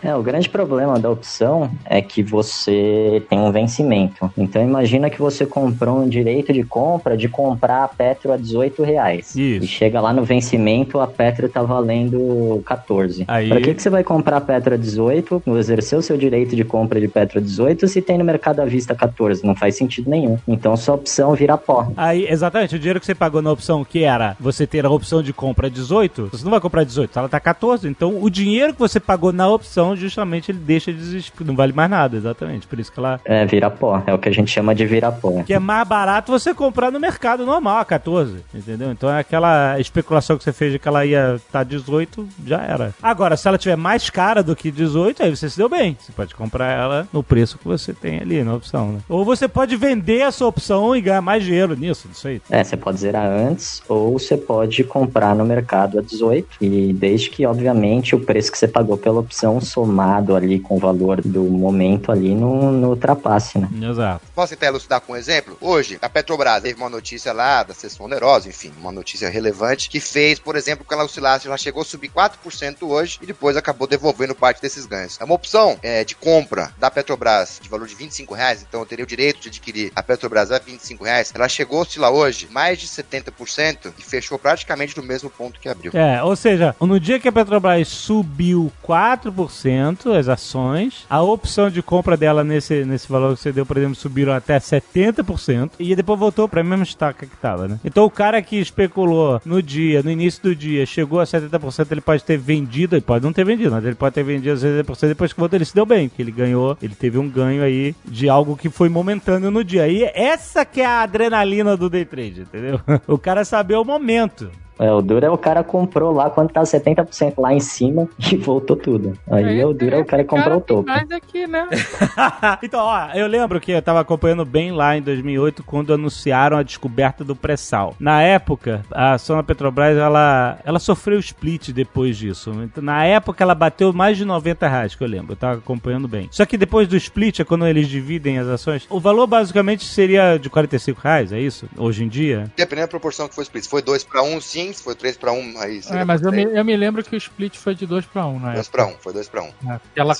É, 0.03 0.14
o 0.14 0.22
grande 0.22 0.49
problema 0.49 0.99
da 0.99 1.11
opção 1.11 1.70
é 1.85 2.01
que 2.01 2.22
você 2.22 3.22
tem 3.29 3.38
um 3.38 3.51
vencimento. 3.53 4.31
Então 4.38 4.62
imagina 4.62 5.11
que 5.11 5.20
você 5.20 5.44
comprou 5.44 6.01
um 6.01 6.09
direito 6.09 6.53
de 6.53 6.62
compra 6.76 7.16
de 7.16 7.26
comprar 7.26 7.84
a 7.84 7.88
Petro 7.88 8.30
a 8.32 8.36
18 8.36 8.82
reais. 8.82 9.34
Isso. 9.34 9.64
E 9.64 9.66
chega 9.66 9.98
lá 9.98 10.12
no 10.12 10.24
vencimento, 10.24 11.00
a 11.00 11.06
Petro 11.06 11.48
tá 11.48 11.62
valendo 11.62 12.62
14. 12.66 13.24
Aí- 13.26 13.48
Pra 13.48 13.60
que, 13.62 13.72
que 13.74 13.82
você 13.82 13.88
vai 13.88 14.04
comprar 14.04 14.36
a 14.36 14.40
Petro 14.42 14.74
a 14.74 14.76
18, 14.76 15.42
exercer 15.56 15.98
o 15.98 16.02
seu 16.02 16.18
direito 16.18 16.54
de 16.54 16.64
compra 16.64 17.00
de 17.00 17.08
Petro 17.08 17.38
a 17.38 17.42
18, 17.42 17.88
se 17.88 18.02
tem 18.02 18.18
no 18.18 18.24
mercado 18.24 18.60
à 18.60 18.66
vista 18.66 18.94
14? 18.94 19.42
Não 19.46 19.54
faz 19.54 19.74
sentido 19.76 20.10
nenhum. 20.10 20.36
Então 20.46 20.76
sua 20.76 20.96
opção 20.96 21.32
vira 21.34 21.56
pó. 21.56 21.88
Aí, 21.96 22.26
exatamente, 22.28 22.76
o 22.76 22.78
dinheiro 22.78 23.00
que 23.00 23.06
você 23.06 23.14
pagou 23.14 23.40
na 23.40 23.50
opção 23.50 23.82
que 23.82 24.02
era 24.04 24.36
você 24.38 24.66
ter 24.66 24.84
a 24.84 24.90
opção 24.90 25.22
de 25.22 25.32
compra 25.32 25.70
18, 25.70 26.28
você 26.30 26.44
não 26.44 26.50
vai 26.50 26.60
comprar 26.60 26.84
18, 26.84 27.18
ela 27.18 27.28
tá 27.28 27.40
14. 27.40 27.88
Então, 27.88 28.22
o 28.22 28.28
dinheiro 28.28 28.74
que 28.74 28.78
você 28.78 29.00
pagou 29.00 29.32
na 29.32 29.48
opção, 29.48 29.96
justamente, 29.96 30.50
ele 30.50 30.58
deixa 30.58 30.92
de 30.92 30.98
existir, 31.00 31.32
não 31.42 31.56
vale 31.56 31.72
mais 31.72 31.88
nada, 31.88 32.16
exatamente. 32.18 32.66
Por 32.66 32.78
isso 32.78 32.92
que 32.92 32.98
ela. 32.98 33.18
É, 33.24 33.46
vira 33.46 33.70
pó. 33.70 34.02
É 34.06 34.12
o 34.12 34.18
que 34.18 34.28
a 34.28 34.32
gente 34.32 34.50
chama 34.50 34.74
de 34.74 34.84
vira 34.84 35.10
pó. 35.10 35.42
Que 35.42 35.54
é 35.54 35.58
mais 35.58 35.86
barato 35.88 36.30
você 36.32 36.52
comprar 36.52 36.65
no 36.92 37.00
mercado 37.00 37.44
normal, 37.44 37.79
a 37.79 37.85
14, 37.85 38.44
entendeu? 38.55 38.90
Então 38.90 39.11
é 39.11 39.20
aquela 39.20 39.79
especulação 39.81 40.37
que 40.37 40.44
você 40.44 40.52
fez 40.52 40.72
de 40.72 40.79
que 40.79 40.88
ela 40.88 41.05
ia 41.05 41.37
estar 41.37 41.64
18, 41.64 42.29
já 42.46 42.62
era. 42.62 42.94
Agora, 43.02 43.37
se 43.37 43.48
ela 43.48 43.59
tiver 43.59 43.76
mais 43.76 44.11
cara 44.11 44.42
do 44.42 44.55
que 44.55 44.70
18, 44.70 45.22
aí 45.22 45.35
você 45.35 45.48
se 45.48 45.57
deu 45.57 45.68
bem. 45.68 45.96
Você 46.00 46.12
pode 46.12 46.35
comprar 46.35 46.72
ela 46.72 47.09
no 47.12 47.22
preço 47.22 47.59
que 47.59 47.66
você 47.66 47.92
tem 47.92 48.20
ali 48.20 48.42
na 48.42 48.55
opção, 48.55 48.92
né? 48.92 49.00
Ou 49.09 49.24
você 49.24 49.48
pode 49.48 49.76
vender 49.76 50.20
essa 50.20 50.44
opção 50.44 50.94
e 50.94 51.00
ganhar 51.00 51.22
mais 51.22 51.44
dinheiro 51.44 51.76
nisso, 51.76 52.09
não 52.09 52.14
sei. 52.14 52.40
É, 52.50 52.62
você 52.62 52.76
pode 52.76 52.98
zerar 52.98 53.26
antes 53.26 53.83
ou 53.88 54.18
você 54.18 54.37
pode 54.37 54.85
comprar 54.85 55.35
no 55.35 55.44
mercado 55.44 55.98
a 55.98 56.02
18 56.02 56.59
e 56.61 56.92
desde 56.92 57.31
que, 57.31 57.46
obviamente, 57.46 58.14
o 58.14 58.20
preço 58.20 58.52
que 58.52 58.59
você 58.59 58.68
pagou 58.68 58.96
pela 58.96 59.20
opção 59.20 59.61
somado 59.61 60.35
ali 60.35 60.59
com 60.61 60.76
o 60.76 60.79
valor 60.79 61.20
do 61.20 61.44
momento 61.44 62.12
ali 62.12 62.35
não, 62.35 62.72
não 62.72 62.90
ultrapasse, 62.90 63.59
né? 63.59 63.68
Exato. 63.83 64.24
Posso 64.35 64.50
tentar 64.50 64.66
elucidar 64.66 65.00
com 65.00 65.12
um 65.12 65.16
exemplo? 65.16 65.57
Hoje, 65.61 65.98
a 66.00 66.09
Petrobras 66.09 66.55
teve 66.60 66.80
uma 66.80 66.88
notícia 66.90 67.32
lá 67.32 67.62
da 67.62 67.74
sessão 67.74 68.06
onerosa, 68.06 68.48
enfim, 68.48 68.72
uma 68.78 68.92
notícia 68.92 69.28
relevante, 69.28 69.88
que 69.88 70.00
fez, 70.00 70.38
por 70.38 70.56
exemplo, 70.56 70.84
que 70.86 70.92
ela 70.92 71.04
oscilasse, 71.04 71.46
ela 71.46 71.56
chegou 71.56 71.82
a 71.82 71.84
subir 71.84 72.10
4% 72.10 72.82
hoje 72.82 73.18
e 73.22 73.26
depois 73.26 73.56
acabou 73.56 73.86
devolvendo 73.86 74.34
parte 74.34 74.60
desses 74.60 74.86
ganhos. 74.86 75.18
É 75.20 75.24
uma 75.24 75.34
opção 75.34 75.78
é, 75.82 76.04
de 76.04 76.14
compra 76.14 76.72
da 76.78 76.90
Petrobras 76.90 77.60
de 77.62 77.68
valor 77.68 77.86
de 77.86 77.94
25 77.94 78.34
reais, 78.34 78.64
então 78.66 78.80
eu 78.80 78.86
teria 78.86 79.04
o 79.04 79.08
direito 79.08 79.40
de 79.40 79.48
adquirir 79.48 79.92
a 79.94 80.02
Petrobras 80.02 80.50
a 80.50 80.58
25 80.58 81.04
reais. 81.04 81.32
Ela 81.34 81.48
chegou 81.48 81.78
a 81.78 81.82
oscilar 81.82 82.10
hoje 82.10 82.48
mais 82.50 82.78
de 82.78 82.86
70% 82.86 83.92
e 83.98 84.02
fechou 84.02 84.38
praticamente 84.38 84.96
no 84.96 85.02
mesmo 85.02 85.30
ponto 85.30 85.60
que 85.60 85.68
abriu. 85.68 85.92
É, 85.94 86.22
ou 86.22 86.36
seja, 86.36 86.74
no 86.80 86.98
dia 86.98 87.20
que 87.20 87.28
a 87.28 87.32
Petrobras 87.32 87.88
subiu 87.88 88.72
4% 88.84 90.16
as 90.16 90.28
ações, 90.28 91.04
a 91.08 91.22
opção 91.22 91.70
de 91.70 91.82
compra 91.82 92.16
dela 92.16 92.42
nesse, 92.42 92.84
nesse 92.84 93.08
valor 93.08 93.34
que 93.34 93.42
você 93.42 93.52
deu, 93.52 93.66
por 93.66 93.76
exemplo, 93.76 93.94
subiram 93.94 94.32
até 94.32 94.58
70% 94.58 95.72
e 95.78 95.94
depois 95.94 96.18
voltou 96.18 96.45
para 96.48 96.61
a 96.61 96.64
mesma 96.64 96.85
estaca 96.85 97.26
que 97.26 97.37
tava, 97.37 97.68
né? 97.68 97.80
Então 97.85 98.04
o 98.04 98.11
cara 98.11 98.40
que 98.42 98.56
especulou 98.56 99.40
no 99.44 99.62
dia, 99.62 100.02
no 100.02 100.11
início 100.11 100.42
do 100.42 100.54
dia, 100.54 100.87
chegou 100.87 101.20
a 101.20 101.24
70%, 101.24 101.90
ele 101.90 102.00
pode 102.00 102.24
ter 102.24 102.37
vendido, 102.37 102.94
ele 102.94 103.02
pode 103.02 103.24
não 103.24 103.32
ter 103.32 103.44
vendido, 103.44 103.70
mas 103.70 103.85
ele 103.85 103.94
pode 103.94 104.14
ter 104.14 104.22
vendido 104.22 104.54
a 104.54 104.56
70% 104.56 105.09
depois 105.09 105.32
que 105.32 105.40
voltou, 105.40 105.56
ele 105.56 105.64
se 105.64 105.74
deu 105.74 105.87
bem, 105.87 106.09
que 106.09 106.22
ele 106.22 106.32
ganhou, 106.32 106.76
ele 106.82 106.94
teve 106.94 107.18
um 107.18 107.28
ganho 107.28 107.62
aí 107.62 107.94
de 108.04 108.28
algo 108.28 108.56
que 108.56 108.68
foi 108.68 108.88
momentâneo 108.88 109.50
no 109.50 109.64
dia. 109.64 109.88
E 109.88 110.04
essa 110.04 110.64
que 110.64 110.80
é 110.80 110.87
a 110.87 111.02
adrenalina 111.02 111.76
do 111.76 111.88
day 111.88 112.04
trade, 112.04 112.42
entendeu? 112.42 112.80
O 113.06 113.18
cara 113.18 113.44
saber 113.44 113.76
o 113.76 113.85
momento. 113.85 114.50
É, 114.78 114.92
o 114.92 115.00
duro 115.00 115.24
é 115.24 115.30
o 115.30 115.38
cara 115.38 115.64
comprou 115.64 116.12
lá 116.12 116.28
quando 116.30 116.50
tá 116.50 116.62
70% 116.62 117.34
lá 117.38 117.52
em 117.52 117.60
cima 117.60 118.08
e 118.32 118.36
voltou 118.36 118.76
tudo. 118.76 119.18
Aí 119.30 119.64
o 119.64 119.72
duro 119.72 119.94
é 119.96 119.98
o 119.98 120.04
cara 120.04 120.22
que 120.22 120.28
comprou 120.28 120.58
o 120.58 120.60
tem 120.60 120.76
topo. 120.76 120.88
mais 120.88 121.10
aqui, 121.10 121.46
né? 121.46 121.66
então, 122.62 122.80
ó, 122.80 123.08
eu 123.14 123.26
lembro 123.26 123.60
que 123.60 123.72
eu 123.72 123.82
tava 123.82 124.00
acompanhando 124.00 124.44
bem 124.44 124.72
lá 124.72 124.96
em 124.96 125.02
2008 125.02 125.62
quando 125.64 125.92
anunciaram 125.92 126.56
a 126.56 126.62
descoberta 126.62 127.24
do 127.24 127.34
pré-sal. 127.34 127.94
Na 127.98 128.22
época, 128.22 128.82
a 128.92 129.14
ação 129.14 129.36
da 129.36 129.42
Petrobras, 129.42 129.96
ela, 129.96 130.58
ela 130.64 130.78
sofreu 130.78 131.18
split 131.18 131.70
depois 131.70 132.16
disso. 132.16 132.52
Então, 132.62 132.82
na 132.82 133.04
época, 133.04 133.42
ela 133.42 133.54
bateu 133.54 133.92
mais 133.92 134.16
de 134.16 134.24
90 134.24 134.68
reais, 134.68 134.94
que 134.94 135.02
eu 135.02 135.08
lembro. 135.08 135.32
Eu 135.32 135.36
tava 135.36 135.58
acompanhando 135.58 136.06
bem. 136.06 136.28
Só 136.30 136.44
que 136.44 136.58
depois 136.58 136.86
do 136.86 136.96
split, 136.96 137.40
é 137.40 137.44
quando 137.44 137.66
eles 137.66 137.88
dividem 137.88 138.38
as 138.38 138.46
ações, 138.46 138.86
o 138.90 139.00
valor 139.00 139.26
basicamente 139.26 139.84
seria 139.84 140.36
de 140.36 140.50
45 140.50 141.00
reais, 141.00 141.32
é 141.32 141.40
isso? 141.40 141.68
Hoje 141.76 142.04
em 142.04 142.08
dia? 142.08 142.50
Dependendo 142.56 142.86
da 142.86 142.90
proporção 142.90 143.28
que 143.28 143.34
foi 143.34 143.42
split. 143.42 143.64
Se 143.64 143.70
foi 143.70 143.82
2 143.82 144.04
para 144.04 144.22
1, 144.22 144.40
sim. 144.40 144.65
100, 144.72 144.83
foi 144.83 144.94
3 144.94 145.16
para 145.16 145.33
1, 145.33 145.61
aí 145.61 145.81
É, 145.90 146.05
mas 146.05 146.22
eu 146.22 146.33
me, 146.33 146.42
eu 146.42 146.64
me 146.64 146.76
lembro 146.76 147.02
que 147.05 147.14
o 147.14 147.18
split 147.18 147.57
foi 147.57 147.74
de 147.74 147.87
2 147.87 148.07
pra 148.07 148.26
1, 148.26 148.40
né? 148.40 148.55
2 148.55 148.68
para 148.68 148.87
1, 148.87 148.96
foi 148.98 149.12
2 149.12 149.29
para 149.29 149.42
1. 149.42 149.46
É, 149.46 149.81
ela, 149.94 150.14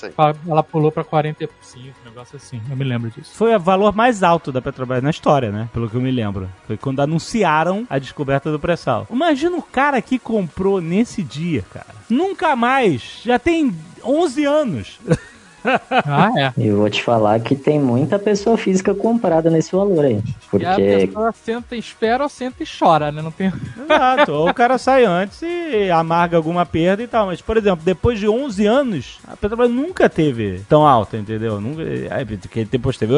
ela 0.47 0.63
pulou 0.63 0.91
pra 0.91 1.03
45, 1.03 1.95
um 2.01 2.09
negócio 2.09 2.35
assim. 2.37 2.61
Eu 2.69 2.77
me 2.77 2.83
lembro 2.83 3.09
disso. 3.09 3.31
Foi 3.33 3.55
o 3.55 3.59
valor 3.59 3.95
mais 3.95 4.23
alto 4.23 4.51
da 4.51 4.61
Petrobras 4.61 5.03
na 5.03 5.09
história, 5.09 5.51
né? 5.51 5.69
Pelo 5.73 5.89
que 5.89 5.95
eu 5.95 6.01
me 6.01 6.11
lembro. 6.11 6.49
Foi 6.65 6.77
quando 6.77 7.01
anunciaram 7.01 7.85
a 7.89 7.99
descoberta 7.99 8.51
do 8.51 8.59
pré-sal. 8.59 9.07
Imagina 9.11 9.57
o 9.57 9.63
cara 9.63 10.01
que 10.01 10.19
comprou 10.19 10.81
nesse 10.81 11.23
dia, 11.23 11.63
cara. 11.73 11.95
Nunca 12.09 12.55
mais. 12.55 13.21
Já 13.23 13.37
tem 13.39 13.75
11 14.03 14.45
anos. 14.45 14.99
Ah, 16.09 16.31
é. 16.37 16.53
E 16.57 16.67
eu 16.67 16.77
vou 16.77 16.89
te 16.89 17.03
falar 17.03 17.39
que 17.39 17.55
tem 17.55 17.79
muita 17.79 18.17
pessoa 18.17 18.57
física 18.57 18.93
comprada 18.93 19.49
nesse 19.49 19.75
valor 19.75 20.05
aí. 20.05 20.13
E 20.13 20.17
a 20.17 20.49
Porque 20.49 21.05
pessoa 21.05 21.31
senta 21.31 21.75
e 21.75 21.79
espera 21.79 22.23
ou 22.23 22.29
senta 22.29 22.63
e 22.63 22.65
chora, 22.65 23.11
né? 23.11 23.21
Não 23.21 23.31
tem. 23.31 23.51
Exato. 23.83 24.31
Ou 24.31 24.49
o 24.49 24.53
cara 24.53 24.77
sai 24.79 25.03
antes 25.05 25.41
e 25.41 25.89
amarga 25.91 26.37
alguma 26.37 26.65
perda 26.65 27.03
e 27.03 27.07
tal. 27.07 27.27
Mas, 27.27 27.41
por 27.41 27.57
exemplo, 27.57 27.83
depois 27.83 28.19
de 28.19 28.27
11 28.27 28.65
anos, 28.65 29.19
a 29.27 29.35
Petrobras 29.35 29.69
nunca 29.69 30.09
teve 30.09 30.61
tão 30.69 30.85
alta, 30.85 31.17
entendeu? 31.17 31.59
Nunca, 31.59 31.83
porque 32.41 32.65
depois 32.65 32.97
teve 32.97 33.13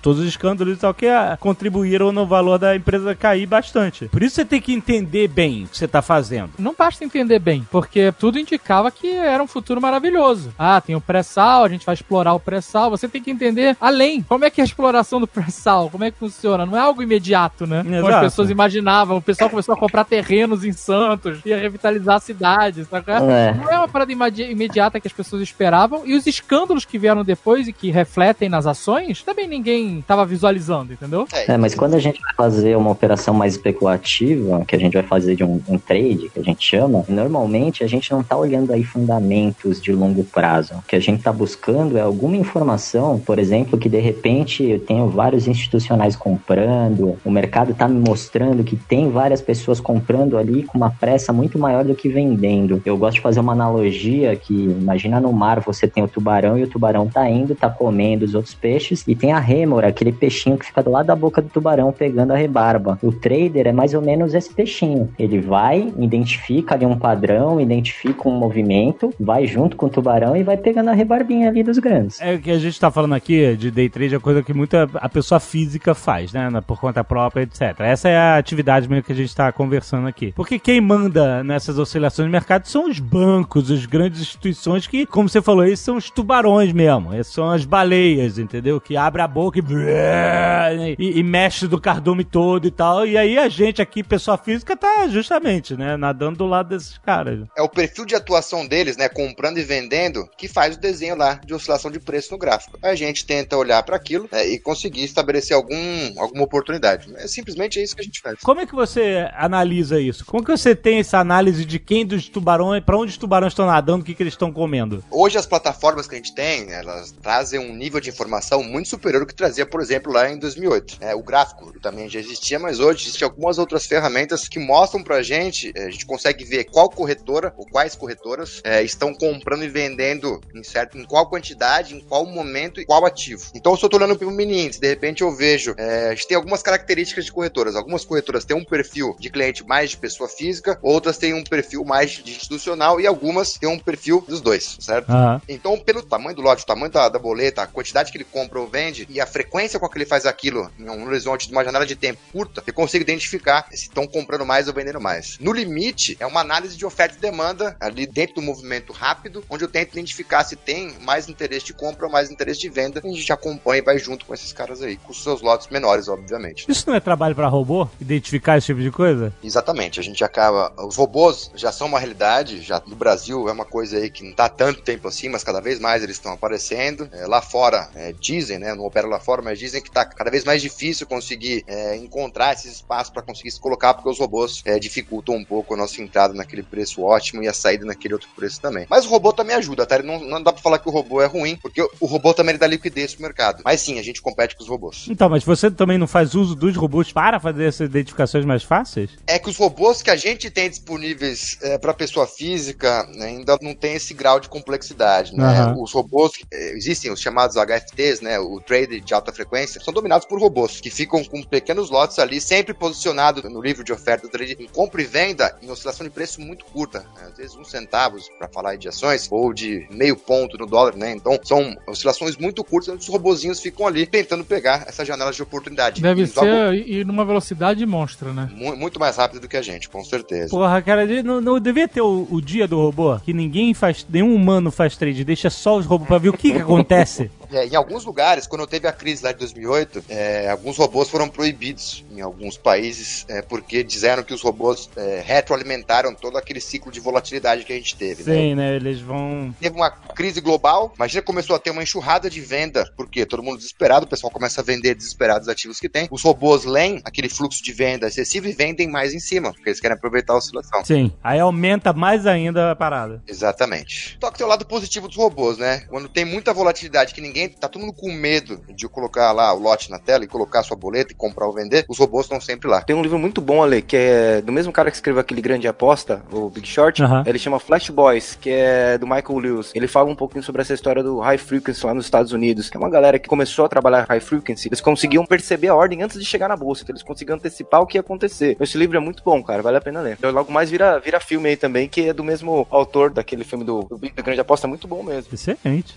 todos 0.00 0.20
os 0.20 0.28
escândalos 0.28 0.76
e 0.76 0.80
tal 0.80 0.94
que 0.94 1.06
ah, 1.06 1.36
contribuíram 1.40 2.12
no 2.12 2.26
valor 2.26 2.58
da 2.58 2.76
empresa 2.76 3.14
cair 3.14 3.46
bastante. 3.46 4.06
Por 4.06 4.22
isso 4.22 4.36
você 4.36 4.44
tem 4.44 4.60
que 4.60 4.72
entender 4.72 5.28
bem 5.28 5.64
o 5.64 5.68
que 5.68 5.76
você 5.76 5.84
está 5.86 6.02
fazendo. 6.02 6.50
Não 6.58 6.74
basta 6.76 7.04
entender 7.04 7.38
bem, 7.38 7.66
porque 7.70 8.12
tudo 8.12 8.38
indicava 8.38 8.90
que 8.90 9.08
era 9.08 9.42
um 9.42 9.46
futuro 9.46 9.80
maravilhoso. 9.80 10.52
Ah, 10.58 10.80
tem 10.80 10.94
o 10.94 11.00
pré-sal, 11.00 11.64
a 11.64 11.68
gente 11.68 11.77
vai 11.84 11.94
explorar 11.94 12.34
o 12.34 12.40
pré-sal. 12.40 12.90
Você 12.90 13.08
tem 13.08 13.22
que 13.22 13.30
entender 13.30 13.76
além. 13.80 14.22
Como 14.22 14.44
é 14.44 14.50
que 14.50 14.60
é 14.60 14.62
a 14.62 14.64
exploração 14.64 15.20
do 15.20 15.26
pré-sal? 15.26 15.90
Como 15.90 16.04
é 16.04 16.10
que 16.10 16.18
funciona? 16.18 16.66
Não 16.66 16.76
é 16.76 16.80
algo 16.80 17.02
imediato, 17.02 17.66
né? 17.66 17.82
Como 17.82 17.96
as 17.96 18.04
Exato. 18.04 18.24
pessoas 18.24 18.50
imaginavam. 18.50 19.16
O 19.16 19.22
pessoal 19.22 19.50
começou 19.50 19.74
a 19.74 19.78
comprar 19.78 20.04
terrenos 20.04 20.64
em 20.64 20.72
Santos, 20.72 21.40
ia 21.44 21.58
revitalizar 21.58 22.16
a 22.16 22.20
cidade, 22.20 22.84
sabe? 22.84 23.04
É. 23.10 23.54
Não 23.54 23.70
é 23.70 23.78
uma 23.78 23.88
parada 23.88 24.12
imediata 24.12 25.00
que 25.00 25.06
as 25.06 25.12
pessoas 25.12 25.42
esperavam. 25.42 26.02
E 26.04 26.14
os 26.14 26.26
escândalos 26.26 26.84
que 26.84 26.98
vieram 26.98 27.24
depois 27.24 27.68
e 27.68 27.72
que 27.72 27.90
refletem 27.90 28.48
nas 28.48 28.66
ações, 28.66 29.22
também 29.22 29.46
ninguém 29.46 30.02
tava 30.06 30.24
visualizando, 30.24 30.92
entendeu? 30.92 31.26
É, 31.32 31.56
mas 31.56 31.74
quando 31.74 31.94
a 31.94 31.98
gente 31.98 32.20
vai 32.20 32.34
fazer 32.34 32.76
uma 32.76 32.90
operação 32.90 33.34
mais 33.34 33.54
especulativa, 33.54 34.64
que 34.66 34.74
a 34.74 34.78
gente 34.78 34.94
vai 34.94 35.02
fazer 35.02 35.36
de 35.36 35.44
um, 35.44 35.60
um 35.68 35.78
trade, 35.78 36.30
que 36.32 36.40
a 36.40 36.42
gente 36.42 36.64
chama, 36.64 37.04
normalmente 37.08 37.84
a 37.84 37.86
gente 37.86 38.10
não 38.10 38.22
tá 38.22 38.36
olhando 38.36 38.72
aí 38.72 38.84
fundamentos 38.84 39.80
de 39.80 39.92
longo 39.92 40.24
prazo. 40.24 40.74
O 40.74 40.82
que 40.82 40.96
a 40.96 41.00
gente 41.00 41.22
tá 41.22 41.32
buscando 41.32 41.67
é 41.96 42.00
alguma 42.00 42.36
informação, 42.36 43.18
por 43.18 43.38
exemplo, 43.38 43.78
que 43.78 43.88
de 43.88 43.98
repente 43.98 44.64
eu 44.64 44.78
tenho 44.78 45.08
vários 45.08 45.46
institucionais 45.46 46.16
comprando, 46.16 47.16
o 47.24 47.30
mercado 47.30 47.74
tá 47.74 47.86
me 47.86 47.98
mostrando 48.00 48.64
que 48.64 48.76
tem 48.76 49.10
várias 49.10 49.40
pessoas 49.40 49.80
comprando 49.80 50.38
ali 50.38 50.62
com 50.62 50.78
uma 50.78 50.90
pressa 50.90 51.32
muito 51.32 51.58
maior 51.58 51.84
do 51.84 51.94
que 51.94 52.08
vendendo. 52.08 52.80
Eu 52.84 52.96
gosto 52.96 53.16
de 53.16 53.20
fazer 53.20 53.40
uma 53.40 53.52
analogia 53.52 54.34
que 54.36 54.54
imagina 54.54 55.20
no 55.20 55.32
mar 55.32 55.60
você 55.60 55.86
tem 55.86 56.02
o 56.02 56.08
tubarão 56.08 56.58
e 56.58 56.62
o 56.62 56.68
tubarão 56.68 57.06
tá 57.06 57.28
indo, 57.28 57.54
tá 57.54 57.68
comendo 57.68 58.24
os 58.24 58.34
outros 58.34 58.54
peixes 58.54 59.04
e 59.06 59.14
tem 59.14 59.32
a 59.32 59.38
rêmora, 59.38 59.88
aquele 59.88 60.12
peixinho 60.12 60.56
que 60.56 60.66
fica 60.66 60.82
do 60.82 60.90
lado 60.90 61.06
da 61.06 61.16
boca 61.16 61.42
do 61.42 61.48
tubarão 61.48 61.92
pegando 61.92 62.32
a 62.32 62.36
rebarba. 62.36 62.98
O 63.02 63.12
trader 63.12 63.66
é 63.66 63.72
mais 63.72 63.94
ou 63.94 64.02
menos 64.02 64.34
esse 64.34 64.52
peixinho. 64.52 65.10
Ele 65.18 65.40
vai, 65.40 65.92
identifica 65.98 66.74
ali 66.74 66.86
um 66.86 66.98
padrão, 66.98 67.60
identifica 67.60 68.28
um 68.28 68.38
movimento, 68.38 69.12
vai 69.18 69.46
junto 69.46 69.76
com 69.76 69.86
o 69.86 69.90
tubarão 69.90 70.36
e 70.36 70.42
vai 70.42 70.56
pegando 70.56 70.90
a 70.90 70.92
rebarbinha 70.92 71.48
ali 71.48 71.57
dos 71.62 71.78
grandes. 71.78 72.20
É 72.20 72.34
o 72.34 72.40
que 72.40 72.50
a 72.50 72.58
gente 72.58 72.78
tá 72.78 72.90
falando 72.90 73.14
aqui 73.14 73.56
de 73.56 73.70
day 73.70 73.88
trade, 73.88 74.14
é 74.14 74.18
coisa 74.18 74.42
que 74.42 74.54
muita 74.54 74.88
a 74.94 75.08
pessoa 75.08 75.40
física 75.40 75.94
faz, 75.94 76.32
né? 76.32 76.48
Por 76.66 76.80
conta 76.80 77.04
própria, 77.04 77.42
etc. 77.42 77.80
Essa 77.80 78.08
é 78.08 78.16
a 78.16 78.36
atividade 78.36 78.88
mesmo 78.88 79.04
que 79.04 79.12
a 79.12 79.16
gente 79.16 79.34
tá 79.34 79.50
conversando 79.52 80.06
aqui. 80.06 80.32
Porque 80.32 80.58
quem 80.58 80.80
manda 80.80 81.42
nessas 81.44 81.78
oscilações 81.78 82.26
de 82.26 82.32
mercado 82.32 82.66
são 82.66 82.88
os 82.88 82.98
bancos, 82.98 83.70
as 83.70 83.86
grandes 83.86 84.20
instituições 84.20 84.86
que, 84.86 85.06
como 85.06 85.28
você 85.28 85.42
falou, 85.42 85.64
esses 85.64 85.84
são 85.84 85.96
os 85.96 86.10
tubarões 86.10 86.72
mesmo. 86.72 87.14
Esses 87.14 87.32
são 87.32 87.50
as 87.50 87.64
baleias, 87.64 88.38
entendeu? 88.38 88.80
Que 88.80 88.96
abre 88.96 89.22
a 89.22 89.28
boca 89.28 89.58
e, 89.58 90.96
e, 90.98 91.18
e 91.18 91.22
mexe 91.22 91.66
do 91.66 91.80
cardume 91.80 92.24
todo 92.24 92.66
e 92.66 92.70
tal. 92.70 93.06
E 93.06 93.16
aí 93.16 93.38
a 93.38 93.48
gente 93.48 93.82
aqui, 93.82 94.02
pessoa 94.02 94.36
física, 94.36 94.76
tá 94.76 95.06
justamente, 95.08 95.76
né? 95.76 95.96
Nadando 95.96 96.38
do 96.38 96.46
lado 96.46 96.70
desses 96.70 96.96
caras. 96.98 97.40
É 97.56 97.62
o 97.62 97.68
perfil 97.68 98.04
de 98.04 98.14
atuação 98.14 98.66
deles, 98.66 98.96
né, 98.96 99.08
comprando 99.08 99.58
e 99.58 99.62
vendendo, 99.62 100.28
que 100.36 100.48
faz 100.48 100.76
o 100.76 100.80
desenho 100.80 101.16
lá 101.16 101.40
de 101.48 101.54
oscilação 101.54 101.90
de 101.90 101.98
preço 101.98 102.32
no 102.32 102.38
gráfico. 102.38 102.78
A 102.82 102.94
gente 102.94 103.24
tenta 103.26 103.56
olhar 103.56 103.82
para 103.82 103.96
aquilo 103.96 104.28
né, 104.30 104.46
e 104.46 104.58
conseguir 104.58 105.02
estabelecer 105.02 105.56
algum, 105.56 105.76
alguma 106.18 106.44
oportunidade. 106.44 107.12
É 107.16 107.26
simplesmente 107.26 107.82
isso 107.82 107.96
que 107.96 108.02
a 108.02 108.04
gente 108.04 108.20
faz. 108.20 108.38
Como 108.40 108.60
é 108.60 108.66
que 108.66 108.74
você 108.74 109.28
analisa 109.34 110.00
isso? 110.00 110.24
Como 110.24 110.44
que 110.44 110.50
você 110.50 110.76
tem 110.76 111.00
essa 111.00 111.18
análise 111.18 111.64
de 111.64 111.78
quem 111.78 112.06
dos 112.06 112.28
tubarões, 112.28 112.84
pra 112.84 112.96
onde 112.96 113.10
os 113.10 113.18
tubarões 113.18 113.52
estão 113.52 113.66
nadando, 113.66 114.02
o 114.02 114.04
que, 114.04 114.14
que 114.14 114.22
eles 114.22 114.34
estão 114.34 114.52
comendo? 114.52 115.02
Hoje 115.10 115.38
as 115.38 115.46
plataformas 115.46 116.06
que 116.06 116.14
a 116.14 116.18
gente 116.18 116.34
tem, 116.34 116.70
elas 116.70 117.12
trazem 117.22 117.58
um 117.58 117.74
nível 117.74 118.00
de 118.00 118.10
informação 118.10 118.62
muito 118.62 118.88
superior 118.88 119.22
ao 119.22 119.26
que 119.26 119.34
trazia, 119.34 119.64
por 119.64 119.80
exemplo, 119.80 120.12
lá 120.12 120.30
em 120.30 120.38
2008. 120.38 120.98
É, 121.00 121.14
o 121.14 121.22
gráfico 121.22 121.72
também 121.80 122.08
já 122.08 122.20
existia, 122.20 122.58
mas 122.58 122.78
hoje 122.78 123.04
existem 123.06 123.24
algumas 123.24 123.58
outras 123.58 123.86
ferramentas 123.86 124.48
que 124.48 124.58
mostram 124.58 125.02
pra 125.02 125.22
gente, 125.22 125.72
é, 125.74 125.86
a 125.86 125.90
gente 125.90 126.04
consegue 126.04 126.44
ver 126.44 126.64
qual 126.64 126.90
corretora 126.90 127.54
ou 127.56 127.66
quais 127.66 127.94
corretoras 127.94 128.60
é, 128.64 128.82
estão 128.82 129.14
comprando 129.14 129.64
e 129.64 129.68
vendendo 129.68 130.40
em, 130.54 130.62
certo, 130.62 130.98
em 130.98 131.04
qual 131.04 131.28
quantidade, 131.38 131.94
em 131.94 132.00
qual 132.00 132.26
momento 132.26 132.80
e 132.80 132.84
qual 132.84 133.06
ativo. 133.06 133.50
Então, 133.54 133.76
se 133.76 133.84
eu 133.84 133.88
tô 133.88 133.96
olhando 133.96 134.16
para 134.16 134.26
o 134.26 134.30
mini 134.30 134.66
índice, 134.66 134.80
de 134.80 134.88
repente 134.88 135.22
eu 135.22 135.34
vejo, 135.34 135.74
é, 135.76 136.08
a 136.08 136.14
gente 136.14 136.26
tem 136.26 136.36
algumas 136.36 136.62
características 136.62 137.24
de 137.24 137.32
corretoras. 137.32 137.76
Algumas 137.76 138.04
corretoras 138.04 138.44
têm 138.44 138.56
um 138.56 138.64
perfil 138.64 139.16
de 139.18 139.30
cliente 139.30 139.64
mais 139.64 139.90
de 139.90 139.96
pessoa 139.96 140.28
física, 140.28 140.78
outras 140.82 141.16
têm 141.16 141.32
um 141.32 141.44
perfil 141.44 141.84
mais 141.84 142.10
de 142.10 142.32
institucional 142.32 143.00
e 143.00 143.06
algumas 143.06 143.54
têm 143.54 143.68
um 143.68 143.78
perfil 143.78 144.24
dos 144.26 144.40
dois, 144.40 144.76
certo? 144.80 145.10
Aham. 145.10 145.40
Então, 145.48 145.78
pelo 145.78 146.02
tamanho 146.02 146.34
do 146.34 146.42
lote, 146.42 146.64
o 146.64 146.66
tamanho 146.66 146.90
da, 146.90 147.08
da 147.08 147.18
boleta, 147.18 147.62
a 147.62 147.66
quantidade 147.66 148.10
que 148.10 148.18
ele 148.18 148.24
compra 148.24 148.58
ou 148.58 148.66
vende 148.66 149.06
e 149.08 149.20
a 149.20 149.26
frequência 149.26 149.78
com 149.78 149.88
que 149.88 149.96
ele 149.96 150.06
faz 150.06 150.26
aquilo 150.26 150.70
em 150.78 150.88
um 150.88 151.06
horizonte 151.06 151.46
de 151.46 151.52
uma 151.52 151.64
janela 151.64 151.86
de 151.86 151.94
tempo 151.94 152.18
curta, 152.32 152.62
eu 152.66 152.74
consigo 152.74 153.02
identificar 153.02 153.66
se 153.70 153.86
estão 153.86 154.06
comprando 154.06 154.44
mais 154.44 154.68
ou 154.68 154.74
vendendo 154.74 155.00
mais. 155.00 155.38
No 155.40 155.52
limite, 155.52 156.16
é 156.18 156.26
uma 156.26 156.40
análise 156.40 156.76
de 156.76 156.84
oferta 156.84 157.16
e 157.16 157.20
demanda 157.20 157.76
ali 157.80 158.06
dentro 158.06 158.36
do 158.36 158.42
movimento 158.42 158.92
rápido, 158.92 159.44
onde 159.48 159.64
eu 159.64 159.68
tento 159.68 159.92
identificar 159.92 160.44
se 160.44 160.56
tem 160.56 160.94
mais 161.00 161.27
interesse 161.30 161.66
de 161.66 161.72
compra 161.72 162.08
mais 162.08 162.30
interesse 162.30 162.60
de 162.60 162.68
venda. 162.68 163.00
E 163.04 163.08
a 163.08 163.12
gente 163.12 163.32
acompanha 163.32 163.80
e 163.80 163.84
vai 163.84 163.98
junto 163.98 164.24
com 164.24 164.34
esses 164.34 164.52
caras 164.52 164.82
aí, 164.82 164.96
com 164.96 165.12
seus 165.12 165.40
lotes 165.40 165.68
menores, 165.68 166.08
obviamente. 166.08 166.66
Isso 166.68 166.88
não 166.88 166.94
é 166.94 167.00
trabalho 167.00 167.34
pra 167.34 167.48
robô? 167.48 167.88
Identificar 168.00 168.58
esse 168.58 168.66
tipo 168.68 168.80
de 168.80 168.90
coisa? 168.90 169.32
Exatamente, 169.42 170.00
a 170.00 170.02
gente 170.02 170.22
acaba. 170.24 170.72
Os 170.84 170.96
robôs 170.96 171.50
já 171.54 171.72
são 171.72 171.86
uma 171.86 171.98
realidade, 171.98 172.60
já 172.62 172.82
no 172.86 172.96
Brasil 172.96 173.48
é 173.48 173.52
uma 173.52 173.64
coisa 173.64 173.98
aí 173.98 174.10
que 174.10 174.24
não 174.24 174.32
tá 174.32 174.48
tanto 174.48 174.82
tempo 174.82 175.08
assim, 175.08 175.28
mas 175.28 175.44
cada 175.44 175.60
vez 175.60 175.78
mais 175.78 176.02
eles 176.02 176.16
estão 176.16 176.32
aparecendo. 176.32 177.08
É, 177.12 177.26
lá 177.26 177.40
fora, 177.40 177.88
é, 177.94 178.12
dizem, 178.12 178.58
né? 178.58 178.74
Não 178.74 178.84
opera 178.84 179.06
lá 179.06 179.20
fora, 179.20 179.42
mas 179.42 179.58
dizem 179.58 179.82
que 179.82 179.90
tá 179.90 180.04
cada 180.04 180.30
vez 180.30 180.44
mais 180.44 180.62
difícil 180.62 181.06
conseguir 181.06 181.64
é, 181.66 181.96
encontrar 181.96 182.52
esses 182.54 182.72
espaços 182.76 183.12
para 183.12 183.22
conseguir 183.22 183.50
se 183.50 183.60
colocar, 183.60 183.94
porque 183.94 184.08
os 184.08 184.18
robôs 184.18 184.62
é, 184.64 184.78
dificultam 184.78 185.34
um 185.34 185.44
pouco 185.44 185.74
a 185.74 185.76
nossa 185.76 186.00
entrada 186.02 186.34
naquele 186.34 186.62
preço 186.62 187.02
ótimo 187.02 187.42
e 187.42 187.48
a 187.48 187.52
saída 187.52 187.84
naquele 187.84 188.14
outro 188.14 188.28
preço 188.34 188.60
também. 188.60 188.86
Mas 188.88 189.06
o 189.06 189.08
robô 189.08 189.32
também 189.32 189.56
ajuda, 189.56 189.86
tá? 189.86 189.96
Ele 189.96 190.06
Não, 190.06 190.20
não 190.20 190.42
dá 190.42 190.52
pra 190.52 190.62
falar 190.62 190.78
que 190.78 190.88
o 190.88 190.92
robô 190.92 191.17
é 191.20 191.26
ruim, 191.26 191.56
porque 191.56 191.82
o 192.00 192.06
robô 192.06 192.32
também 192.34 192.56
dá 192.56 192.66
liquidez 192.66 193.14
pro 193.14 193.22
mercado. 193.22 193.62
Mas 193.64 193.80
sim, 193.80 193.98
a 193.98 194.02
gente 194.02 194.20
compete 194.20 194.56
com 194.56 194.62
os 194.62 194.68
robôs. 194.68 195.06
Então, 195.08 195.28
mas 195.28 195.44
você 195.44 195.70
também 195.70 195.98
não 195.98 196.06
faz 196.06 196.34
uso 196.34 196.54
dos 196.54 196.76
robôs 196.76 197.12
para 197.12 197.40
fazer 197.40 197.64
essas 197.64 197.88
identificações 197.88 198.44
mais 198.44 198.62
fáceis? 198.62 199.10
é 199.26 199.38
que 199.38 199.50
os 199.50 199.56
robôs 199.56 200.02
que 200.02 200.10
a 200.10 200.16
gente 200.16 200.50
tem 200.50 200.68
disponíveis 200.70 201.58
para 201.80 201.92
pessoa 201.92 202.26
física 202.26 203.06
né, 203.14 203.26
ainda 203.26 203.58
não 203.60 203.74
tem 203.74 203.94
esse 203.94 204.14
grau 204.14 204.40
de 204.40 204.48
complexidade, 204.48 205.34
né? 205.36 205.44
Aham. 205.44 205.82
Os 205.82 205.92
robôs 205.92 206.32
eh, 206.50 206.72
existem 206.74 207.10
os 207.10 207.20
chamados 207.20 207.56
HFTs, 207.56 208.20
né? 208.20 208.38
O 208.38 208.60
trade 208.60 209.00
de 209.00 209.14
alta 209.14 209.32
frequência, 209.32 209.80
são 209.80 209.92
dominados 209.92 210.26
por 210.26 210.40
robôs 210.40 210.80
que 210.80 210.90
ficam 210.90 211.22
com 211.24 211.42
pequenos 211.42 211.90
lotes 211.90 212.18
ali, 212.18 212.40
sempre 212.40 212.72
posicionado 212.72 213.48
no 213.48 213.60
livro 213.60 213.84
de 213.84 213.92
oferta 213.92 214.26
do 214.26 214.30
trade 214.30 214.56
em 214.58 214.66
compra 214.66 215.02
e 215.02 215.04
venda 215.04 215.56
em 215.62 215.70
oscilação 215.70 216.06
de 216.06 216.10
preço 216.10 216.40
muito 216.40 216.64
curta, 216.66 217.00
né? 217.16 217.28
às 217.30 217.36
vezes 217.36 217.56
uns 217.56 217.70
centavos 217.70 218.28
para 218.38 218.48
falar 218.48 218.76
de 218.76 218.88
ações 218.88 219.28
ou 219.30 219.52
de 219.52 219.86
meio 219.90 220.16
ponto 220.16 220.56
no 220.56 220.66
dólar, 220.66 220.96
né? 220.96 221.07
Então 221.12 221.38
são 221.42 221.76
oscilações 221.86 222.36
muito 222.36 222.62
curtas 222.64 222.94
onde 222.94 223.02
os 223.02 223.08
robozinhos 223.08 223.60
ficam 223.60 223.86
ali 223.86 224.06
tentando 224.06 224.44
pegar 224.44 224.84
essas 224.86 225.06
janelas 225.06 225.36
de 225.36 225.42
oportunidade. 225.42 226.00
Deve 226.02 226.26
ser 226.26 226.74
e 226.74 226.98
e 227.00 227.04
numa 227.04 227.24
velocidade 227.24 227.84
monstra, 227.86 228.32
né? 228.32 228.48
mu- 228.54 228.76
muito 228.76 228.98
mais 228.98 229.16
rápido 229.16 229.40
do 229.40 229.48
que 229.48 229.56
a 229.56 229.62
gente, 229.62 229.88
com 229.88 230.02
certeza. 230.04 230.50
Porra, 230.50 230.80
cara, 230.82 231.06
não, 231.22 231.40
não 231.40 231.60
devia 231.60 231.86
ter 231.86 232.00
o, 232.00 232.26
o 232.30 232.40
dia 232.40 232.66
do 232.66 232.76
robô? 232.80 233.18
Que 233.20 233.32
ninguém 233.32 233.72
faz, 233.74 234.04
nenhum 234.08 234.34
humano 234.34 234.70
faz 234.70 234.96
trade, 234.96 235.24
deixa 235.24 235.50
só 235.50 235.76
os 235.76 235.86
robôs 235.86 236.08
pra 236.08 236.18
ver 236.18 236.30
o 236.30 236.32
que 236.32 236.52
que 236.52 236.58
acontece. 236.58 237.30
É, 237.52 237.66
em 237.66 237.74
alguns 237.74 238.04
lugares, 238.04 238.46
quando 238.46 238.66
teve 238.66 238.86
a 238.86 238.92
crise 238.92 239.24
lá 239.24 239.32
de 239.32 239.38
2008, 239.38 240.04
é, 240.08 240.50
alguns 240.50 240.76
robôs 240.76 241.08
foram 241.08 241.28
proibidos 241.28 242.04
em 242.10 242.20
alguns 242.20 242.56
países, 242.56 243.24
é, 243.28 243.42
porque 243.42 243.82
disseram 243.82 244.22
que 244.22 244.34
os 244.34 244.42
robôs 244.42 244.90
é, 244.96 245.22
retroalimentaram 245.24 246.14
todo 246.14 246.36
aquele 246.36 246.60
ciclo 246.60 246.90
de 246.92 247.00
volatilidade 247.00 247.64
que 247.64 247.72
a 247.72 247.76
gente 247.76 247.96
teve. 247.96 248.24
né? 248.24 248.34
Sim, 248.34 248.54
né? 248.54 248.76
Eles 248.76 249.00
vão. 249.00 249.54
Teve 249.60 249.76
uma 249.76 249.90
crise 249.90 250.40
global, 250.40 250.92
imagina 250.96 251.22
começou 251.22 251.56
a 251.56 251.58
ter 251.58 251.70
uma 251.70 251.82
enxurrada 251.82 252.28
de 252.28 252.40
venda, 252.40 252.90
porque 252.96 253.24
todo 253.24 253.42
mundo 253.42 253.58
desesperado, 253.58 254.06
o 254.06 254.08
pessoal 254.08 254.30
começa 254.30 254.60
a 254.60 254.64
vender 254.64 254.94
desesperado 254.94 255.42
os 255.42 255.48
ativos 255.48 255.80
que 255.80 255.88
tem. 255.88 256.08
Os 256.10 256.22
robôs 256.22 256.64
leem 256.64 257.00
aquele 257.04 257.28
fluxo 257.28 257.62
de 257.62 257.72
venda 257.72 258.06
excessivo 258.06 258.48
e 258.48 258.52
vendem 258.52 258.88
mais 258.88 259.14
em 259.14 259.20
cima, 259.20 259.52
porque 259.52 259.70
eles 259.70 259.80
querem 259.80 259.96
aproveitar 259.96 260.34
a 260.34 260.36
oscilação. 260.36 260.84
Sim. 260.84 261.12
Aí 261.22 261.40
aumenta 261.40 261.92
mais 261.92 262.26
ainda 262.26 262.70
a 262.72 262.76
parada. 262.76 263.22
Exatamente. 263.26 264.18
Só 264.20 264.30
que 264.30 264.38
tem 264.38 264.46
o 264.46 264.48
lado 264.50 264.66
positivo 264.66 265.08
dos 265.08 265.16
robôs, 265.16 265.58
né? 265.58 265.84
Quando 265.88 266.08
tem 266.08 266.24
muita 266.24 266.52
volatilidade, 266.52 267.14
que 267.14 267.20
ninguém. 267.20 267.37
Tá 267.46 267.68
todo 267.68 267.82
mundo 267.82 267.92
com 267.92 268.10
medo 268.10 268.60
de 268.68 268.88
colocar 268.88 269.30
lá 269.32 269.52
o 269.52 269.58
lote 269.58 269.90
na 269.90 269.98
tela 269.98 270.24
e 270.24 270.26
colocar 270.26 270.60
a 270.60 270.62
sua 270.62 270.76
boleta 270.76 271.12
e 271.12 271.14
comprar 271.14 271.46
ou 271.46 271.52
vender, 271.52 271.84
os 271.88 271.98
robôs 271.98 272.24
estão 272.24 272.40
sempre 272.40 272.68
lá. 272.68 272.80
Tem 272.80 272.96
um 272.96 273.02
livro 273.02 273.18
muito 273.18 273.40
bom, 273.40 273.62
Ale, 273.62 273.82
que 273.82 273.96
é 273.96 274.40
do 274.40 274.50
mesmo 274.50 274.72
cara 274.72 274.90
que 274.90 274.96
escreveu 274.96 275.20
aquele 275.20 275.42
grande 275.42 275.68
aposta, 275.68 276.22
o 276.32 276.48
Big 276.48 276.66
Short. 276.66 277.02
Ele 277.26 277.38
chama 277.38 277.60
Flash 277.60 277.90
Boys, 277.90 278.38
que 278.40 278.50
é 278.50 278.96
do 278.96 279.06
Michael 279.06 279.38
Lewis. 279.38 279.72
Ele 279.74 279.86
fala 279.86 280.08
um 280.10 280.16
pouquinho 280.16 280.42
sobre 280.42 280.62
essa 280.62 280.72
história 280.72 281.02
do 281.02 281.18
High 281.18 281.38
Frequency 281.38 281.84
lá 281.84 281.92
nos 281.92 282.06
Estados 282.06 282.32
Unidos, 282.32 282.70
que 282.70 282.76
é 282.76 282.80
uma 282.80 282.90
galera 282.90 283.18
que 283.18 283.28
começou 283.28 283.64
a 283.64 283.68
trabalhar 283.68 284.06
High 284.08 284.20
Frequency. 284.20 284.68
Eles 284.68 284.80
conseguiam 284.80 285.26
perceber 285.26 285.68
a 285.68 285.74
ordem 285.74 286.02
antes 286.02 286.18
de 286.18 286.24
chegar 286.24 286.48
na 286.48 286.56
bolsa, 286.56 286.82
então 286.82 286.94
eles 286.94 287.02
conseguiam 287.02 287.36
antecipar 287.36 287.82
o 287.82 287.86
que 287.86 287.98
ia 287.98 288.00
acontecer. 288.00 288.56
Esse 288.58 288.78
livro 288.78 288.96
é 288.96 289.00
muito 289.00 289.22
bom, 289.22 289.42
cara, 289.42 289.62
vale 289.62 289.76
a 289.76 289.80
pena 289.80 290.00
ler. 290.00 290.16
Então, 290.18 290.30
logo 290.30 290.52
mais 290.52 290.70
vira, 290.70 290.98
vira 290.98 291.20
filme 291.20 291.50
aí 291.50 291.56
também, 291.56 291.88
que 291.88 292.08
é 292.08 292.12
do 292.12 292.24
mesmo 292.24 292.66
autor 292.70 293.10
daquele 293.10 293.44
filme 293.44 293.64
do, 293.64 293.82
do 293.82 293.98
Big 293.98 294.14
do 294.14 294.22
Grande 294.22 294.40
Aposta, 294.40 294.66
muito 294.66 294.88
bom 294.88 295.02
mesmo. 295.02 295.32
Excelente. 295.32 295.96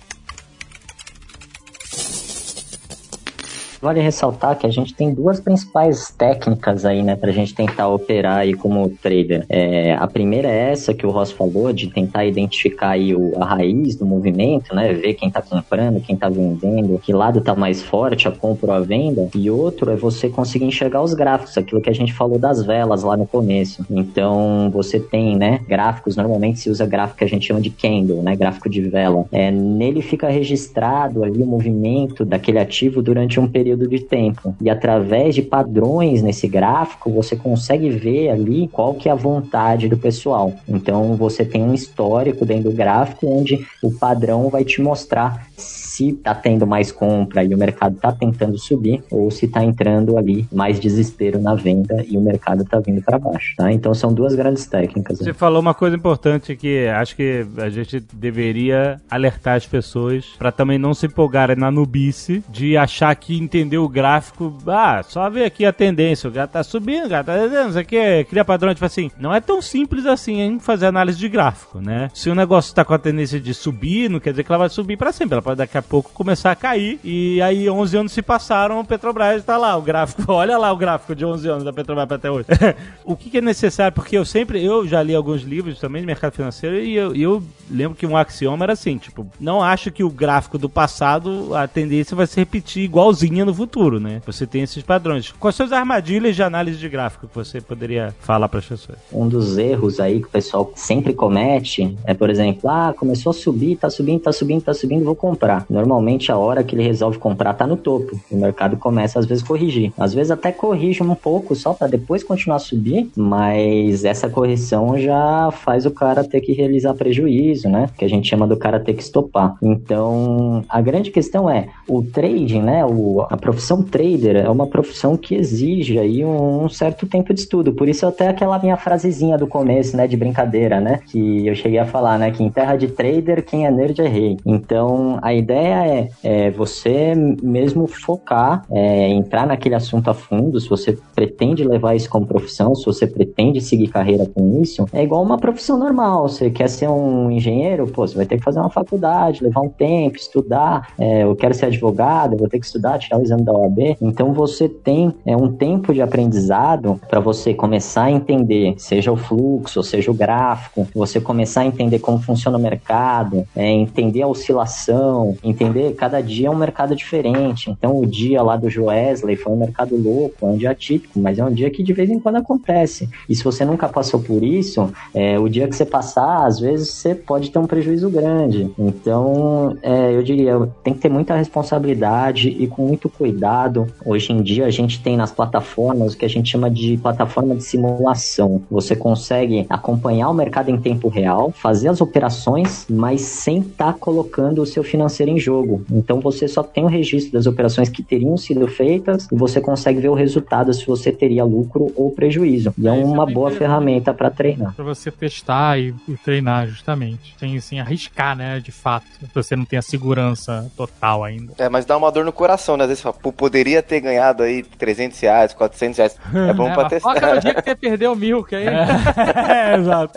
Vale 3.82 4.00
ressaltar 4.00 4.58
que 4.58 4.68
a 4.68 4.70
gente 4.70 4.94
tem 4.94 5.12
duas 5.12 5.40
principais 5.40 6.12
técnicas 6.12 6.86
aí, 6.86 7.02
né, 7.02 7.16
pra 7.16 7.32
gente 7.32 7.56
tentar 7.56 7.88
operar 7.88 8.38
aí 8.38 8.54
como 8.54 8.88
trader. 8.90 9.44
É, 9.50 9.96
a 9.96 10.08
primeira 10.08 10.48
é 10.48 10.72
essa 10.72 10.94
que 10.94 11.06
o 11.06 11.10
Ross 11.10 11.32
falou, 11.32 11.74
de 11.74 11.88
tentar 11.88 12.26
identificar 12.26 12.90
aí 12.90 13.16
o, 13.16 13.34
a 13.42 13.46
raiz 13.46 13.96
do 13.96 14.06
movimento, 14.06 14.76
né, 14.76 14.94
ver 14.94 15.16
quem 15.16 15.32
tá 15.32 15.42
comprando, 15.42 16.00
quem 16.00 16.16
tá 16.16 16.30
vendendo, 16.30 17.00
que 17.00 17.12
lado 17.12 17.42
tá 17.42 17.56
mais 17.56 17.82
forte, 17.82 18.28
a 18.28 18.32
compra 18.32 18.68
ou 18.68 18.78
a 18.78 18.80
venda. 18.82 19.28
E 19.34 19.50
outro 19.50 19.90
é 19.90 19.96
você 19.96 20.30
conseguir 20.30 20.66
enxergar 20.66 21.02
os 21.02 21.16
gráficos, 21.16 21.58
aquilo 21.58 21.82
que 21.82 21.90
a 21.90 21.94
gente 21.94 22.14
falou 22.14 22.38
das 22.38 22.64
velas 22.64 23.02
lá 23.02 23.18
no 23.18 23.26
começo. 23.26 23.84
Então, 23.90 24.70
você 24.72 25.00
tem, 25.00 25.36
né, 25.36 25.60
gráficos, 25.68 26.16
normalmente 26.16 26.60
se 26.60 26.70
usa 26.70 26.86
gráfico 26.86 27.18
que 27.18 27.24
a 27.24 27.30
gente 27.30 27.48
chama 27.48 27.60
de 27.60 27.72
candle, 27.72 28.22
né, 28.22 28.36
gráfico 28.36 28.70
de 28.70 28.82
vela. 28.82 29.26
É, 29.32 29.50
nele 29.50 30.04
fica 30.04 30.30
registrado 30.30 31.24
ali 31.24 31.42
o 31.42 31.48
movimento 31.48 32.24
daquele 32.24 32.60
ativo 32.60 33.02
durante 33.02 33.40
um 33.40 33.48
período 33.48 33.71
de 33.76 34.00
tempo. 34.00 34.56
E 34.62 34.70
através 34.70 35.36
de 35.36 35.42
padrões 35.42 36.22
nesse 36.22 36.48
gráfico, 36.48 37.12
você 37.12 37.36
consegue 37.36 37.90
ver 37.90 38.30
ali 38.30 38.68
qual 38.68 38.94
que 38.94 39.10
é 39.10 39.12
a 39.12 39.16
vontade 39.16 39.88
do 39.88 39.98
pessoal. 39.98 40.54
Então, 40.68 41.16
você 41.16 41.46
tem 41.46 41.62
um 41.62 41.74
histórico 41.74 42.46
dentro 42.46 42.70
do 42.70 42.76
gráfico 42.76 43.28
onde 43.28 43.66
o 43.84 43.92
padrão 43.92 44.50
vai 44.50 44.64
te 44.64 44.82
mostrar 44.82 45.48
se 45.58 46.14
tá 46.14 46.34
tendo 46.34 46.66
mais 46.66 46.92
compra 46.92 47.44
e 47.44 47.54
o 47.54 47.58
mercado 47.58 47.98
tá 47.98 48.12
tentando 48.12 48.58
subir 48.58 49.04
ou 49.12 49.30
se 49.30 49.48
tá 49.48 49.64
entrando 49.64 50.18
ali 50.18 50.48
mais 50.52 50.80
desespero 50.80 51.40
na 51.40 51.54
venda 51.54 52.04
e 52.08 52.18
o 52.18 52.22
mercado 52.22 52.64
tá 52.66 52.80
vindo 52.80 53.02
para 53.02 53.20
baixo, 53.20 53.56
tá? 53.58 53.72
Então 53.72 53.94
são 53.94 54.14
duas 54.14 54.34
grandes 54.34 54.66
técnicas. 54.66 55.20
Você 55.20 55.34
falou 55.34 55.60
uma 55.60 55.74
coisa 55.74 55.96
importante 55.96 56.56
que 56.56 56.88
acho 56.88 57.16
que 57.16 57.46
a 57.58 57.70
gente 57.70 58.00
deveria 58.14 59.00
alertar 59.10 59.56
as 59.56 59.68
pessoas 59.68 60.26
pra 60.38 60.52
também 60.52 60.80
não 60.80 60.94
se 60.94 61.06
empolgarem 61.06 61.56
na 61.56 61.70
nubice 61.70 62.44
de 62.50 62.78
achar 62.78 63.14
que 63.16 63.38
entender 63.38 63.61
o 63.78 63.88
gráfico, 63.88 64.56
ah, 64.68 65.02
só 65.04 65.30
ver 65.30 65.46
aqui 65.46 65.66
a 65.66 65.74
tendência, 65.74 66.30
o 66.30 66.32
gato 66.32 66.52
tá 66.52 66.64
subindo, 66.64 67.06
o 67.06 67.10
gato 67.10 67.28
tá 67.28 67.38
descendo, 67.38 67.70
isso 67.70 67.80
aqui 67.80 67.98
é, 67.98 68.24
cria 68.24 68.46
padrão, 68.46 68.74
tipo 68.74 68.86
assim, 68.86 69.12
não 69.20 69.34
é 69.34 69.40
tão 69.40 69.62
simples 69.62 70.06
assim 70.06 70.40
hein, 70.40 70.60
fazer 70.60 70.86
análise 70.88 71.18
de 71.18 71.30
gráfico, 71.30 71.80
né? 71.80 72.10
Se 72.14 72.30
o 72.30 72.36
negócio 72.36 72.74
tá 72.74 72.84
com 72.84 72.94
a 72.94 73.00
tendência 73.00 73.40
de 73.40 73.54
subir, 73.54 74.10
não 74.10 74.20
quer 74.20 74.32
dizer 74.32 74.44
que 74.44 74.52
ela 74.52 74.60
vai 74.60 74.70
subir 74.70 74.98
pra 74.98 75.12
sempre, 75.12 75.34
ela 75.34 75.42
pode 75.42 75.58
daqui 75.58 75.78
a 75.78 75.82
pouco 75.82 76.12
começar 76.14 76.52
a 76.52 76.56
cair, 76.56 77.00
e 77.04 77.42
aí 77.42 77.70
11 77.70 77.98
anos 77.98 78.12
se 78.12 78.22
passaram, 78.22 78.80
o 78.80 78.86
Petrobras 78.86 79.44
tá 79.44 79.58
lá, 79.58 79.76
o 79.78 79.82
gráfico, 79.82 80.24
olha 80.32 80.58
lá 80.58 80.72
o 80.72 80.78
gráfico 80.78 81.16
de 81.16 81.26
11 81.26 81.50
anos 81.50 81.64
da 81.64 81.74
Petrobras 81.74 82.12
até 82.12 82.30
hoje. 82.30 82.48
o 83.06 83.16
que, 83.16 83.30
que 83.30 83.38
é 83.38 83.42
necessário, 83.42 83.94
porque 83.94 84.18
eu 84.18 84.26
sempre, 84.26 84.64
eu 84.64 84.88
já 84.88 85.02
li 85.02 85.16
alguns 85.16 85.42
livros 85.42 85.80
também 85.80 86.02
de 86.02 86.06
mercado 86.06 86.34
financeiro, 86.34 86.78
e 86.78 86.96
eu, 86.96 87.16
eu 87.16 87.44
lembro 87.70 87.98
que 87.98 88.06
um 88.06 88.18
axioma 88.18 88.66
era 88.66 88.74
assim, 88.74 88.98
tipo, 88.98 89.28
não 89.40 89.64
acho 89.64 89.92
que 89.92 90.04
o 90.04 90.10
gráfico 90.10 90.58
do 90.58 90.70
passado, 90.70 91.56
a 91.56 91.68
tendência 91.68 92.16
vai 92.16 92.28
se 92.28 92.40
repetir 92.40 92.84
igualzinha 92.84 93.46
no 93.46 93.51
futuro, 93.54 94.00
né? 94.00 94.22
Você 94.26 94.46
tem 94.46 94.62
esses 94.62 94.84
padrões. 94.84 95.32
Quais 95.32 95.56
são 95.56 95.66
as 95.66 95.72
armadilhas 95.72 96.36
de 96.36 96.44
análise 96.44 96.78
de 96.78 96.90
gráfico 96.90 97.28
que 97.28 97.36
você 97.36 97.62
poderia 97.62 98.14
falar 98.20 98.48
para 98.50 98.60
as 98.60 98.66
pessoas? 98.66 98.98
Um 99.12 99.28
dos 99.28 99.58
erros 99.58 100.00
aí 100.00 100.20
que 100.20 100.28
o 100.28 100.32
pessoal 100.32 100.72
sempre 100.76 101.14
comete 101.14 101.98
é, 102.06 102.14
por 102.14 102.30
exemplo, 102.30 102.70
ah, 102.70 102.94
começou 102.98 103.32
a 103.32 103.34
subir, 103.34 103.78
tá 103.78 103.90
subindo, 103.90 104.22
tá 104.22 104.32
subindo, 104.32 104.62
tá 104.62 104.74
subindo, 104.74 105.04
vou 105.04 105.16
comprar. 105.16 105.66
Normalmente 105.70 106.32
a 106.32 106.38
hora 106.38 106.64
que 106.64 106.76
ele 106.76 106.84
resolve 106.84 107.18
comprar 107.18 107.54
tá 107.54 107.66
no 107.68 107.78
topo. 107.78 108.20
O 108.30 108.38
mercado 108.38 108.78
começa 108.78 109.20
às 109.20 109.26
vezes 109.26 109.44
a 109.44 109.48
corrigir. 109.48 109.92
Às 109.98 110.14
vezes 110.14 110.32
até 110.32 110.52
corrige 110.52 111.04
um 111.04 111.16
pouco 111.16 111.56
só 111.56 111.74
para 111.74 111.88
depois 111.88 112.24
continuar 112.24 112.58
a 112.58 112.60
subir, 112.60 113.10
mas 113.16 114.06
essa 114.06 114.30
correção 114.30 114.98
já 114.98 115.50
faz 115.52 115.86
o 115.86 115.92
cara 115.92 116.24
ter 116.24 116.42
que 116.42 116.54
realizar 116.54 116.94
prejuízo, 116.94 117.70
né? 117.70 117.90
Que 117.98 118.06
a 118.06 118.10
gente 118.10 118.28
chama 118.28 118.48
do 118.48 118.58
cara 118.58 118.80
ter 118.80 118.94
que 118.94 119.04
estopar. 119.04 119.56
Então, 119.62 120.64
a 120.70 120.82
grande 120.82 121.12
questão 121.12 121.50
é, 121.50 121.70
o 121.88 122.02
trading, 122.04 122.62
né, 122.62 122.86
o, 122.86 123.22
a 123.30 123.38
profissão 123.42 123.84
trader 123.84 124.38
é 124.38 124.50
uma 124.50 124.68
profissão 124.68 125.18
que 125.18 125.36
exige 125.36 126.00
aí 126.00 126.24
um, 126.24 126.70
certo 126.70 127.06
tempo 127.08 127.34
de 127.34 127.42
estudo. 127.42 127.74
Por 127.74 127.90
isso 127.90 128.06
até 128.06 128.30
aquela 128.30 128.58
minha 128.60 128.78
frasezinha 128.78 129.38
do 129.38 129.48
começo, 129.48 129.98
né, 129.98 130.08
de 130.08 130.16
brincadeira, 130.16 130.80
né, 130.80 131.00
que 131.12 131.48
eu 131.48 131.56
cheguei 131.56 131.80
a 131.80 131.86
falar, 131.86 132.18
né, 132.18 132.32
que 132.32 132.44
em 132.44 132.50
terra 132.50 132.76
de 132.78 132.88
trader 132.88 133.44
quem 133.44 133.66
é 133.66 133.72
nerd 133.72 134.00
é 134.00 134.08
rei. 134.08 134.38
Então, 134.46 135.20
a 135.22 135.34
ideia 135.34 135.86
é, 135.86 136.10
é 136.24 136.52
você 136.52 137.14
mesmo 137.16 137.88
focar, 137.88 138.64
é, 138.72 139.10
entrar 139.10 139.46
naquele 139.46 139.76
assunto 139.76 140.10
a 140.10 140.14
fundo, 140.14 140.60
se 140.60 140.70
você 140.70 140.98
pretende 141.16 141.64
levar 141.64 141.96
isso 141.96 142.10
como 142.10 142.26
profissão, 142.26 142.76
se 142.76 142.86
você 142.86 143.08
pretende 143.08 143.60
seguir 143.60 143.88
carreira 143.88 144.26
com 144.26 144.62
isso, 144.62 144.86
é 144.94 145.04
igual 145.04 145.24
uma 145.24 145.38
profissão 145.38 145.78
normal. 145.78 146.30
Você 146.30 146.50
quer 146.50 146.70
ser 146.70 146.90
um 146.90 147.32
engenheiro, 147.32 147.88
pô, 147.88 148.08
você 148.08 148.16
vai 148.16 148.26
ter 148.26 148.38
que 148.38 148.44
fazer 148.44 148.60
uma 148.60 148.70
faculdade, 148.70 149.44
levar 149.44 149.62
um 149.62 149.70
tempo, 149.70 150.18
estudar. 150.18 150.94
É, 151.00 151.24
eu 151.24 151.36
quero 151.36 151.54
ser 151.54 151.66
advogado, 151.66 152.34
eu 152.34 152.38
vou 152.38 152.48
ter 152.48 152.60
que 152.60 152.66
estudar, 152.66 153.00
tirar 153.00 153.18
o 153.18 153.22
da 153.38 153.54
OAB. 153.54 153.98
Então 154.02 154.34
você 154.34 154.68
tem 154.68 155.14
é, 155.26 155.36
um 155.36 155.52
tempo 155.52 155.94
de 155.94 156.02
aprendizado 156.02 157.00
para 157.10 157.20
você 157.20 157.54
começar 157.54 158.04
a 158.04 158.12
entender, 158.12 158.76
seja 158.78 159.12
o 159.12 159.18
fluxo, 159.18 159.84
seja 159.84 160.12
o 160.12 160.14
gráfico, 160.14 160.88
você 160.94 161.20
começar 161.20 161.62
a 161.62 161.66
entender 161.66 162.00
como 162.00 162.20
funciona 162.20 162.58
o 162.58 162.62
mercado, 162.62 163.46
é, 163.56 163.70
entender 163.70 164.22
a 164.22 164.28
oscilação, 164.28 165.36
entender 165.44 165.94
cada 165.96 166.22
dia 166.22 166.48
é 166.48 166.52
um 166.52 166.56
mercado 166.56 166.96
diferente. 166.96 167.70
Então 167.70 168.00
o 168.00 168.06
dia 168.06 168.42
lá 168.42 168.56
do 168.56 168.70
Joesley 168.70 169.36
foi 169.36 169.54
um 169.54 169.58
mercado 169.58 169.96
louco, 169.96 170.46
é 170.46 170.50
um 170.50 170.58
dia 170.58 170.74
típico, 170.74 171.20
mas 171.20 171.38
é 171.38 171.46
um 171.46 171.52
dia 171.52 171.70
que 171.70 171.84
de 171.84 171.94
vez 171.94 172.10
em 172.10 172.20
quando 172.20 172.38
acontece. 172.38 173.10
E 173.30 173.36
se 173.36 173.44
você 173.44 173.66
nunca 173.66 173.88
passou 173.88 174.20
por 174.20 174.44
isso, 174.44 174.92
é, 175.14 175.40
o 175.40 175.48
dia 175.48 175.68
que 175.68 175.76
você 175.76 175.86
passar, 175.86 176.46
às 176.46 176.60
vezes 176.60 176.90
você 176.90 177.14
pode 177.14 177.52
ter 177.52 177.60
um 177.60 177.68
prejuízo 177.68 178.10
grande. 178.10 178.72
Então, 178.78 179.78
é, 179.82 180.16
eu 180.16 180.24
diria, 180.24 180.58
tem 180.84 180.94
que 180.94 181.00
ter 181.00 181.10
muita 181.10 181.36
responsabilidade 181.36 182.50
e 182.50 182.68
com 182.68 182.88
muito 182.88 183.10
cuidado. 183.18 183.88
Hoje 184.06 184.32
em 184.32 184.42
dia, 184.42 184.66
a 184.66 184.70
gente 184.70 185.02
tem 185.02 185.16
nas 185.18 185.32
plataformas 185.32 186.14
o 186.14 186.18
que 186.18 186.26
a 186.26 186.30
gente 186.30 186.50
chama 186.50 186.70
de 186.70 186.98
plataforma 186.98 187.56
de 187.56 187.64
simulação. 187.64 188.62
Você 188.70 188.96
consegue 188.96 189.66
acompanhar 189.70 190.30
o 190.30 190.34
mercado 190.34 190.70
em 190.70 190.78
tempo 190.78 191.08
real, 191.08 191.52
fazer 191.52 191.90
as 191.90 192.02
operações, 192.02 192.86
mas 192.90 193.22
sem 193.22 193.60
estar 193.60 193.94
colocando 193.94 194.62
o 194.62 194.66
seu 194.66 194.84
financeiro 194.84 195.32
em 195.32 195.40
jogo. 195.40 195.84
Então, 195.92 196.20
você 196.20 196.48
só 196.48 196.64
tem 196.64 196.84
o 196.84 196.88
registro 196.88 197.34
das 197.34 197.46
operações 197.46 197.90
que 197.90 198.04
teriam 198.04 198.36
sido 198.38 198.68
feitas 198.68 199.28
e 199.32 199.36
você 199.36 199.62
consegue 199.62 200.00
ver 200.00 200.10
o 200.10 200.14
resultado 200.14 200.74
se 200.74 200.86
você 200.86 201.12
teria 201.12 201.44
lucro 201.44 201.92
ou 201.96 202.12
prejuízo. 202.12 202.74
E 202.78 202.88
é 202.88 202.92
Isso 202.92 203.02
é 203.02 203.06
uma 203.06 203.26
boa 203.26 203.52
ferramenta 203.52 204.14
para 204.14 204.30
treinar. 204.30 204.74
Pra 204.76 204.86
você 204.86 205.12
testar 205.12 205.80
e, 205.80 205.94
e 206.08 206.18
treinar, 206.18 206.68
justamente. 206.68 207.36
Sem, 207.38 207.60
sem 207.60 207.80
arriscar, 207.80 208.36
né, 208.36 208.60
de 208.60 208.72
fato. 208.72 209.06
Você 209.34 209.56
não 209.56 209.66
tem 209.66 209.80
a 209.80 209.82
segurança 209.82 210.72
total 210.76 211.24
ainda. 211.24 211.54
É, 211.58 211.70
mas 211.70 211.86
dá 211.86 211.98
uma 211.98 212.12
dor 212.12 212.26
no 212.26 212.32
coração, 212.32 212.78
né? 212.78 212.84
Às 212.84 212.90
vezes 212.90 213.01
fala, 213.02 213.16
pô, 213.22 213.32
poderia 213.32 213.82
ter 213.82 214.00
ganhado 214.00 214.44
aí 214.44 214.64
300 214.64 215.20
reais, 215.20 215.54
400 215.54 215.98
reais. 215.98 216.18
É 216.50 216.54
bom 216.54 216.68
É, 216.70 216.74
pra 216.74 216.90
testar. 216.90 217.14
foca 217.14 217.36
no 217.36 217.42
dia 217.42 217.54
que 217.54 217.62
você 217.64 217.76
perdeu 217.76 218.14
o 218.14 218.16
Milk 218.16 218.56
aí. 218.56 218.66
é, 218.68 219.76
exato. 219.78 220.14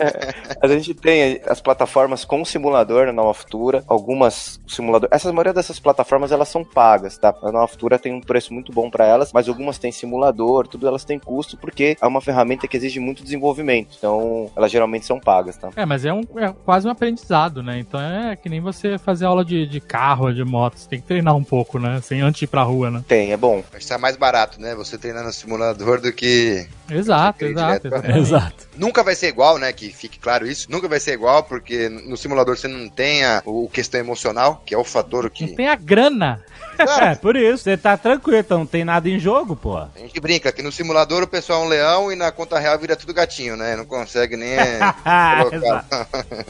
A 0.61 0.67
gente 0.67 0.93
tem 0.93 1.41
as 1.47 1.61
plataformas 1.61 2.23
com 2.25 2.43
simulador 2.45 3.05
na 3.07 3.13
Nova 3.13 3.33
Futura, 3.33 3.83
algumas 3.87 4.59
simulador. 4.67 5.09
Essas 5.11 5.31
maioria 5.31 5.53
dessas 5.53 5.79
plataformas 5.79 6.31
elas 6.31 6.47
são 6.47 6.63
pagas, 6.63 7.17
tá? 7.17 7.33
A 7.43 7.51
Nova 7.51 7.67
Futura 7.67 7.99
tem 7.99 8.13
um 8.13 8.21
preço 8.21 8.53
muito 8.53 8.71
bom 8.71 8.89
para 8.89 9.05
elas, 9.05 9.31
mas 9.33 9.47
algumas 9.47 9.77
têm 9.77 9.91
simulador, 9.91 10.67
tudo 10.67 10.87
elas 10.87 11.03
têm 11.03 11.19
custo 11.19 11.57
porque 11.57 11.97
é 12.01 12.07
uma 12.07 12.21
ferramenta 12.21 12.67
que 12.67 12.77
exige 12.77 12.99
muito 12.99 13.23
desenvolvimento. 13.23 13.95
Então, 13.97 14.49
elas 14.55 14.71
geralmente 14.71 15.05
são 15.05 15.19
pagas, 15.19 15.57
tá? 15.57 15.69
É, 15.75 15.85
mas 15.85 16.05
é, 16.05 16.13
um, 16.13 16.21
é 16.37 16.53
quase 16.65 16.87
um 16.87 16.91
aprendizado, 16.91 17.61
né? 17.63 17.79
Então 17.79 17.99
é 17.99 18.35
que 18.35 18.49
nem 18.49 18.59
você 18.59 18.97
fazer 18.97 19.25
aula 19.25 19.43
de, 19.43 19.65
de 19.67 19.79
carro, 19.79 20.31
de 20.33 20.43
moto. 20.43 20.77
Você 20.77 20.89
tem 20.89 20.99
que 20.99 21.07
treinar 21.07 21.35
um 21.35 21.43
pouco, 21.43 21.79
né? 21.79 21.99
Sem 22.01 22.21
antes 22.21 22.41
ir 22.41 22.47
pra 22.47 22.63
rua, 22.63 22.74
né? 22.83 23.03
Tem, 23.07 23.31
é 23.31 23.37
bom. 23.37 23.63
Estar 23.77 23.97
mais 23.97 24.15
barato, 24.15 24.59
né? 24.59 24.75
Você 24.75 24.97
treinar 24.97 25.23
no 25.23 25.31
simulador 25.31 26.01
do 26.01 26.11
que. 26.11 26.67
Exato, 26.89 27.45
exato. 27.45 27.87
Exato. 28.17 28.67
Nunca 28.77 29.03
vai 29.03 29.15
ser 29.15 29.27
igual, 29.27 29.57
né? 29.57 29.71
Que 29.73 29.89
fique 29.89 30.19
claro 30.19 30.45
isso. 30.45 30.67
Nunca 30.69 30.87
vai 30.87 30.99
ser 30.99 31.13
igual, 31.13 31.43
porque 31.43 31.89
no 31.89 32.17
simulador 32.17 32.57
você 32.57 32.67
não 32.67 32.89
tem 32.89 33.23
a, 33.23 33.41
o 33.45 33.69
questão 33.69 33.99
emocional, 33.99 34.61
que 34.65 34.73
é 34.73 34.77
o 34.77 34.83
fator 34.83 35.23
Não 35.23 35.29
que. 35.29 35.55
tem 35.55 35.67
a 35.67 35.75
grana. 35.75 36.43
É, 36.77 37.15
por 37.15 37.35
isso. 37.35 37.63
Você 37.63 37.77
tá 37.77 37.97
tranquilo, 37.97 38.39
então 38.39 38.59
não 38.59 38.65
tem 38.65 38.83
nada 38.83 39.09
em 39.09 39.17
jogo, 39.17 39.55
pô. 39.55 39.77
A 39.77 39.89
gente 39.95 40.19
brinca 40.19 40.51
que 40.51 40.61
no 40.61 40.71
simulador 40.71 41.23
o 41.23 41.27
pessoal 41.27 41.63
é 41.63 41.65
um 41.65 41.69
leão 41.69 42.11
e 42.11 42.15
na 42.15 42.31
conta 42.31 42.59
real 42.59 42.77
vira 42.77 42.95
tudo 42.95 43.13
gatinho, 43.13 43.55
né? 43.55 43.75
Não 43.75 43.85
consegue 43.85 44.35
nem. 44.35 44.55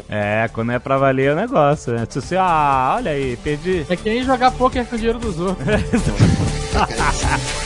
É, 0.09 0.49
quando 0.53 0.71
é 0.71 0.79
pra 0.79 0.97
valer 0.97 1.31
o 1.31 1.35
negócio, 1.35 1.93
né? 1.93 2.07
Se 2.09 2.21
você, 2.21 2.35
ah, 2.37 2.95
olha 2.97 3.11
aí, 3.11 3.37
perdi. 3.37 3.85
É 3.89 3.95
que 3.95 4.09
nem 4.09 4.23
jogar 4.23 4.51
poker 4.51 4.85
com 4.85 4.95
o 4.95 4.97
dinheiro 4.97 5.19
dos 5.19 5.39
outros. 5.39 5.65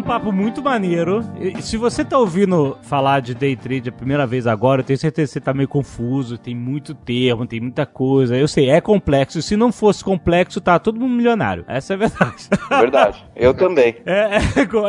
um 0.00 0.02
papo 0.02 0.32
muito 0.32 0.62
maneiro. 0.62 1.22
E 1.38 1.60
se 1.60 1.76
você 1.76 2.02
tá 2.02 2.18
ouvindo 2.18 2.76
falar 2.82 3.20
de 3.20 3.34
day 3.34 3.54
trade 3.54 3.90
a 3.90 3.92
primeira 3.92 4.26
vez 4.26 4.46
agora, 4.46 4.80
eu 4.80 4.84
tenho 4.84 4.98
certeza 4.98 5.28
que 5.28 5.32
você 5.34 5.40
tá 5.40 5.52
meio 5.52 5.68
confuso, 5.68 6.38
tem 6.38 6.54
muito 6.54 6.94
termo, 6.94 7.46
tem 7.46 7.60
muita 7.60 7.84
coisa. 7.84 8.34
Eu 8.36 8.48
sei, 8.48 8.70
é 8.70 8.80
complexo. 8.80 9.42
Se 9.42 9.56
não 9.56 9.70
fosse 9.70 10.02
complexo, 10.02 10.60
tá 10.60 10.78
todo 10.78 10.98
mundo 10.98 11.14
milionário. 11.14 11.64
Essa 11.68 11.92
é 11.92 11.94
a 11.94 11.98
verdade. 11.98 12.48
Verdade. 12.68 13.24
Eu 13.36 13.54
também. 13.54 13.96
É, 14.10 14.38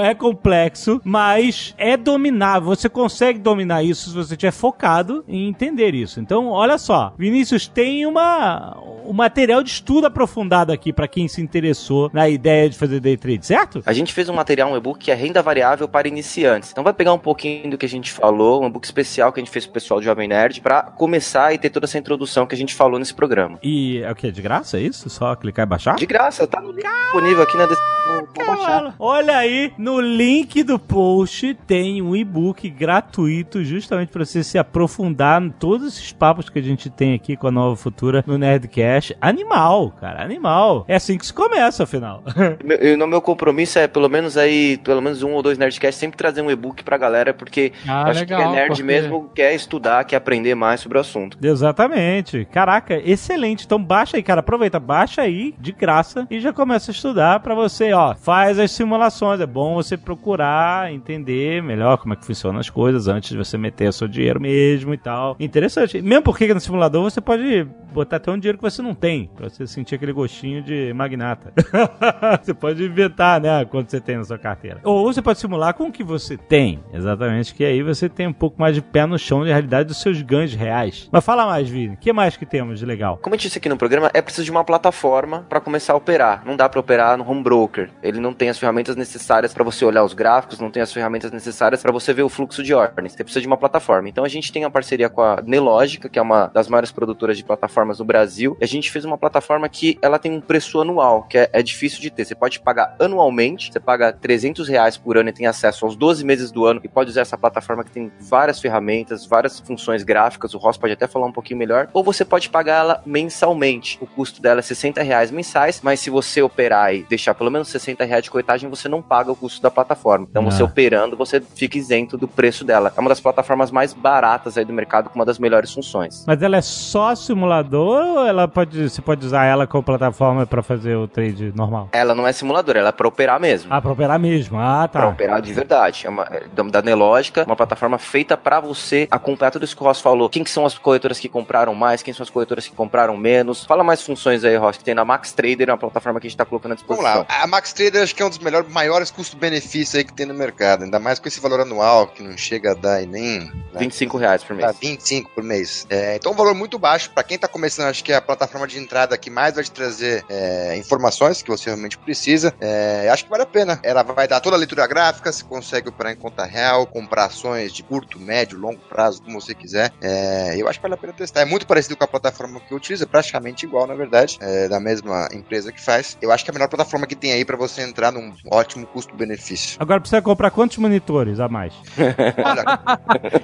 é 0.07 0.11
é 0.11 0.15
complexo, 0.15 0.99
mas 1.03 1.75
é 1.77 1.95
dominável. 1.95 2.69
Você 2.69 2.89
consegue 2.89 3.39
dominar 3.39 3.83
isso 3.83 4.09
se 4.09 4.15
você 4.15 4.33
estiver 4.33 4.51
focado 4.51 5.23
em 5.27 5.47
entender 5.47 5.93
isso. 5.93 6.19
Então, 6.19 6.47
olha 6.47 6.77
só, 6.77 7.13
Vinícius 7.17 7.67
tem 7.67 8.05
uma 8.05 8.77
um 9.05 9.13
material 9.13 9.63
de 9.63 9.69
estudo 9.69 10.07
aprofundado 10.07 10.71
aqui 10.71 10.93
pra 10.93 11.07
quem 11.07 11.27
se 11.27 11.41
interessou 11.41 12.09
na 12.13 12.29
ideia 12.29 12.69
de 12.69 12.77
fazer 12.77 12.99
day 12.99 13.17
trade, 13.17 13.45
certo? 13.45 13.81
A 13.85 13.93
gente 13.93 14.13
fez 14.13 14.29
um 14.29 14.33
material, 14.33 14.71
um 14.71 14.77
e-book 14.77 15.00
que 15.01 15.11
é 15.11 15.13
renda 15.15 15.41
variável 15.41 15.87
para 15.87 16.07
iniciantes. 16.07 16.71
Então 16.71 16.83
vai 16.83 16.93
pegar 16.93 17.13
um 17.13 17.17
pouquinho 17.19 17.71
do 17.71 17.77
que 17.77 17.85
a 17.85 17.89
gente 17.89 18.11
falou, 18.11 18.63
um 18.63 18.67
e-book 18.67 18.85
especial 18.85 19.31
que 19.33 19.39
a 19.39 19.43
gente 19.43 19.51
fez 19.51 19.65
pro 19.65 19.73
pessoal 19.73 19.99
do 19.99 20.03
Jovem 20.03 20.27
Nerd 20.27 20.61
pra 20.61 20.83
começar 20.83 21.53
e 21.53 21.57
ter 21.57 21.69
toda 21.69 21.85
essa 21.85 21.97
introdução 21.97 22.45
que 22.45 22.55
a 22.55 22.57
gente 22.57 22.73
falou 22.75 22.99
nesse 22.99 23.13
programa. 23.13 23.59
E 23.63 24.01
é 24.01 24.11
o 24.11 24.15
que? 24.15 24.31
De 24.31 24.41
graça? 24.41 24.77
É 24.77 24.81
isso? 24.81 25.09
Só 25.09 25.35
clicar 25.35 25.65
e 25.65 25.69
baixar? 25.69 25.95
De 25.95 26.05
graça, 26.05 26.45
tá 26.47 26.61
no 26.61 26.71
link 26.71 26.85
disponível 26.85 27.43
aqui 27.43 27.57
na 27.57 27.65
descrição. 27.65 28.93
Olha 28.99 29.37
aí, 29.37 29.73
no 29.77 29.99
link 29.99 30.63
do 30.63 30.77
post 30.77 31.53
tem 31.67 32.01
um 32.01 32.15
e-book 32.15 32.69
gratuito 32.69 33.63
justamente 33.63 34.09
para 34.09 34.25
você 34.25 34.43
se 34.43 34.57
aprofundar 34.57 35.41
em 35.41 35.49
todos 35.49 35.87
esses 35.87 36.11
papos 36.11 36.49
que 36.49 36.59
a 36.59 36.61
gente 36.61 36.89
tem 36.89 37.13
aqui 37.13 37.35
com 37.35 37.47
a 37.47 37.51
Nova 37.51 37.75
Futura 37.75 38.23
no 38.27 38.37
Nerdcast. 38.37 39.15
Animal, 39.21 39.91
cara, 39.99 40.23
animal. 40.23 40.85
É 40.87 40.95
assim 40.95 41.17
que 41.17 41.25
se 41.25 41.33
começa, 41.33 41.83
afinal. 41.83 42.23
Eu- 42.79 42.97
no 42.97 43.07
meu 43.07 43.21
compromisso 43.21 43.79
é 43.79 43.87
pelo 43.87 44.09
menos 44.09 44.37
aí, 44.37 44.77
pelo 44.91 45.01
menos 45.01 45.23
um 45.23 45.31
ou 45.31 45.41
dois 45.41 45.57
Nerdcasts, 45.57 45.97
sempre 45.97 46.17
trazer 46.17 46.41
um 46.41 46.51
e-book 46.51 46.83
pra 46.83 46.97
galera, 46.97 47.33
porque 47.33 47.71
Ah, 47.87 48.09
acho 48.09 48.25
que 48.25 48.33
é 48.33 48.47
nerd 48.51 48.67
porque- 48.67 48.83
mesmo 48.83 49.29
quer 49.33 49.55
estudar, 49.55 50.03
quer 50.03 50.17
aprender 50.17 50.53
mais 50.53 50.81
sobre 50.81 50.97
o 50.97 51.01
assunto. 51.01 51.37
Exatamente. 51.41 52.43
Caraca, 52.51 52.95
excelente. 53.09 53.65
Então 53.65 53.81
baixa 53.81 54.17
aí, 54.17 54.23
cara. 54.23 54.41
Aproveita, 54.41 54.79
baixa 54.81 55.21
aí 55.21 55.55
de 55.57 55.71
graça 55.71 56.27
e 56.29 56.41
já 56.41 56.51
começa 56.51 56.91
a 56.91 56.93
estudar 56.93 57.39
pra 57.39 57.55
você, 57.55 57.93
ó. 57.93 58.15
Faz 58.15 58.59
as 58.59 58.71
simulações. 58.71 59.39
É 59.39 59.45
bom 59.45 59.75
você 59.75 59.95
procurar 59.95 60.91
entender 60.91 61.63
melhor 61.63 61.97
como 61.97 62.13
é 62.13 62.17
que 62.17 62.25
funcionam 62.25 62.59
as 62.59 62.69
coisas 62.69 63.07
antes 63.07 63.29
de 63.29 63.37
você 63.37 63.57
meter 63.57 63.87
o 63.87 63.93
seu 63.93 64.07
dinheiro 64.09 64.41
mesmo 64.41 64.93
e 64.93 64.97
tal. 64.97 65.37
Interessante. 65.39 66.01
Mesmo 66.01 66.23
porque 66.23 66.53
no 66.53 66.59
simulador 66.59 67.03
você 67.03 67.21
pode 67.21 67.65
botar 67.93 68.17
até 68.17 68.31
um 68.31 68.37
dinheiro 68.37 68.57
que 68.57 68.63
você 68.63 68.81
não 68.81 68.93
tem, 68.93 69.29
pra 69.35 69.49
você 69.49 69.65
sentir 69.67 69.95
aquele 69.95 70.11
gostinho 70.13 70.61
de 70.61 70.93
magnata. 70.93 71.53
você 72.43 72.53
pode 72.53 72.83
inventar, 72.83 73.39
né, 73.39 73.65
quando 73.65 73.89
você 73.89 73.99
tem 73.99 74.17
na 74.17 74.23
sua 74.23 74.37
carteira. 74.37 74.79
Ou 74.83 75.11
você 75.11 75.21
pode 75.21 75.39
simular 75.39 75.73
com 75.73 75.85
o 75.87 75.91
que 75.91 76.03
você 76.03 76.37
tem. 76.37 76.83
Exatamente, 76.93 77.53
que 77.53 77.63
aí 77.63 77.81
você 77.83 78.09
tem 78.09 78.27
um 78.27 78.33
pouco 78.33 78.59
mais 78.59 78.75
de 78.75 78.81
pé 78.81 79.05
no 79.05 79.17
chão 79.17 79.43
de 79.43 79.49
realidade 79.49 79.87
dos 79.87 80.01
seus 80.01 80.21
ganhos 80.21 80.53
reais. 80.53 81.07
Mas 81.11 81.23
fala 81.23 81.45
mais, 81.45 81.69
Vini. 81.69 81.95
O 81.95 81.97
que 81.97 82.11
mais 82.11 82.35
que 82.35 82.45
temos 82.45 82.79
de 82.79 82.85
legal? 82.85 83.19
Como 83.21 83.35
eu 83.35 83.39
disse 83.39 83.57
aqui 83.57 83.69
no 83.69 83.77
programa, 83.77 84.09
é 84.13 84.21
preciso 84.21 84.45
de 84.45 84.51
uma 84.51 84.63
plataforma 84.63 85.45
para 85.47 85.59
começar 85.59 85.93
a 85.93 85.95
operar. 85.95 86.43
Não 86.45 86.55
dá 86.55 86.67
para 86.67 86.79
operar 86.79 87.17
no 87.17 87.29
home 87.29 87.43
broker. 87.43 87.89
Ele 88.01 88.19
não 88.19 88.33
tem 88.33 88.49
as 88.49 88.57
ferramentas 88.57 88.95
necessárias 88.95 89.53
para 89.53 89.63
você 89.63 89.85
olhar 89.85 90.03
os 90.03 90.13
gráficos, 90.13 90.59
não 90.59 90.71
tem 90.71 90.81
as 90.81 90.91
ferramentas 90.91 91.31
necessárias 91.31 91.81
para 91.81 91.91
você 91.91 92.13
ver 92.13 92.23
o 92.23 92.29
fluxo 92.29 92.63
de 92.63 92.73
ordens. 92.73 93.13
Você 93.13 93.23
precisa 93.23 93.41
de 93.41 93.47
uma 93.47 93.57
plataforma. 93.57 94.09
Então 94.09 94.23
a 94.23 94.29
gente 94.29 94.51
tem 94.51 94.63
a 94.63 94.69
parceria 94.69 95.09
com 95.09 95.21
a 95.21 95.41
Nelogica, 95.45 96.09
que 96.09 96.17
é 96.17 96.21
uma 96.21 96.47
das 96.47 96.67
maiores 96.67 96.91
produtoras 96.91 97.37
de 97.37 97.43
plataformas 97.43 97.99
no 97.99 98.05
Brasil. 98.05 98.57
E 98.59 98.63
a 98.63 98.67
gente 98.67 98.91
fez 98.91 99.05
uma 99.05 99.17
plataforma 99.17 99.67
que 99.69 99.97
ela 100.01 100.17
tem 100.17 100.31
um 100.31 100.41
preço 100.41 100.81
anual, 100.81 101.23
que 101.23 101.37
é, 101.37 101.49
é 101.53 101.61
difícil 101.61 102.01
de 102.01 102.09
ter. 102.09 102.25
Você 102.25 102.35
pode 102.35 102.59
pagar 102.59 102.95
anualmente, 102.99 103.71
você 103.71 103.79
paga 103.79 104.11
300 104.11 104.70
reais 104.71 104.97
por 104.97 105.17
ano 105.17 105.29
e 105.29 105.33
tem 105.33 105.45
acesso 105.45 105.85
aos 105.85 105.95
12 105.95 106.25
meses 106.25 106.51
do 106.51 106.65
ano 106.65 106.79
e 106.83 106.87
pode 106.87 107.09
usar 107.11 107.21
essa 107.21 107.37
plataforma 107.37 107.83
que 107.83 107.91
tem 107.91 108.11
várias 108.19 108.59
ferramentas, 108.59 109.25
várias 109.25 109.59
funções 109.59 110.03
gráficas. 110.03 110.53
O 110.53 110.57
Ross 110.57 110.77
pode 110.77 110.93
até 110.93 111.05
falar 111.07 111.27
um 111.27 111.31
pouquinho 111.31 111.59
melhor. 111.59 111.87
Ou 111.93 112.03
você 112.03 112.23
pode 112.25 112.49
pagar 112.49 112.79
ela 112.79 113.01
mensalmente. 113.05 113.97
O 114.01 114.07
custo 114.07 114.41
dela 114.41 114.59
é 114.59 114.63
60 114.63 115.01
reais 115.03 115.31
mensais, 115.31 115.81
mas 115.83 115.99
se 115.99 116.09
você 116.09 116.41
operar 116.41 116.93
e 116.93 117.03
deixar 117.03 117.33
pelo 117.33 117.51
menos 117.51 117.67
60 117.69 118.03
reais 118.03 118.23
de 118.23 118.31
coitagem, 118.31 118.69
você 118.69 118.87
não 118.89 119.01
paga 119.01 119.31
o 119.31 119.35
custo 119.35 119.61
da 119.61 119.69
plataforma. 119.71 120.27
Então 120.29 120.43
você 120.43 120.61
Ah. 120.61 120.65
operando, 120.65 121.15
você 121.17 121.41
fica 121.55 121.77
isento 121.77 122.17
do 122.17 122.27
preço 122.27 122.63
dela. 122.63 122.91
É 122.95 122.99
uma 122.99 123.09
das 123.09 123.19
plataformas 123.19 123.71
mais 123.71 123.93
baratas 123.93 124.57
aí 124.57 124.65
do 124.65 124.73
mercado, 124.73 125.09
com 125.09 125.15
uma 125.19 125.25
das 125.25 125.37
melhores 125.39 125.71
funções. 125.73 126.23
Mas 126.27 126.41
ela 126.41 126.57
é 126.57 126.61
só 126.61 127.13
simulador 127.15 128.05
ou 128.05 128.25
ela 128.27 128.47
pode, 128.47 128.89
você 128.89 129.01
pode 129.01 129.25
usar 129.25 129.45
ela 129.45 129.67
como 129.67 129.83
plataforma 129.83 130.45
pra 130.45 130.61
fazer 130.61 130.95
o 130.95 131.07
trade 131.07 131.51
normal? 131.55 131.89
Ela 131.91 132.13
não 132.15 132.27
é 132.27 132.31
simulador, 132.31 132.75
ela 132.77 132.89
é 132.89 132.91
pra 132.91 133.07
operar 133.07 133.39
mesmo. 133.39 133.73
Ah, 133.73 133.81
pra 133.81 133.91
operar 133.91 134.19
mesmo. 134.19 134.57
Ah, 134.61 134.87
Pra 134.87 135.01
tá. 135.01 135.07
operar 135.09 135.41
de 135.41 135.51
verdade. 135.53 136.05
É 136.05 136.09
uma, 136.09 136.23
é 136.23 136.43
da- 136.69 136.81
Nelogica, 136.81 137.43
uma 137.45 137.55
plataforma 137.55 137.97
feita 137.97 138.35
pra 138.37 138.59
você 138.59 139.07
acompanhar 139.09 139.51
tudo 139.51 139.65
isso 139.65 139.75
que 139.75 139.81
o 139.81 139.85
Ross 139.85 139.99
falou. 140.01 140.29
Quem 140.29 140.43
que 140.43 140.49
são 140.49 140.65
as 140.65 140.77
corretoras 140.77 141.19
que 141.19 141.27
compraram 141.29 141.73
mais, 141.73 142.01
quem 142.03 142.13
são 142.13 142.23
as 142.23 142.29
corretoras 142.29 142.67
que 142.67 142.75
compraram 142.75 143.15
menos. 143.17 143.65
Fala 143.65 143.83
mais 143.83 144.01
funções 144.01 144.43
aí, 144.43 144.55
Ross, 144.57 144.77
que 144.77 144.83
tem 144.83 144.93
na 144.93 145.05
Max 145.05 145.31
Trader, 145.31 145.69
uma 145.69 145.77
plataforma 145.77 146.19
que 146.19 146.27
a 146.27 146.29
gente 146.29 146.37
tá 146.37 146.45
colocando 146.45 146.73
à 146.73 146.75
Vamos 146.75 146.87
disposição. 146.87 147.25
lá. 147.29 147.43
A 147.43 147.47
Max 147.47 147.71
Trader 147.73 148.03
acho 148.03 148.13
que 148.15 148.21
é 148.21 148.25
um 148.25 148.29
dos 148.29 148.39
melhores, 148.39 148.69
maiores 148.71 149.09
custo-benefício 149.11 149.97
aí 149.97 150.03
que 150.03 150.13
tem 150.13 150.25
no 150.25 150.33
mercado. 150.33 150.83
Ainda 150.83 150.99
mais 150.99 151.19
com 151.19 151.27
esse 151.27 151.39
valor 151.39 151.61
anual, 151.61 152.07
que 152.07 152.21
não 152.23 152.37
chega 152.37 152.71
a 152.71 152.73
dar 152.73 153.01
nem. 153.05 153.39
né, 153.39 153.51
25 153.75 154.17
reais 154.17 154.43
por 154.43 154.55
mês. 154.55 154.75
25 154.79 155.29
por 155.33 155.43
mês. 155.43 155.85
É, 155.89 156.15
então, 156.15 156.31
um 156.31 156.35
valor 156.35 156.53
muito 156.53 156.77
baixo. 156.77 157.09
Pra 157.11 157.23
quem 157.23 157.37
tá 157.37 157.47
começando, 157.47 157.87
acho 157.87 158.03
que 158.03 158.11
é 158.11 158.15
a 158.15 158.21
plataforma 158.21 158.67
de 158.67 158.77
entrada 158.77 159.17
que 159.17 159.29
mais 159.29 159.55
vai 159.55 159.63
te 159.63 159.71
trazer 159.71 160.25
é, 160.29 160.75
informações 160.77 161.41
que 161.41 161.49
você 161.49 161.69
realmente 161.69 161.97
precisa. 161.97 162.53
É, 162.59 163.09
acho 163.11 163.23
que 163.23 163.29
vale 163.29 163.43
a 163.43 163.45
pena. 163.45 163.79
Ela 163.83 164.03
vai 164.03 164.27
dar 164.27 164.40
toda 164.41 164.55
a 164.55 164.59
leitura 164.59 164.85
gráfica, 164.87 165.31
você 165.31 165.43
consegue 165.43 165.89
operar 165.89 166.13
em 166.13 166.15
conta 166.15 166.45
real, 166.45 166.85
comprar 166.85 167.25
ações 167.25 167.71
de 167.71 167.83
curto, 167.83 168.19
médio, 168.19 168.59
longo 168.59 168.79
prazo, 168.89 169.21
como 169.21 169.39
você 169.39 169.53
quiser. 169.53 169.91
É, 170.01 170.55
eu 170.57 170.67
acho 170.67 170.79
que 170.79 170.83
vale 170.83 170.95
a 170.95 170.97
pena 170.97 171.13
testar. 171.13 171.41
É 171.41 171.45
muito 171.45 171.65
parecido 171.67 171.95
com 171.95 172.03
a 172.03 172.07
plataforma 172.07 172.59
que 172.59 172.73
eu 172.73 172.77
utilizo, 172.77 173.03
é 173.03 173.07
praticamente 173.07 173.65
igual, 173.65 173.87
na 173.87 173.95
verdade, 173.95 174.37
é, 174.41 174.67
da 174.67 174.79
mesma 174.79 175.29
empresa 175.33 175.71
que 175.71 175.81
faz. 175.81 176.17
Eu 176.21 176.31
acho 176.31 176.43
que 176.43 176.49
é 176.49 176.51
a 176.51 176.55
melhor 176.55 176.67
plataforma 176.67 177.05
que 177.05 177.15
tem 177.15 177.33
aí 177.33 177.45
pra 177.45 177.57
você 177.57 177.81
entrar 177.81 178.11
num 178.11 178.33
ótimo 178.51 178.85
custo-benefício. 178.87 179.77
Agora 179.79 179.99
precisa 179.99 180.21
comprar 180.21 180.51
quantos 180.51 180.77
monitores 180.77 181.39
a 181.39 181.47
mais? 181.47 181.73
Olha, 182.43 182.81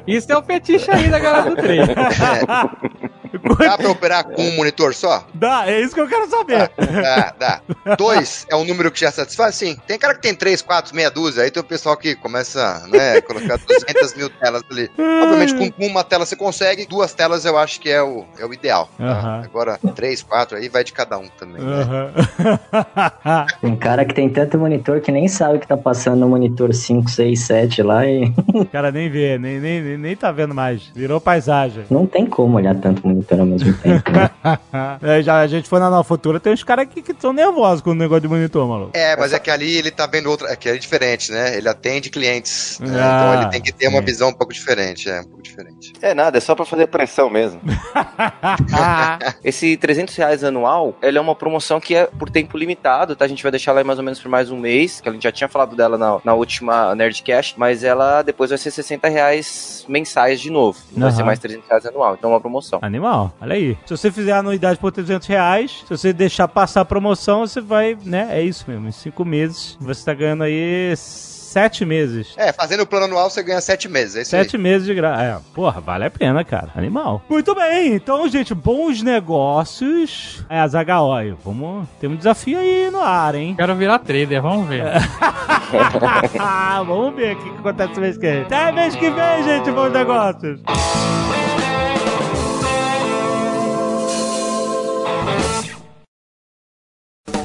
Isso 0.07 0.31
é 0.31 0.37
o 0.37 0.43
fetiche 0.43 0.89
aí 0.91 1.09
da 1.09 1.19
galera 1.19 1.49
do 1.49 1.55
trade. 1.55 1.93
Dá 3.55 3.77
pra 3.77 3.89
operar 3.91 4.23
com 4.25 4.41
um 4.41 4.55
monitor 4.55 4.93
só? 4.93 5.25
Dá, 5.33 5.69
é 5.69 5.79
isso 5.81 5.93
que 5.93 6.01
eu 6.01 6.07
quero 6.07 6.29
saber. 6.29 6.69
Dá, 6.77 7.33
dá. 7.39 7.95
Dois 7.95 8.45
é 8.49 8.55
um 8.55 8.63
número 8.65 8.91
que 8.91 8.99
já 8.99 9.11
satisfaz? 9.11 9.55
Sim. 9.55 9.77
Tem 9.87 9.97
cara 9.97 10.13
que 10.15 10.21
tem 10.21 10.33
três, 10.35 10.61
quatro, 10.61 10.95
meia 10.95 11.09
dúzia. 11.09 11.43
Aí 11.43 11.51
tem 11.51 11.61
o 11.61 11.65
pessoal 11.65 11.95
que 11.97 12.15
começa, 12.15 12.83
né, 12.87 13.17
a 13.17 13.21
colocar 13.21 13.57
200 13.57 14.15
mil 14.15 14.29
telas 14.29 14.61
ali. 14.71 14.89
Obviamente, 15.23 15.55
com 15.55 15.85
uma 15.85 16.03
tela 16.03 16.25
você 16.25 16.35
consegue, 16.35 16.85
duas 16.85 17.13
telas 17.13 17.45
eu 17.45 17.57
acho 17.57 17.79
que 17.79 17.89
é 17.89 18.01
o, 18.01 18.25
é 18.39 18.45
o 18.45 18.53
ideal. 18.53 18.89
tá? 18.97 19.03
Aham. 19.03 19.41
Agora, 19.45 19.79
três, 19.95 20.21
quatro, 20.23 20.57
aí 20.57 20.69
vai 20.69 20.83
de 20.83 20.93
cada 20.93 21.17
um 21.17 21.27
também. 21.39 21.63
né? 21.63 21.73
Aham. 21.81 23.47
Tem 23.61 23.75
cara 23.75 24.05
que 24.05 24.13
tem 24.13 24.29
tanto 24.29 24.57
monitor 24.57 25.01
que 25.01 25.11
nem 25.11 25.27
sabe 25.27 25.57
o 25.57 25.59
que 25.59 25.67
tá 25.67 25.77
passando 25.77 26.19
no 26.19 26.29
monitor 26.29 26.73
5, 26.73 27.09
6, 27.09 27.39
7 27.41 27.83
lá 27.83 28.05
e 28.05 28.33
O 28.53 28.65
cara 28.65 28.91
nem 28.91 29.09
vê, 29.09 29.37
nem, 29.37 29.59
nem, 29.59 29.81
nem- 29.81 29.97
nem 29.97 30.15
tá 30.15 30.31
vendo 30.31 30.53
mais. 30.53 30.91
Virou 30.95 31.19
paisagem. 31.19 31.85
não 31.89 32.05
tem 32.05 32.25
como 32.25 32.57
olhar 32.57 32.75
tanto 32.75 33.05
monitor 33.07 33.36
ao 33.39 33.45
mesmo 33.45 33.73
tempo. 33.73 34.11
Né? 34.11 34.29
É, 35.01 35.21
já 35.21 35.39
a 35.39 35.47
gente 35.47 35.67
foi 35.67 35.79
na 35.79 35.89
Nova 35.89 36.03
Futura, 36.03 36.39
tem 36.39 36.53
uns 36.53 36.63
caras 36.63 36.83
aqui 36.83 37.01
que 37.01 37.13
são 37.19 37.33
nervosos 37.33 37.81
com 37.81 37.91
o 37.91 37.95
negócio 37.95 38.21
de 38.21 38.27
monitor, 38.27 38.67
maluco. 38.67 38.91
É, 38.93 39.15
mas 39.15 39.33
é 39.33 39.39
que 39.39 39.49
ali 39.51 39.77
ele 39.77 39.91
tá 39.91 40.07
vendo 40.07 40.29
outra. 40.29 40.49
É 40.51 40.55
que 40.55 40.69
é 40.69 40.77
diferente, 40.77 41.31
né? 41.31 41.57
Ele 41.57 41.67
atende 41.67 42.09
clientes. 42.09 42.79
né? 42.79 42.99
Ah, 43.01 43.31
então 43.31 43.41
ele 43.41 43.51
tem 43.51 43.61
que 43.61 43.71
ter 43.71 43.87
uma 43.87 44.01
visão 44.01 44.29
um 44.29 44.33
pouco 44.33 44.53
diferente. 44.53 45.09
É, 45.09 45.19
um 45.21 45.23
pouco 45.25 45.41
diferente. 45.41 45.93
É 46.01 46.13
nada, 46.13 46.37
é 46.37 46.41
só 46.41 46.55
pra 46.55 46.65
fazer 46.65 46.87
pressão 46.87 47.29
mesmo. 47.29 47.59
Esse 49.43 49.77
300 49.77 50.15
reais 50.15 50.43
anual, 50.43 50.95
ele 51.01 51.17
é 51.17 51.21
uma 51.21 51.35
promoção 51.35 51.79
que 51.79 51.95
é 51.95 52.05
por 52.05 52.29
tempo 52.29 52.57
limitado, 52.57 53.15
tá? 53.15 53.25
A 53.25 53.27
gente 53.27 53.43
vai 53.43 53.51
deixar 53.51 53.71
ela 53.71 53.81
aí 53.81 53.85
mais 53.85 53.99
ou 53.99 54.05
menos 54.05 54.19
por 54.19 54.29
mais 54.29 54.49
um 54.51 54.57
mês, 54.57 55.01
que 55.01 55.09
a 55.09 55.11
gente 55.11 55.23
já 55.23 55.31
tinha 55.31 55.47
falado 55.47 55.75
dela 55.75 55.97
na, 55.97 56.19
na 56.23 56.33
última 56.33 56.95
Nerdcast, 56.95 57.55
mas 57.57 57.83
ela 57.83 58.21
depois 58.21 58.49
vai 58.49 58.57
ser 58.57 58.71
60 58.71 59.07
reais 59.07 59.85
mensais 59.87 60.39
de 60.39 60.49
novo. 60.49 60.79
Não 60.91 61.07
vai 61.07 61.11
ser 61.11 61.23
mais 61.23 61.39
300 61.39 61.67
reais 61.67 61.85
anual, 61.85 62.15
então 62.15 62.31
é 62.31 62.33
uma 62.33 62.41
promoção. 62.41 62.79
Animal, 62.81 63.16
olha 63.41 63.55
aí. 63.55 63.77
Se 63.85 63.95
você 63.95 64.11
fizer 64.11 64.33
a 64.33 64.39
anuidade 64.39 64.79
por 64.79 64.91
300 64.91 65.27
reais, 65.27 65.83
se 65.83 65.89
você 65.89 66.13
deixar 66.13 66.47
passar 66.47 66.81
a 66.81 66.85
promoção, 66.85 67.45
você 67.45 67.61
vai, 67.61 67.97
né? 68.03 68.27
É 68.31 68.41
isso 68.41 68.65
mesmo. 68.67 68.87
Em 68.87 68.91
cinco 68.91 69.25
meses, 69.25 69.77
você 69.79 70.05
tá 70.05 70.13
ganhando 70.13 70.43
aí 70.43 70.93
sete 71.57 71.85
meses. 71.85 72.33
É, 72.37 72.51
fazendo 72.51 72.83
o 72.83 72.85
plano 72.85 73.05
anual 73.05 73.29
você 73.29 73.41
ganha 73.41 73.59
sete 73.61 73.87
meses. 73.87 74.15
É 74.15 74.21
isso 74.21 74.35
aí. 74.35 74.43
Sete 74.43 74.57
meses 74.57 74.85
de 74.85 74.93
graça. 74.93 75.23
É, 75.23 75.37
porra, 75.53 75.81
vale 75.81 76.05
a 76.05 76.11
pena, 76.11 76.43
cara. 76.43 76.69
Animal. 76.75 77.21
Muito 77.29 77.55
bem. 77.55 77.93
Então, 77.93 78.27
gente, 78.27 78.53
bons 78.53 79.01
negócios. 79.01 80.43
É, 80.49 80.59
a 80.59 80.67
Zagaoi. 80.67 81.35
Vamos. 81.43 81.87
Tem 81.99 82.09
um 82.09 82.15
desafio 82.15 82.59
aí 82.59 82.89
no 82.91 83.01
ar, 83.01 83.33
hein? 83.33 83.55
Quero 83.55 83.75
virar 83.75 83.99
trader, 83.99 84.41
vamos 84.41 84.67
ver. 84.67 84.83
Vamos 86.85 87.13
ver 87.15 87.35
o 87.35 87.39
que, 87.39 87.49
que 87.49 87.57
acontece 87.59 87.99
mês 87.99 88.17
que 88.17 88.21
vem. 88.21 88.41
Até 88.43 88.71
mês 88.71 88.95
que 88.95 89.09
vem, 89.09 89.43
gente. 89.43 89.71
Bons 89.71 89.91
negócios. 89.91 90.61